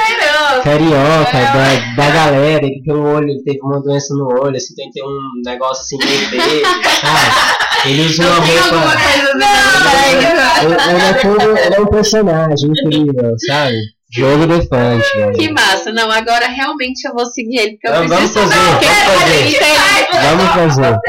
[0.63, 4.73] Carioca, da, da galera, ele tem um olho, ele teve uma doença no olho, assim,
[4.75, 6.61] tem, tem um negócio assim meio verde,
[7.01, 7.89] sabe?
[7.89, 8.95] Ele usa uma roupa.
[9.35, 13.77] Não, Ele, é todo, ele é um personagem incrível, sabe?
[14.11, 15.33] Jogo Defante, velho.
[15.33, 15.91] Que massa.
[15.91, 18.87] Não, agora realmente eu vou seguir ele, porque eu Não, vamos preciso fazer, saber.
[18.87, 20.21] vamos fazer.
[20.21, 20.99] Vamos fazer.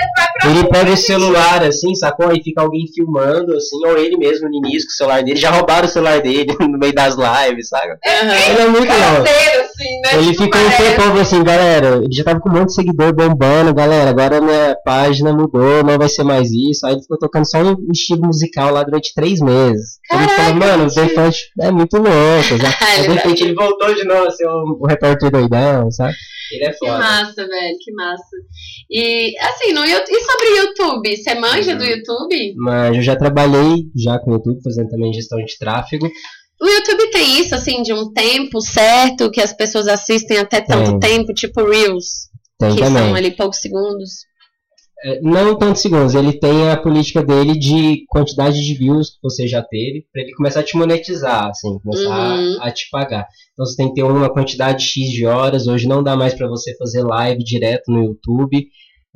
[0.44, 2.32] Ele pega o celular, assim, sacou?
[2.32, 5.38] E fica alguém filmando, assim, ou ele mesmo no início com o celular dele.
[5.38, 7.96] Já roubaram o celular dele no meio das lives, sabe?
[8.06, 8.50] Aham.
[8.50, 9.69] Ele é muito louco.
[9.80, 10.22] Assim, né?
[10.22, 11.96] Ele Tipo, ficou um tempão assim, galera.
[11.96, 14.10] Ele já tava com um monte de seguidor bombando, galera.
[14.10, 16.86] Agora minha página mudou, não vai ser mais isso.
[16.86, 19.98] Aí ele ficou tocando só um estilo musical lá durante três meses.
[20.10, 20.94] ele Caraca, falou, mano, o.
[20.94, 22.58] Defante é muito louco.
[22.60, 22.68] Já.
[22.86, 26.14] Aí, ele de repente ele voltou de novo a ser o, o repórter doidão, sabe?
[26.52, 26.98] Ele é Que foda.
[26.98, 28.36] massa, velho, que massa.
[28.90, 31.16] E assim, no, e sobre YouTube?
[31.16, 32.54] Você manja do YouTube?
[32.56, 36.08] Mas eu já trabalhei já com o YouTube, fazendo também gestão de tráfego.
[36.62, 40.98] O YouTube tem isso, assim, de um tempo certo que as pessoas assistem até tanto
[40.98, 41.16] Tem.
[41.18, 42.28] tempo, tipo Reels,
[42.58, 43.02] Tem que também.
[43.04, 44.10] são ali poucos segundos.
[45.02, 49.48] É, não tantos segundos, ele tem a política dele de quantidade de views que você
[49.48, 52.58] já teve, para ele começar a te monetizar, assim, começar Uhum.
[52.60, 53.26] a, a te pagar.
[53.54, 56.46] Então você tem que ter uma quantidade X de horas, hoje não dá mais para
[56.48, 58.66] você fazer live direto no YouTube,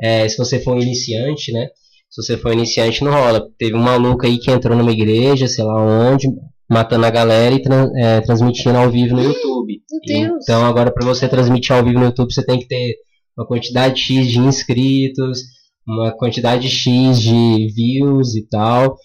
[0.01, 1.67] é, se você for um iniciante, né?
[2.09, 3.47] Se você for iniciante não rola.
[3.59, 6.29] Teve um maluco aí que entrou numa igreja, sei lá onde,
[6.75, 7.63] matando a galera e
[8.03, 9.81] é, transmitindo ao vivo no YouTube.
[10.11, 12.97] Então agora para você transmitir ao vivo no YouTube você tem que ter
[13.37, 15.39] uma quantidade X de inscritos,
[15.87, 18.97] uma quantidade X de views e tal.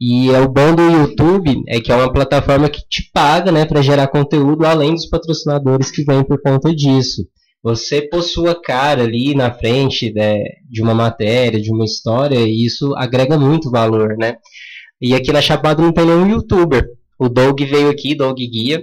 [0.00, 3.64] E é o bom do YouTube é que é uma plataforma que te paga, né,
[3.64, 7.26] para gerar conteúdo além dos patrocinadores que vêm por conta disso.
[7.62, 10.36] Você pôr sua cara ali na frente né,
[10.70, 14.36] de uma matéria, de uma história, e isso agrega muito valor, né?
[15.00, 16.86] E aqui na Chapada não tem nenhum youtuber.
[17.18, 18.82] O Doug veio aqui, Doug Guia,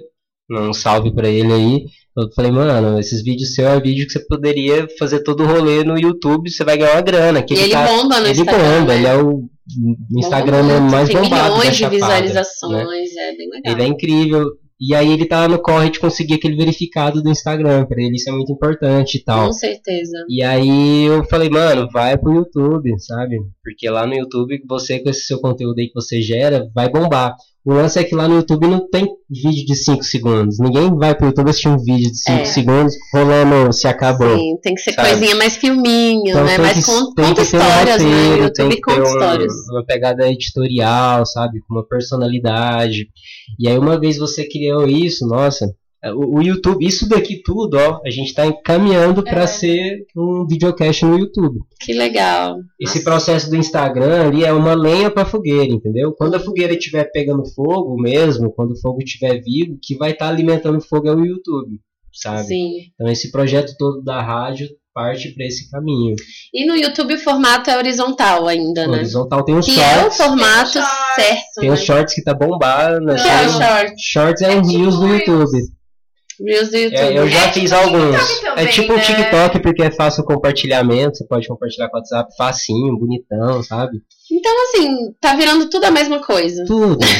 [0.52, 1.86] um salve pra ele aí.
[2.16, 5.84] Eu falei, mano, esses vídeos seus é vídeo que você poderia fazer todo o rolê
[5.84, 7.42] no YouTube, você vai ganhar uma grana.
[7.42, 8.80] Que E ele tá- bomba no ele Instagram.
[8.80, 8.98] bomba, né?
[9.00, 9.50] ele é o
[10.18, 13.74] Instagram Bomba mais Tem bombado da milhões de Chapada, visualizações, é bem legal.
[13.74, 14.46] Ele é incrível.
[14.80, 18.30] E aí ele tá no corre de conseguir aquele verificado do Instagram, pra ele isso
[18.30, 19.48] é muito importante e tal.
[19.48, 20.26] Com certeza.
[20.28, 23.38] E aí eu falei, mano, vai pro YouTube, sabe?
[23.64, 27.34] Porque lá no YouTube, você com esse seu conteúdo aí que você gera, vai bombar.
[27.65, 30.60] O lance é que lá no YouTube não tem vídeo de 5 segundos.
[30.60, 32.45] Ninguém vai pro YouTube assistir um vídeo de 5 É.
[32.45, 34.38] segundos rolando se acabou.
[34.38, 35.10] Sim, tem que ser Sabe?
[35.11, 36.57] coisinha mais filminho, Então né?
[36.57, 38.10] Mais con- conta ter um histórias, né?
[38.10, 39.53] O roteiro, tem YouTube que conta um- histórias.
[39.72, 41.61] uma pegada editorial, sabe?
[41.65, 43.07] Com uma personalidade.
[43.57, 45.73] E aí uma vez você criou isso, nossa,
[46.12, 49.48] o, o YouTube, isso daqui tudo, ó, a gente tá encaminhando pra É.
[49.48, 51.60] ser um videocast no YouTube.
[51.80, 52.58] Que legal.
[52.80, 53.10] Esse Nossa.
[53.10, 56.14] processo do Instagram ali é uma lenha pra fogueira, entendeu?
[56.18, 60.28] Quando a fogueira estiver pegando fogo mesmo, quando o fogo estiver vivo, que vai estar
[60.30, 61.80] alimentando o fogo é o YouTube,
[62.12, 62.48] sabe?
[62.48, 62.72] Sim.
[62.94, 66.16] Então esse projeto todo da rádio parte pra esse caminho.
[66.54, 68.98] E no YouTube o formato é horizontal ainda, O né?
[68.98, 71.76] horizontal tem os Que é o shorts, formato Tem shorts, certo, tem né?
[71.76, 73.94] os shorts que tá bombando, O que é o assim, short?
[73.98, 75.08] Shorts é, É um tipo reels do.
[75.08, 75.58] YouTube.
[76.44, 76.99] Reels do YouTube.
[76.99, 78.40] É, eu já É fiz tipo alguns.
[78.41, 79.02] Também, é tipo um né?
[79.02, 81.18] TikTok porque é fácil o compartilhamento.
[81.18, 83.99] Você pode compartilhar com o WhatsApp facinho, bonitão, sabe?
[84.32, 86.64] Então, assim, tá virando tudo a mesma coisa.
[86.65, 86.98] Tudo.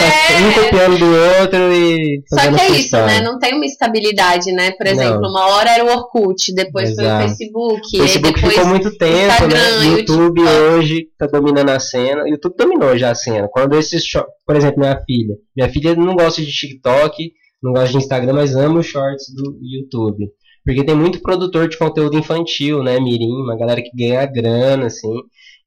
[0.00, 0.42] É.
[0.42, 1.06] Um copiando do
[1.40, 2.22] outro e.
[2.26, 3.20] Só que é isso, né?
[3.20, 4.70] Não tem uma estabilidade, né?
[4.72, 5.30] Por exemplo, Não.
[5.30, 7.28] uma hora era o Orkut, depois foi o Exato.
[7.28, 9.84] Facebook, O Facebook e depois ficou muito tempo, Instagram, né?
[9.84, 12.22] e o YouTube hoje tá dominando a cena.
[12.22, 13.48] O YouTube dominou já a cena.
[13.48, 14.02] Quando esses
[14.46, 15.34] por exemplo, minha filha.
[15.56, 17.32] Minha filha não gosta de TikTok,
[17.62, 20.30] não gosta de Instagram, mas ama os shorts do YouTube.
[20.64, 23.00] Porque tem muito produtor de conteúdo infantil, né?
[23.00, 25.14] Mirim, uma galera que ganha grana, assim.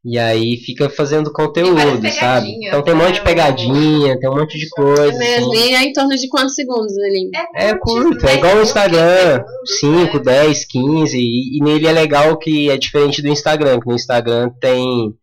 [0.06, 2.49] E aí fica fazendo conteúdo, sabe?
[2.61, 3.26] Então tem um monte de né?
[3.26, 5.14] pegadinha, tem um monte de coisa.
[5.14, 5.70] É mesmo, assim.
[5.70, 7.30] e é em torno de quantos segundos ali?
[7.56, 9.44] É curto, é mas igual o não Instagram,
[9.82, 13.88] 15 5, 10, 15, e, e nele é legal que é diferente do Instagram, que
[13.88, 15.14] no Instagram tem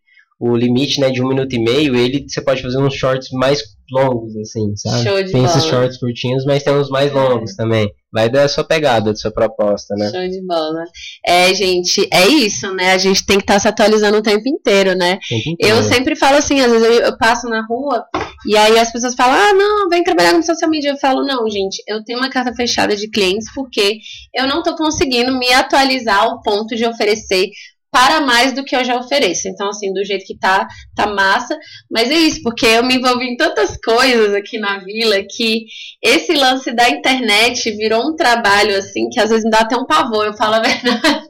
[0.40, 3.62] o limite né, de um minuto e meio, ele você pode fazer uns shorts mais
[3.90, 5.04] longos, assim, sabe?
[5.04, 5.70] Show de tem esses bola.
[5.70, 7.90] shorts curtinhos, mas tem uns mais longos também.
[8.12, 10.10] Vai dar a sua pegada, da sua proposta, né?
[10.10, 10.84] Show de bola.
[11.24, 12.92] É, gente, é isso, né?
[12.92, 15.18] A gente tem que estar se atualizando o tempo inteiro, né?
[15.28, 18.04] Tem que Eu sempre falo assim, às vezes eu, eu passo na rua
[18.46, 20.90] e aí as pessoas falam, ah, não, vem trabalhar no social media.
[20.90, 23.98] Eu falo, não, gente, eu tenho uma carta fechada de clientes porque
[24.34, 27.48] eu não tô conseguindo me atualizar ao ponto de oferecer
[27.90, 29.48] para mais do que eu já ofereço.
[29.48, 31.58] Então, assim, do jeito que tá, tá massa.
[31.90, 35.64] Mas é isso, porque eu me envolvi em tantas coisas aqui na vila que
[36.02, 39.86] esse lance da internet virou um trabalho, assim, que às vezes me dá até um
[39.86, 40.26] pavor.
[40.26, 41.24] Eu falo a verdade.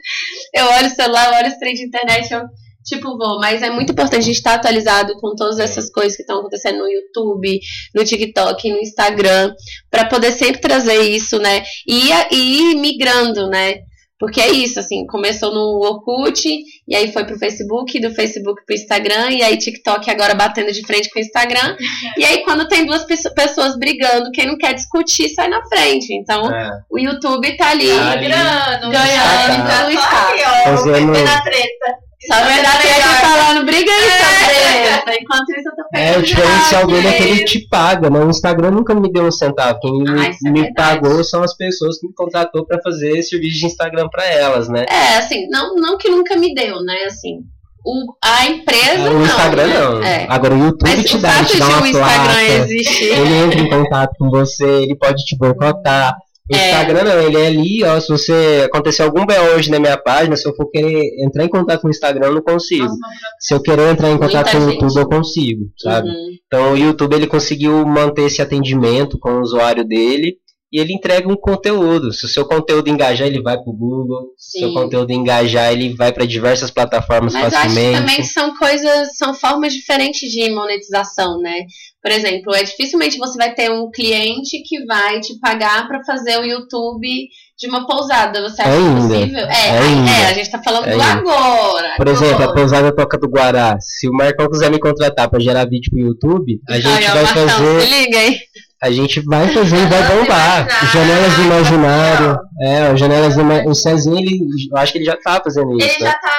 [0.54, 2.42] Eu olho o celular, eu olho os trem de internet, eu
[2.84, 6.22] Tipo, vou, mas é muito importante a gente estar atualizado com todas essas coisas que
[6.22, 7.60] estão acontecendo no YouTube,
[7.94, 9.52] no TikTok, no Instagram,
[9.90, 11.62] para poder sempre trazer isso, né?
[11.86, 13.82] E ir migrando, né?
[14.20, 16.46] Porque é isso, assim, começou no Orkut,
[16.86, 20.86] e aí foi pro Facebook, do Facebook pro Instagram, e aí TikTok agora batendo de
[20.86, 21.74] frente com o Instagram.
[22.18, 26.12] E aí, quando tem duas pesso- pessoas brigando, quem não quer discutir sai na frente.
[26.12, 26.70] Então, É.
[26.90, 27.88] o YouTube tá ali.
[27.88, 28.20] Tá ali.
[28.28, 30.34] Migrando, Ganhando, então então tá
[30.66, 32.09] ó, Fazendo- na treta.
[32.26, 35.18] Só a verdade é que falando, briga aí, sua preta.
[35.22, 38.20] Enquanto isso, eu tô É, pegando o diferencial dele é que ele te paga, né?
[38.20, 39.78] O Instagram nunca me deu um centavo.
[39.80, 40.74] Quem me, Ah, é me verdade.
[40.74, 44.84] pagou são as pessoas que me contratou pra fazer serviço de Instagram pra elas, né?
[44.88, 47.04] É, assim, não, não que nunca me deu, né?
[47.06, 47.38] Assim,
[47.84, 49.22] o, a empresa o não.
[49.24, 49.78] Instagram né?
[49.78, 50.02] não.
[50.02, 50.26] É.
[50.28, 53.04] Agora o YouTube Mas te o dá, te dá de uma o Instagram placa, existir.
[53.18, 56.14] ele entra em contato com você, ele pode te boicotar.
[56.52, 56.70] O É.
[56.70, 60.36] Instagram não, ele é ali, ó, se você acontecer algum BO hoje na minha página,
[60.36, 62.84] se eu for querer entrar em contato com o Instagram, eu não consigo.
[62.84, 62.96] Nossa,
[63.38, 64.70] Se eu querer entrar em contato com o.
[64.70, 66.08] YouTube, eu consigo, sabe?
[66.08, 66.14] Uhum.
[66.46, 70.36] Então o YouTube ele conseguiu manter esse atendimento com o usuário dele
[70.72, 72.12] e ele entrega um conteúdo.
[72.12, 74.28] Se o seu conteúdo engajar, ele vai pro Google.
[74.36, 74.74] Se o seu Sim.
[74.74, 77.98] conteúdo engajar, ele vai para diversas plataformas Mas eu acho que facilmente.
[78.00, 81.58] também são coisas, são formas diferentes de monetização, né?
[82.02, 86.38] Por exemplo, é dificilmente você vai ter um cliente que vai te pagar pra fazer
[86.38, 87.28] o YouTube
[87.58, 88.40] de uma pousada.
[88.42, 89.14] Você acha Ainda.
[89.14, 89.40] possível?
[89.46, 90.10] É, É ainda.
[90.10, 91.04] é, a gente tá falando do Ainda.
[91.04, 91.94] agora.
[91.98, 92.54] Por exemplo, a agora.
[92.54, 93.76] pousada Toca do Guará.
[93.80, 97.48] Se o Marcão quiser me contratar para gerar vídeo pro YouTube, a gente vai Marcão,
[97.48, 97.80] fazer.
[97.82, 98.38] Se liga aí.
[98.82, 100.90] A gente vai fazer e vai bombar.
[100.90, 102.38] Janelas do Imaginário.
[102.62, 103.70] É, Janelas do Imaginário.
[103.70, 104.38] O Cezinho, ele,
[104.72, 105.86] eu acho que ele já tá fazendo isso.
[105.86, 106.10] Ele né?
[106.10, 106.36] já tá.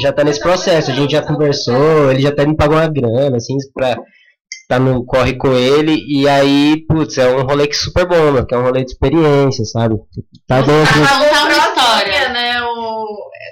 [0.00, 3.36] já tá nesse processo, a gente já conversou, ele já até me pagou uma grana,
[3.36, 3.94] assim, pra
[4.68, 8.46] tá no corre com ele, e aí, putz, é um rolê que super bom, mano,
[8.46, 9.96] que é um rolê de experiência, sabe?
[10.46, 11.00] Tá dentro.
[11.00, 12.28] Pra contar uma história.
[12.30, 13.06] Né, o,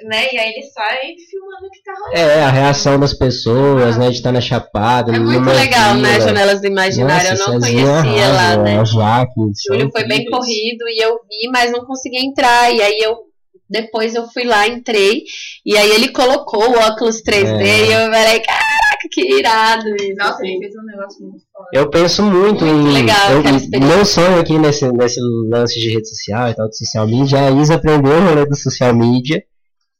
[0.09, 2.17] né, e aí ele sai filmando o que tá rolando.
[2.17, 6.19] É, a reação das pessoas, né, de estar na Chapada, É muito legal, né?
[6.19, 7.29] Janelas do Imaginário.
[7.31, 8.79] Nossa, eu não conhecia lá, arrasa, né?
[8.79, 9.33] A Jaque,
[9.67, 12.71] Júlio foi bem corrido e eu vi, mas não consegui entrar.
[12.73, 13.25] E aí eu
[13.67, 15.23] depois eu fui lá, entrei,
[15.65, 17.85] e aí ele colocou o óculos 3D É.
[17.87, 18.74] e eu falei, caraca,
[19.15, 20.15] que irado isso.
[20.17, 20.47] Nossa, assim.
[20.47, 21.69] ele fez um negócio muito foda.
[21.73, 22.93] Eu penso muito, Muito em.
[22.93, 25.19] legal eu, meu sonho aqui nesse, nesse
[25.49, 28.45] lance de rede social e tal, de social media, é a Isa aprender o rolê
[28.45, 29.41] do social media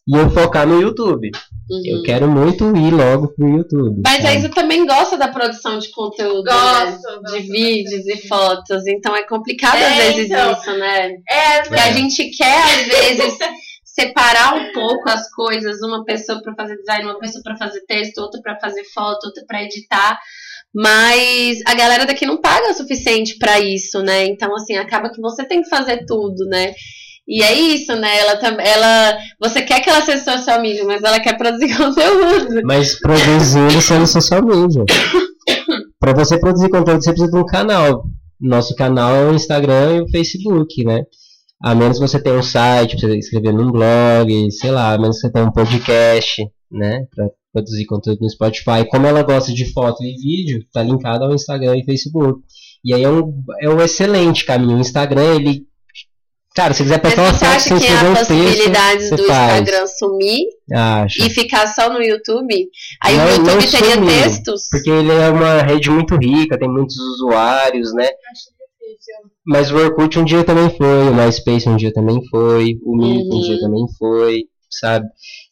[0.08, 1.32] e eu focar no YouTube.
[1.68, 1.82] Uhum.
[1.86, 4.02] Eu quero muito ir logo pro YouTube.
[4.06, 4.38] Mas a sabe?
[4.38, 6.52] Isa também gosta da produção de conteúdo, né?
[6.54, 10.52] Gosto, De gosto vídeos e fotos, então é complicado É, às vezes então.
[10.52, 11.12] isso, né?
[11.28, 13.38] É, Porque a gente quer, às vezes,
[13.98, 18.18] separar um pouco as coisas, uma pessoa para fazer design, uma pessoa para fazer texto,
[18.18, 20.20] outra para fazer foto, outra para editar.
[20.74, 24.26] Mas a galera daqui não paga o suficiente para isso, né?
[24.26, 26.74] Então, assim, acaba que você tem que fazer tudo, né?
[27.26, 28.20] E é isso, né?
[28.20, 28.34] Ela.
[28.62, 32.62] Ela, você quer que ela seja social media, mas ela quer produzir conteúdo.
[32.66, 34.84] Mas produzindo sendo social media.
[35.98, 38.04] pra você produzir conteúdo, você precisa de um canal.
[38.40, 41.04] Nosso canal é o Instagram e o Facebook, né?
[41.64, 45.16] A menos que você tenha um site, você escrever num blog, sei lá, a menos
[45.18, 47.06] que você tenha um podcast, né?
[47.16, 48.86] Pra produzir conteúdo no Spotify.
[48.90, 52.42] Como ela gosta de foto e vídeo, tá linkado ao Instagram e Facebook.
[52.84, 54.78] E aí é um, é um excelente caminho.
[54.78, 55.64] O Instagram, ele.
[56.54, 59.24] Cara, se quiser postar uma você foto acha sem que há texto, possibilidades você do
[59.24, 59.52] faz.
[59.62, 60.42] Instagram sumir
[60.72, 61.22] Acho.
[61.26, 62.70] e ficar só no YouTube?
[63.04, 64.68] Aí Não- o YouTube teria sumiu, textos?
[64.72, 68.08] Porque ele é uma rede muito rica, tem muitos usuários, né?
[69.46, 73.26] Mas o Orkut um dia também foi, o MySpace um dia também foi, o Meet
[73.28, 73.42] um Uhum.
[73.42, 75.06] dia também foi, sabe?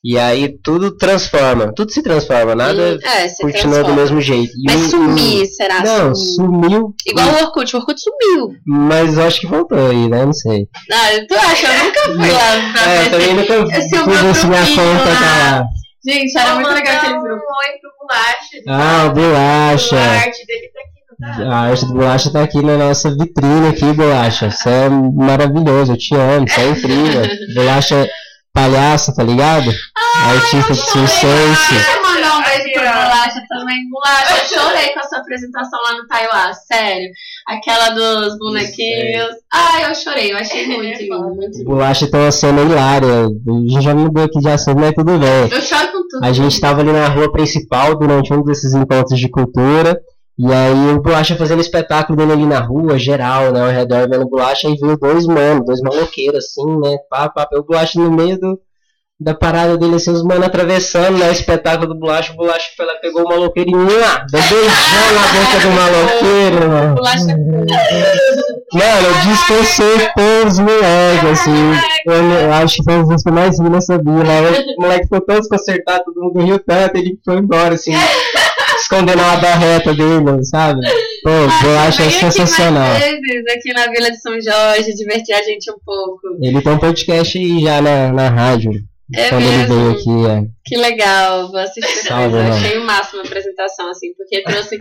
[0.04, 3.96] E aí tudo transforma, tudo se transforma, nada é, se continua do transforma.
[4.02, 4.52] mesmo jeito.
[4.58, 5.80] E Mas o- sumir, será?
[5.80, 6.70] o- Não, Sumir.
[6.70, 6.94] sumiu.
[7.08, 8.50] Igual o Orkut, o Orkut sumiu.
[8.66, 10.26] Mas eu acho que voltou aí, né?
[10.26, 10.68] Não sei.
[10.92, 11.68] Ah, tu acha?
[11.68, 14.48] Eu nunca fui lá pra É, eu também nunca é o fui meu ver se
[14.48, 15.20] minha conta lá.
[15.20, 15.66] tá lá.
[16.06, 17.36] Gente, era Vou muito legal aquele um grupo.
[17.36, 18.58] oi pro Bolacha.
[18.68, 19.96] Ah, o Bolacha.
[19.96, 20.93] A arte dele tá aqui, não?
[21.24, 24.52] A arte do Bolacha tá aqui na nossa vitrine aqui, Bolacha.
[24.52, 27.22] Você é maravilhoso, eu te amo, você é incrível.
[27.56, 28.10] Bolacha
[28.54, 29.72] palhaço, tá ligado?
[30.28, 31.74] Artista de circense.
[31.74, 32.74] Deixa eu mandar um beijo.
[32.74, 33.90] Bolacha também.
[33.90, 37.10] Bolacha, eu chorei com a sua apresentação lá no Taiwan, sério.
[37.48, 39.36] Aquela dos bonequinhos.
[39.52, 41.70] Ai, eu chorei, eu achei muito lindo, muito lindo.
[41.70, 43.08] Bolacha tem uma cena hilária.
[43.08, 45.50] A gente já mudou aqui de assunto, mas tudo bem.
[45.50, 46.24] Eu choro com tudo.
[46.24, 49.98] A gente tava ali na rua principal durante um desses encontros de cultura.
[50.38, 53.62] E aí o Bolacha fazendo espetáculo dele ali na rua, geral, né?
[53.62, 56.98] Ao redor vendo Bolacha, aí veio dois manos, dois maloqueiros assim, né?
[57.10, 58.60] Pá, pá, o Bolacha no meio do,
[59.20, 61.30] da parada dele, assim, os manos atravessando, né?
[61.30, 65.28] O espetáculo do Bolacha, o Bolacha foi lá, pegou o maloqueiro e deu beijão na
[65.34, 66.96] boca do maloqueiro, mano.
[66.96, 67.38] Bolacha
[68.74, 71.52] Mano, eu desconcertou os moleques, assim.
[72.08, 74.24] Eu, eu acho que foi dos que mais vi nessa vila.
[74.78, 77.94] O moleque ficou todo desconcertado, todo mundo riu tanto, ele foi embora, assim,
[78.84, 80.82] escondendo a barreta dele, sabe?
[81.24, 82.84] Pô, eu acho aqui sensacional.
[82.84, 86.20] mais vezes, aqui na Vila de São Jorge, divertir a gente um pouco.
[86.42, 88.72] Ele tem um podcast aí já na, na rádio.
[89.16, 89.92] É quando ele veio mesmo?
[89.92, 90.46] aqui, é.
[90.66, 92.08] Que legal, vou assistir.
[92.08, 94.78] Salve, Eu achei o máximo a apresentação, assim, porque trouxe.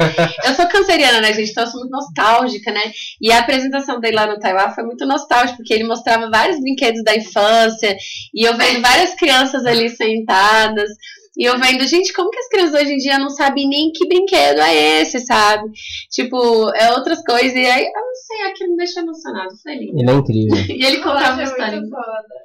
[0.46, 1.50] eu sou canceriana, né, gente?
[1.50, 2.92] Então eu sou muito nostálgica, né?
[3.20, 7.02] E a apresentação dele lá no Taiwan foi muito nostálgica, porque ele mostrava vários brinquedos
[7.04, 7.96] da infância,
[8.32, 10.88] e eu vendo várias crianças ali sentadas.
[11.36, 14.06] E eu vendo, gente, como que as crianças hoje em dia não sabem nem que
[14.06, 15.70] brinquedo é esse, sabe?
[16.10, 17.54] Tipo, é outras coisas.
[17.54, 19.48] E aí, eu não sei, aquilo me deixou emocionado.
[19.62, 19.98] Foi lindo.
[19.98, 20.56] Ele é incrível.
[20.76, 21.78] E ele contava uma história.
[21.80, 22.42] muito foda.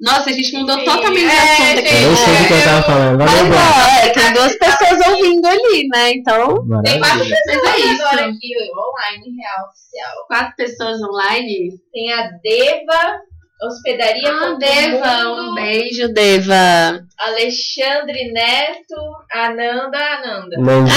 [0.00, 1.94] Nossa, a gente mudou Sim, totalmente de é, assunto aqui.
[1.94, 3.18] Eu nem sei do que eu tava falando.
[3.18, 3.80] Mas, Bolacha.
[3.80, 6.10] ó, é, tem duas pessoas ouvindo ali, né?
[6.12, 8.02] Então, Tem quatro pessoas Mas é isso.
[8.02, 10.26] agora aqui, online, real, oficial.
[10.26, 11.68] quatro pessoas online.
[11.92, 13.20] Tem a Deva,
[13.62, 17.00] Hospedaria Ah, Deva, Mundo, um beijo, Deva.
[17.18, 18.96] Alexandre Neto,
[19.30, 20.56] Ananda, Ananda.
[20.58, 20.96] Nandinha.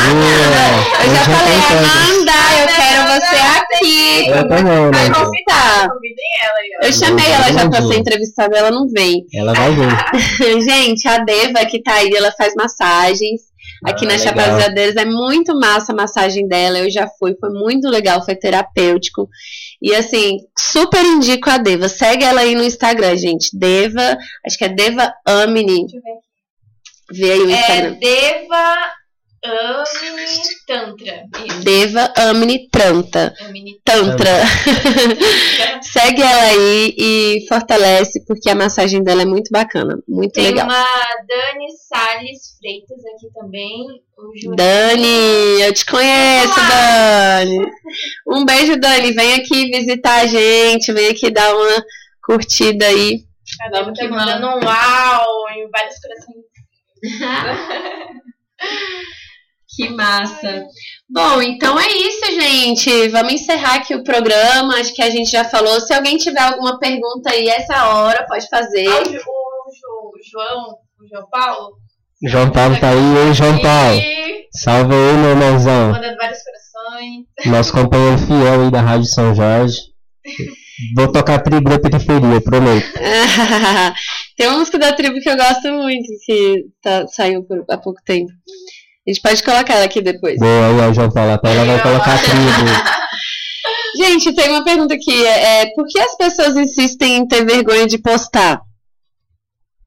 [1.04, 1.58] Eu já falei.
[1.84, 2.32] Amanda,
[2.62, 4.28] eu quero você aqui.
[4.30, 5.16] Eu também, Vai né?
[5.16, 5.90] convidar.
[6.82, 9.26] Eu chamei ela já pra ser entrevistada, ela não vem.
[9.36, 10.62] Ela vai vir.
[10.64, 13.42] Gente, a Deva que tá aí, ela faz massagens.
[13.86, 14.18] Aqui Ah, na legal.
[14.20, 16.80] Chapada dos Veadeiros é muito massa a massagem dela.
[16.80, 19.30] Eu já fui, foi muito legal, foi terapêutico.
[19.82, 21.90] E assim, super indico a Deva.
[21.90, 23.50] Segue ela aí no Instagram, gente.
[23.58, 25.86] Deva, acho que é Deva Amini.
[25.86, 26.24] Deixa eu ver aqui.
[27.12, 27.94] Vê aí o É Instagram.
[28.00, 28.76] Deva
[29.46, 30.26] Amini
[30.66, 31.26] Tantra.
[31.46, 31.60] Isso.
[31.64, 33.34] Deva Amini Tranta.
[33.42, 34.30] Amini Tantra.
[35.84, 40.02] Segue ela aí e fortalece, porque a massagem dela é muito bacana.
[40.08, 40.66] Muito Tem legal.
[40.66, 40.86] uma
[41.28, 43.86] Dani Salles Freitas aqui também.
[44.56, 47.68] Dani, eu te conheço, Dani.
[48.26, 49.12] Um beijo, Dani.
[49.12, 51.84] Vem aqui visitar a gente, vem aqui dar uma
[52.26, 53.26] curtida aí.
[53.62, 56.46] A Dani tá mandando um uau em vários corações.
[59.76, 60.66] Que massa.
[61.10, 63.08] Bom, então é isso, gente.
[63.10, 64.76] Vamos encerrar aqui o programa.
[64.76, 65.80] Acho que a gente já falou.
[65.82, 68.88] Se alguém tiver alguma pergunta aí, essa hora, pode fazer.
[68.88, 71.72] Ah, o, o João, o João Paulo.
[72.26, 72.98] João Paulo tá aí,
[73.28, 74.02] hein, João Paulo?
[74.56, 75.92] Salve aí, meu irmãozão.
[75.92, 77.26] mandando vários corações.
[77.48, 79.78] Nosso companheiro fiel aí da Rádio São Jorge.
[80.96, 82.88] Vou tocar tribo da periferia, prometo.
[84.38, 88.02] Tem uma música da tribo que eu gosto muito, que tá- saiu por- há pouco
[88.06, 88.32] tempo.
[89.06, 90.40] A gente pode colocar ela aqui depois.
[90.40, 91.34] Boa ó, João Paulo.
[91.34, 92.34] Até ela vai colocar tribo.
[93.96, 95.26] Gente, tem uma pergunta aqui.
[95.26, 98.62] É, por que as pessoas insistem em ter vergonha de postar?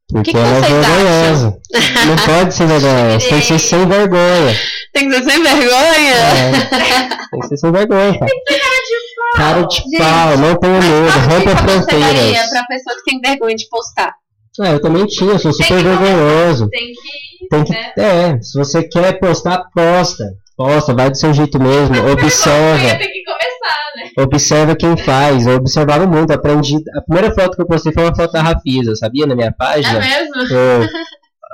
[0.09, 1.59] Porque que ela é vergonhosa.
[2.07, 3.29] Não pode ser vergonhosa.
[3.29, 4.57] Tem que ser sem vergonha.
[4.93, 6.15] Tem que ser sem vergonha?
[6.15, 8.33] É, tem que ser sem vergonha, cara.
[9.35, 12.51] Cara de Gente, pau, não tenha medo, rompa dica você daria fronteiras.
[12.51, 14.15] pra pessoa que tem vergonha de postar?
[14.61, 16.69] Ah, eu também tinha, eu sou super vergonhoso.
[16.71, 17.49] Tem que.
[17.51, 17.93] Tem que, né?
[17.99, 20.25] é, se você quer postar, posta.
[20.57, 21.95] Posta, vai do seu jeito mesmo.
[21.95, 22.97] Vergonha Observa.
[22.99, 24.23] Tem que começar, né?
[24.25, 25.47] Observa quem faz.
[25.47, 26.77] Eu observava muito, aprendi.
[26.97, 29.27] A primeira foto que eu postei foi uma foto da Rafisa, sabia?
[29.27, 30.01] Na minha É página.
[30.01, 30.35] mesmo?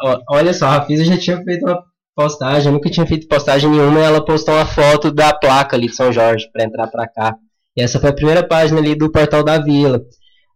[0.04, 1.82] Eu- olha só, a Rafisa já tinha feito uma
[2.14, 5.88] postagem, eu nunca tinha feito postagem nenhuma, e ela postou uma foto da placa ali
[5.88, 7.34] de São Jorge pra entrar pra cá.
[7.76, 10.00] E essa foi a primeira página ali do portal da Vila.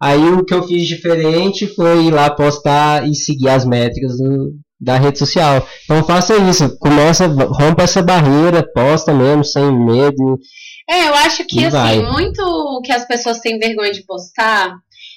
[0.00, 4.52] Aí o que eu fiz diferente foi ir lá postar e seguir as métricas do-
[4.78, 5.66] da rede social.
[5.84, 10.38] Então faça isso, começa, rompa essa barreira, posta mesmo, sem medo.
[10.88, 11.98] É, eu acho que assim, vai.
[12.02, 14.76] muito o que as pessoas têm vergonha de postar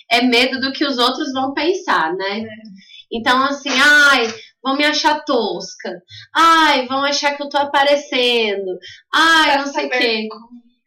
[0.09, 2.43] é medo do que os outros vão pensar, né?
[3.11, 4.33] Então, assim, ai,
[4.63, 5.91] vão me achar tosca.
[6.35, 8.77] Ai, vão achar que eu tô aparecendo.
[9.13, 10.27] Ai, não sei o quê.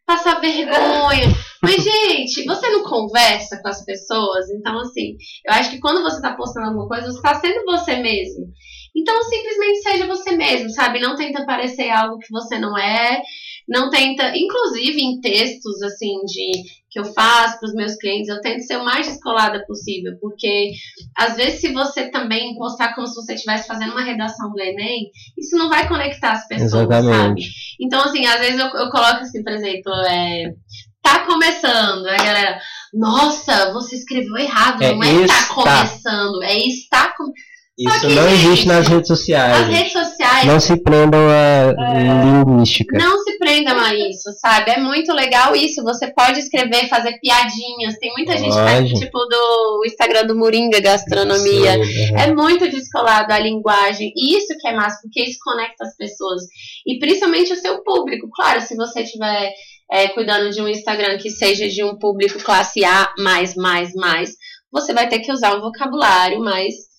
[0.05, 1.27] Passar vergonha.
[1.61, 4.49] Mas, gente, você não conversa com as pessoas?
[4.49, 5.15] Então, assim,
[5.45, 8.47] eu acho que quando você tá postando alguma coisa, você tá sendo você mesmo.
[8.95, 10.99] Então, simplesmente seja você mesmo, sabe?
[10.99, 13.21] Não tenta parecer algo que você não é.
[13.67, 16.51] Não tenta, inclusive em textos, assim, de
[16.89, 20.73] que eu faço para os meus clientes, eu tento ser o mais descolada possível, porque
[21.17, 25.09] às vezes se você também postar como se você estivesse fazendo uma redação do Enem,
[25.35, 26.93] isso não vai conectar as pessoas, sabe?
[26.93, 27.49] Exatamente.
[27.81, 30.53] Então, assim, às vezes eu, eu coloco assim, por exemplo, é,
[31.01, 32.59] tá começando, a galera,
[32.93, 35.53] nossa, você escreveu errado, É não é tá está.
[35.55, 37.23] começando, é está com...
[37.25, 39.61] Só Isso que, não existe gente, nas redes sociais.
[39.63, 42.95] As redes sociais Não se prendam a linguística.
[42.99, 43.22] não
[43.53, 44.71] se prendam a isso, sabe?
[44.71, 45.83] É muito legal isso.
[45.83, 47.97] Você pode escrever, fazer piadinhas.
[47.99, 51.83] Tem muita gente que faz, tipo do Instagram do Moringa Gastronomia.
[51.83, 54.11] Sim, É muito descolado a linguagem.
[54.15, 56.43] E isso que é massa, porque isso conecta as pessoas.
[56.85, 58.29] E principalmente o seu público.
[58.33, 59.53] Claro, se você estiver
[59.91, 64.31] é, cuidando de um Instagram que seja de um público classe A, mais, mais, mais,
[64.71, 66.92] você vai ter que usar um vocabulário mais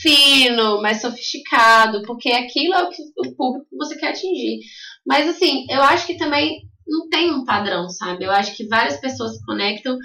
[0.00, 4.60] fino, mais sofisticado, porque aquilo é o, que, o público que você quer atingir.
[5.06, 8.24] Mas assim, eu acho que também não tem um padrão, sabe?
[8.24, 9.96] Eu acho que várias pessoas se conectam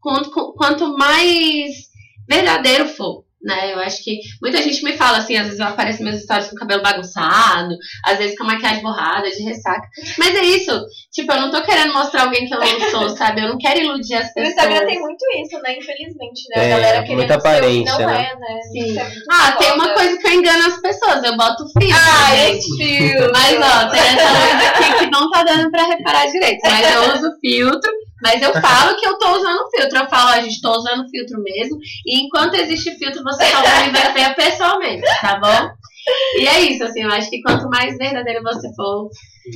[0.00, 1.88] quanto, quanto mais
[2.28, 3.24] verdadeiro for.
[3.42, 3.72] Né?
[3.72, 6.56] Eu acho que muita gente me fala assim, às vezes eu apareço meus stories com
[6.56, 9.88] o cabelo bagunçado, às vezes com a maquiagem borrada, de ressaca.
[10.18, 10.78] Mas é isso,
[11.10, 13.40] tipo, eu não tô querendo mostrar alguém que eu não sou, sabe?
[13.40, 14.48] Eu não quero iludir as No pessoas.
[14.50, 15.74] Instagram tem muito isso, né?
[15.78, 16.62] Infelizmente, né?
[16.62, 18.30] É, a galera querendo muita ser o que aparência, não né?
[18.30, 18.60] é, né?
[18.72, 18.86] Sim.
[18.90, 19.94] Isso é Ah, tem uma foda.
[19.94, 21.96] coisa que eu engano as pessoas, eu boto filtro.
[21.98, 22.58] Ah, gente.
[22.58, 23.32] esse filtro.
[23.32, 26.60] Mas ó, tem essa luz aqui que não tá dando pra reparar direito.
[26.64, 27.90] Mas eu uso filtro,
[28.22, 29.98] mas eu falo que eu tô usando filtro.
[29.98, 31.78] Eu falo, ó, gente, tô usando filtro mesmo.
[32.06, 35.70] E enquanto existe filtro, você só vai me ver feia pessoalmente, tá bom?
[36.36, 39.08] E é isso, assim, eu acho que quanto mais verdadeiro você for.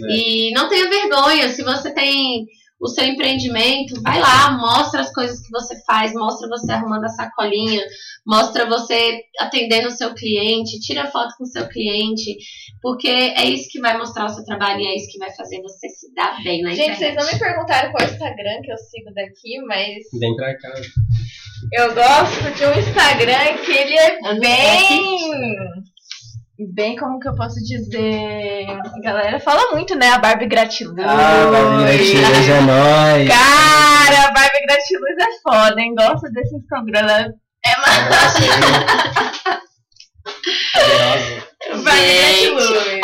[0.08, 2.46] E não tenha vergonha, se você tem
[2.84, 7.08] o seu empreendimento, vai lá, mostra as coisas que você faz, mostra você arrumando a
[7.08, 7.82] sacolinha,
[8.26, 12.36] mostra você atendendo o seu cliente, tira foto com o seu cliente,
[12.82, 15.62] porque é isso que vai mostrar o seu trabalho e é isso que vai fazer
[15.62, 16.98] você se dar bem na Gente, internet.
[16.98, 20.54] vocês não me perguntaram qual é o Instagram que eu sigo daqui, mas Vem pra
[20.58, 20.74] cá.
[21.72, 25.93] eu gosto de um Instagram que ele é bem.
[26.56, 28.66] Bem, como que eu posso dizer?
[28.70, 30.10] A galera fala muito, né?
[30.10, 30.96] A Barbie Gratiluz.
[31.00, 33.28] Ah, Barbie Gratiluz é nóis.
[33.28, 35.94] Cara, a Barbie Gratiluz é foda, hein?
[35.96, 37.00] Gosto desse Instagram.
[37.00, 39.64] Ela é maravilhosa.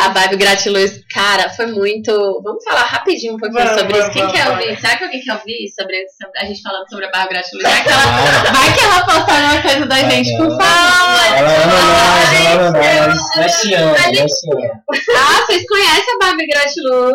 [0.00, 2.10] A Barbie Gratiluz, cara, foi muito.
[2.42, 4.10] Vamos falar rapidinho um pouquinho Vamos, sobre isso.
[4.10, 4.80] Quem vamos, quer ouvir?
[4.80, 7.62] Será que alguém quer ouvir sobre, sobre a gente falando sobre a Barbie Gratiluz?
[7.62, 11.36] Vai que ela, vai que ela posta alguma coisa da gente, por favor.
[11.36, 13.74] Ela ama nós, ela te.
[15.16, 17.14] Ah, vocês conhecem a Barbie Gratiluz?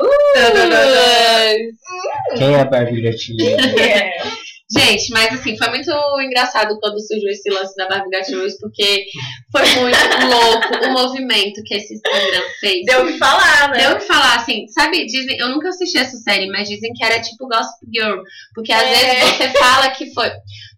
[2.38, 4.45] Quem é a Barbie Gratiluz?
[4.72, 9.06] Gente, mas assim, foi muito engraçado quando surgiu esse lance da Barbie Gratiluz, porque
[9.52, 12.84] foi muito louco o movimento que esse Instagram fez.
[12.86, 13.78] Deu o que falar, né?
[13.78, 17.06] Deu o que falar, assim, sabe, dizem, eu nunca assisti essa série, mas dizem que
[17.06, 18.22] era tipo Gossip Girl.
[18.56, 18.90] Porque às É.
[19.20, 20.32] vezes você fala que foi.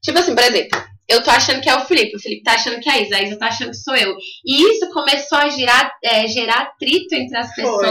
[0.03, 2.81] Tipo assim, por exemplo, eu tô achando que é o Felipe, o Felipe tá achando
[2.81, 4.13] que é a Isa, a Isa tá achando que sou eu.
[4.45, 7.87] E isso começou a gerar, é, gerar atrito entre as Foi.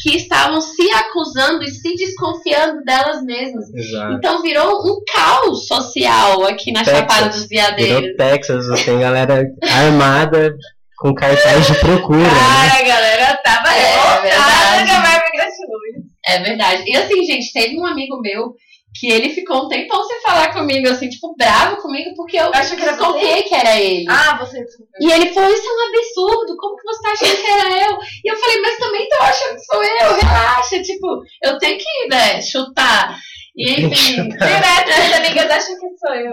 [0.00, 3.72] Que estavam se acusando e se desconfiando delas mesmas.
[3.72, 4.14] Exato.
[4.14, 6.98] Então virou um caos social aqui na Texas.
[6.98, 8.00] Chapada dos Veadeiros.
[8.00, 10.54] Virou Texas, tem galera armada
[10.98, 12.28] com cartaz de procura, né?
[12.28, 14.90] Cara, a galera tava É, revoltada verdade.
[14.90, 16.32] com a.
[16.34, 16.84] É verdade.
[16.86, 18.54] E assim, gente, teve um amigo meu
[18.94, 22.76] que ele ficou um tempão sem falar comigo, assim, tipo, bravo comigo, porque eu Acho
[22.76, 24.04] que era desconfiei que era ele.
[24.08, 24.64] Ah, você.
[25.00, 27.98] E ele falou, isso é um absurdo, como que você tá achando que era eu?
[28.24, 32.08] E eu falei, mas também tô achando que sou eu, relaxa, tipo, eu tenho que,
[32.08, 33.18] né, chutar.
[33.54, 36.32] E enfim, Direto, as amigas acham que sou eu.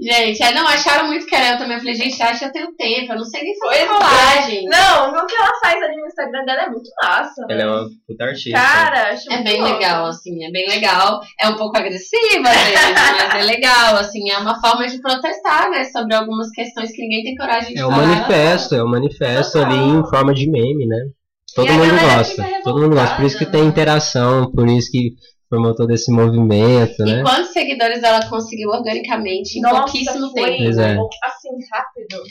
[0.00, 1.74] gente, aí não, acharam muito que era eu também.
[1.74, 3.86] Eu falei, gente, acha que eu tenho tempo, eu não sei nem fazer Pois é.
[3.86, 4.64] colagem.
[4.64, 7.44] Não, o que ela faz ali no Instagram dela é muito massa.
[7.50, 8.58] Ela é uma puta artista.
[8.58, 9.74] Cara, acho É muito bem louco.
[9.74, 11.20] legal, assim, é bem legal.
[11.38, 16.14] É um pouco agressiva, mas é legal, assim, é uma forma de protestar, né, sobre
[16.14, 18.06] algumas questões que ninguém tem coragem de É um falar.
[18.06, 20.96] manifesto, é um manifesto ali em forma de meme, né?
[21.54, 22.48] Todo E mundo gosta.
[22.64, 23.16] Todo mundo gosta.
[23.16, 23.68] Por isso que tem né?
[23.68, 25.10] interação, por isso que
[25.56, 27.22] formou todo esse movimento, E né?
[27.22, 30.62] quantos seguidores ela conseguiu organicamente em Nossa, pouquíssimo foi, tempo?
[30.64, 30.90] Pois é.
[30.92, 32.22] Assim, rápido.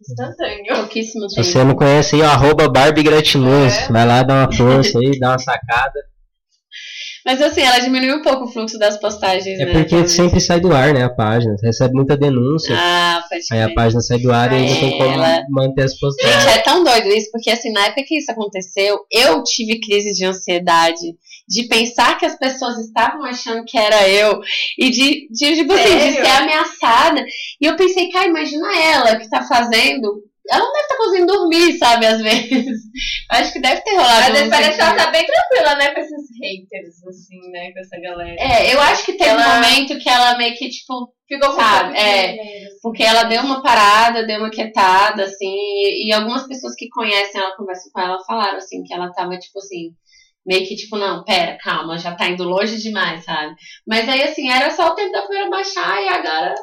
[0.00, 0.74] Instantâneo.
[0.76, 1.46] Pouquíssimo Se tempo.
[1.48, 3.74] você não conhece aí, ó, arroba Barbie Gratiluz.
[3.74, 3.88] É.
[3.92, 5.92] Vai lá, dá uma força aí, dá uma sacada.
[7.26, 9.72] Mas assim, ela diminuiu um pouco o fluxo das postagens, É né?
[9.72, 10.12] porque talvez.
[10.12, 11.58] sempre sai do ar, né, a página.
[11.58, 12.74] Você recebe muita denúncia.
[12.78, 15.82] Ah, pode Aí a página sai do ar e aí não tem como Ela- manter
[15.82, 16.42] as postagens.
[16.44, 20.12] Gente, é tão doido isso, porque assim, na época que isso aconteceu, eu tive crise
[20.12, 21.00] de ansiedade
[21.48, 24.40] de pensar que as pessoas estavam achando que era eu
[24.78, 27.24] e de, de, tipo assim, de ser ameaçada.
[27.60, 30.22] E eu pensei, cara, imagina ela que tá fazendo.
[30.50, 32.78] Ela não deve estar conseguindo dormir, sabe, às vezes.
[33.30, 34.20] Acho que deve ter rolado.
[34.20, 37.70] Às vezes um parece que ela tá bem tranquila, né, com esses haters, assim, né,
[37.72, 38.36] com essa galera.
[38.38, 41.92] É, eu acho que teve um Ela- momento que ela meio que, tipo, Ficou Sabe,
[41.92, 42.30] um é.
[42.30, 42.78] assim.
[42.80, 47.38] Porque ela deu uma parada, deu uma quietada, assim, e, e algumas pessoas que conhecem
[47.38, 49.90] ela, conversam com ela, falaram, assim, que ela tava, tipo assim,
[50.46, 53.54] meio que, tipo, não, pera, calma, já tá indo longe demais, sabe?
[53.86, 56.54] Mas aí, assim, era só o tempo da poeira baixar e agora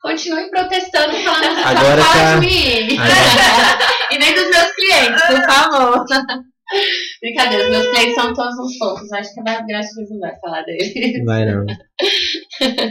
[0.00, 2.96] continue protestando, falando assim, Agora só tá- fala de mim.
[4.12, 6.04] e nem dos meus clientes, por favor.
[7.22, 10.32] Brincadeira, os meus clientes são todos uns fofos, acho que a Barbie Graças não vai
[10.40, 11.22] falar dele.
[11.24, 11.64] Vai não.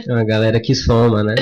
[0.08, 1.34] É uma galera que soma, né?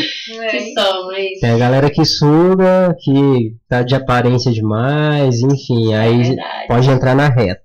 [0.42, 0.46] É.
[0.48, 1.40] Que são, é isso.
[1.40, 6.66] Tem a galera que suga, que tá de aparência demais, enfim, É aí verdade.
[6.66, 7.62] pode entrar na reta.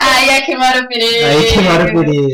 [0.00, 1.24] Aí é que mora o perigo.
[1.26, 2.28] Aí que mora por aí.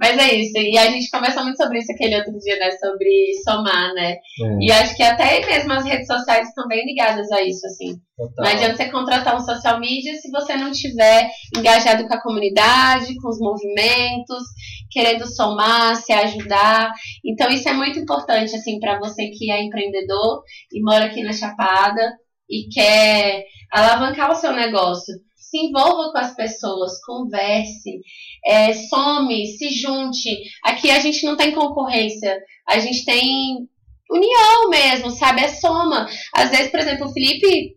[0.00, 0.56] Mas é isso.
[0.56, 2.70] E a gente conversou muito sobre isso aquele outro dia, né?
[2.70, 4.12] Sobre somar, né?
[4.12, 4.18] É,
[4.58, 7.96] E acho que até mesmo as redes sociais estão bem ligadas a isso, assim.
[8.16, 8.44] total.
[8.46, 13.14] Não adianta você contratar um social media se você não tiver engajado com a comunidade,
[13.20, 14.42] com os movimentos,
[14.90, 16.90] querendo somar, se ajudar.
[17.22, 20.42] Então isso é muito importante, assim, para você que é empreendedor
[20.72, 22.10] e mora aqui na Chapada
[22.50, 25.14] e quer alavancar o seu negócio.
[25.36, 28.00] Se envolva com as pessoas, converse,
[28.44, 30.36] é, some, se junte.
[30.64, 33.68] Aqui a gente não tem concorrência, a gente tem
[34.10, 35.42] união mesmo, sabe?
[35.42, 36.08] É soma.
[36.34, 37.76] Às vezes, por exemplo, o Felipe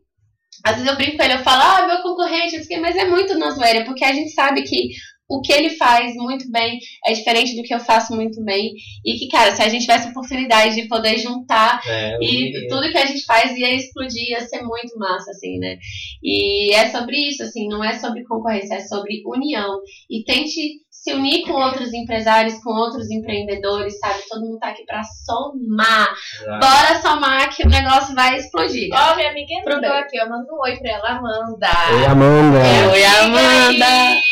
[0.63, 3.51] às vezes eu brinco com ele, eu falo, ah, meu concorrente, mas é muito na
[3.51, 4.89] zoeira, porque a gente sabe que
[5.27, 8.73] o que ele faz muito bem é diferente do que eu faço muito bem.
[9.05, 12.97] E que, cara, se a gente tivesse oportunidade de poder juntar É, e tudo que
[12.97, 15.77] a gente faz ia explodir, ia ser muito massa, assim, né?
[16.21, 19.79] E é sobre isso, assim, não é sobre concorrência, é sobre união.
[20.09, 24.19] E tente se unir com outros empresários, com outros empreendedores, sabe?
[24.29, 26.15] Todo mundo tá aqui pra somar.
[26.61, 28.87] Bora somar que o negócio vai explodir.
[28.93, 31.67] Ó, minha amiga entrou aqui, eu mando um oi pra ela, Amanda.
[31.91, 32.59] Oi, Amanda.
[32.93, 33.85] Oi, Amanda.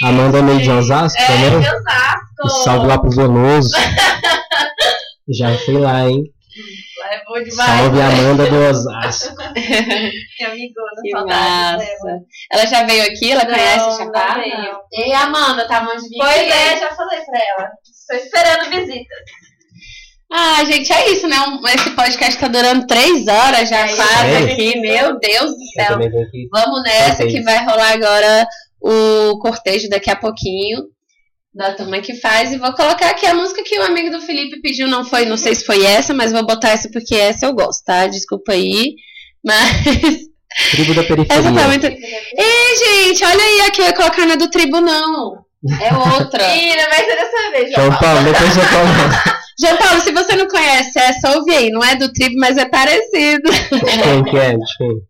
[0.03, 1.59] Amanda é meio de Osasco É, também?
[1.59, 2.63] de Osasco.
[2.63, 3.69] Salve lá pro Veloso.
[5.27, 6.23] Já fui lá, hein?
[7.33, 7.79] Bom demais.
[7.81, 8.05] Salve né?
[8.05, 9.35] Amanda do Osasco.
[9.55, 11.77] Minha amigona, Que saudades dela.
[11.77, 12.19] massa.
[12.51, 13.31] Ela já veio aqui?
[13.31, 14.77] Ela Não, conhece a não veio.
[14.93, 16.17] Ei, Amanda, tá onde vir?
[16.17, 17.69] Pois é, já falei pra ela.
[17.89, 19.15] Estou esperando visita.
[20.33, 21.35] Ah, gente, é isso, né?
[21.41, 24.79] Um- Esse podcast tá durando três horas já É quase aqui.
[24.79, 25.87] Meu Deus do céu.
[25.89, 26.47] também tô aqui.
[26.51, 28.47] Vamos nessa que vai rolar agora
[28.81, 30.83] o cortejo daqui a pouquinho
[31.53, 32.51] da turma que faz.
[32.53, 34.87] E vou colocar aqui a música que o amigo do Felipe pediu.
[34.87, 37.83] Não foi, não sei se foi essa, mas vou botar essa porque essa eu gosto,
[37.85, 38.07] tá?
[38.07, 38.95] Desculpa aí.
[39.43, 40.29] Mas
[40.69, 41.67] Tribo da essa foi periferia.
[41.67, 41.85] muito.
[41.87, 45.43] Ei, gente, olha aí, aqui eu ia colocar na do tribo, não.
[45.79, 46.43] É outra.
[46.55, 48.15] Ih, não vai ser dessa vez, João João Paulo.
[48.15, 49.41] Paulo, depois eu falo.
[49.59, 51.69] João Paulo, se você não conhece essa, ouve aí.
[51.69, 53.49] Não é do tribo, mas é parecido.
[53.69, 54.53] Quem que é?
[54.53, 55.01] De quem?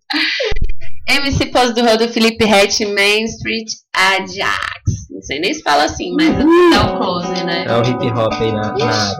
[1.11, 4.81] MC Pose do Rodo Felipe Hatch, Main Street Ajax.
[5.09, 7.65] Não sei nem se fala assim, mas dá um close, né?
[7.67, 9.15] É o hip hop aí na, na área.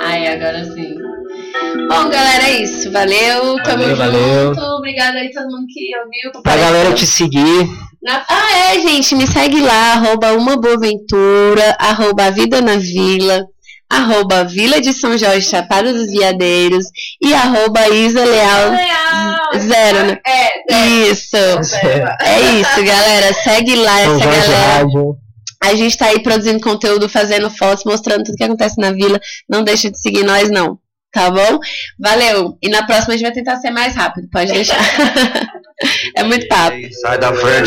[0.00, 0.94] Ai, agora sim.
[1.88, 2.90] Bom, galera, é isso.
[2.90, 4.56] Valeu, tamo Valeu, junto.
[4.60, 4.76] valeu.
[4.78, 6.42] Obrigada aí todo mundo que ouviu.
[6.42, 7.68] Pra galera te seguir,
[8.02, 13.46] Na- Ah, é, gente, me segue lá, arroba uma boa aventura, arroba vida na vila,
[13.88, 16.84] arroba Vila de São Jorge, Chapada dos Veadeiros
[17.22, 19.33] e arroba Isa Leal Leal.
[19.58, 20.18] Zero, né?
[20.26, 21.10] É, zero.
[21.10, 21.62] Isso.
[21.62, 22.08] Zero.
[22.20, 23.32] É isso, galera.
[23.32, 24.76] Segue lá essa galera.
[24.78, 25.16] Rádio.
[25.62, 29.18] A gente tá aí produzindo conteúdo, fazendo fotos, mostrando tudo que acontece na vila.
[29.48, 30.78] Não deixa de seguir nós, não.
[31.14, 31.60] Tá bom?
[31.98, 32.58] Valeu.
[32.60, 34.76] E na próxima a gente vai tentar ser mais rápido, pode deixar.
[36.16, 36.76] é muito papo.
[37.00, 37.62] Sai da frente.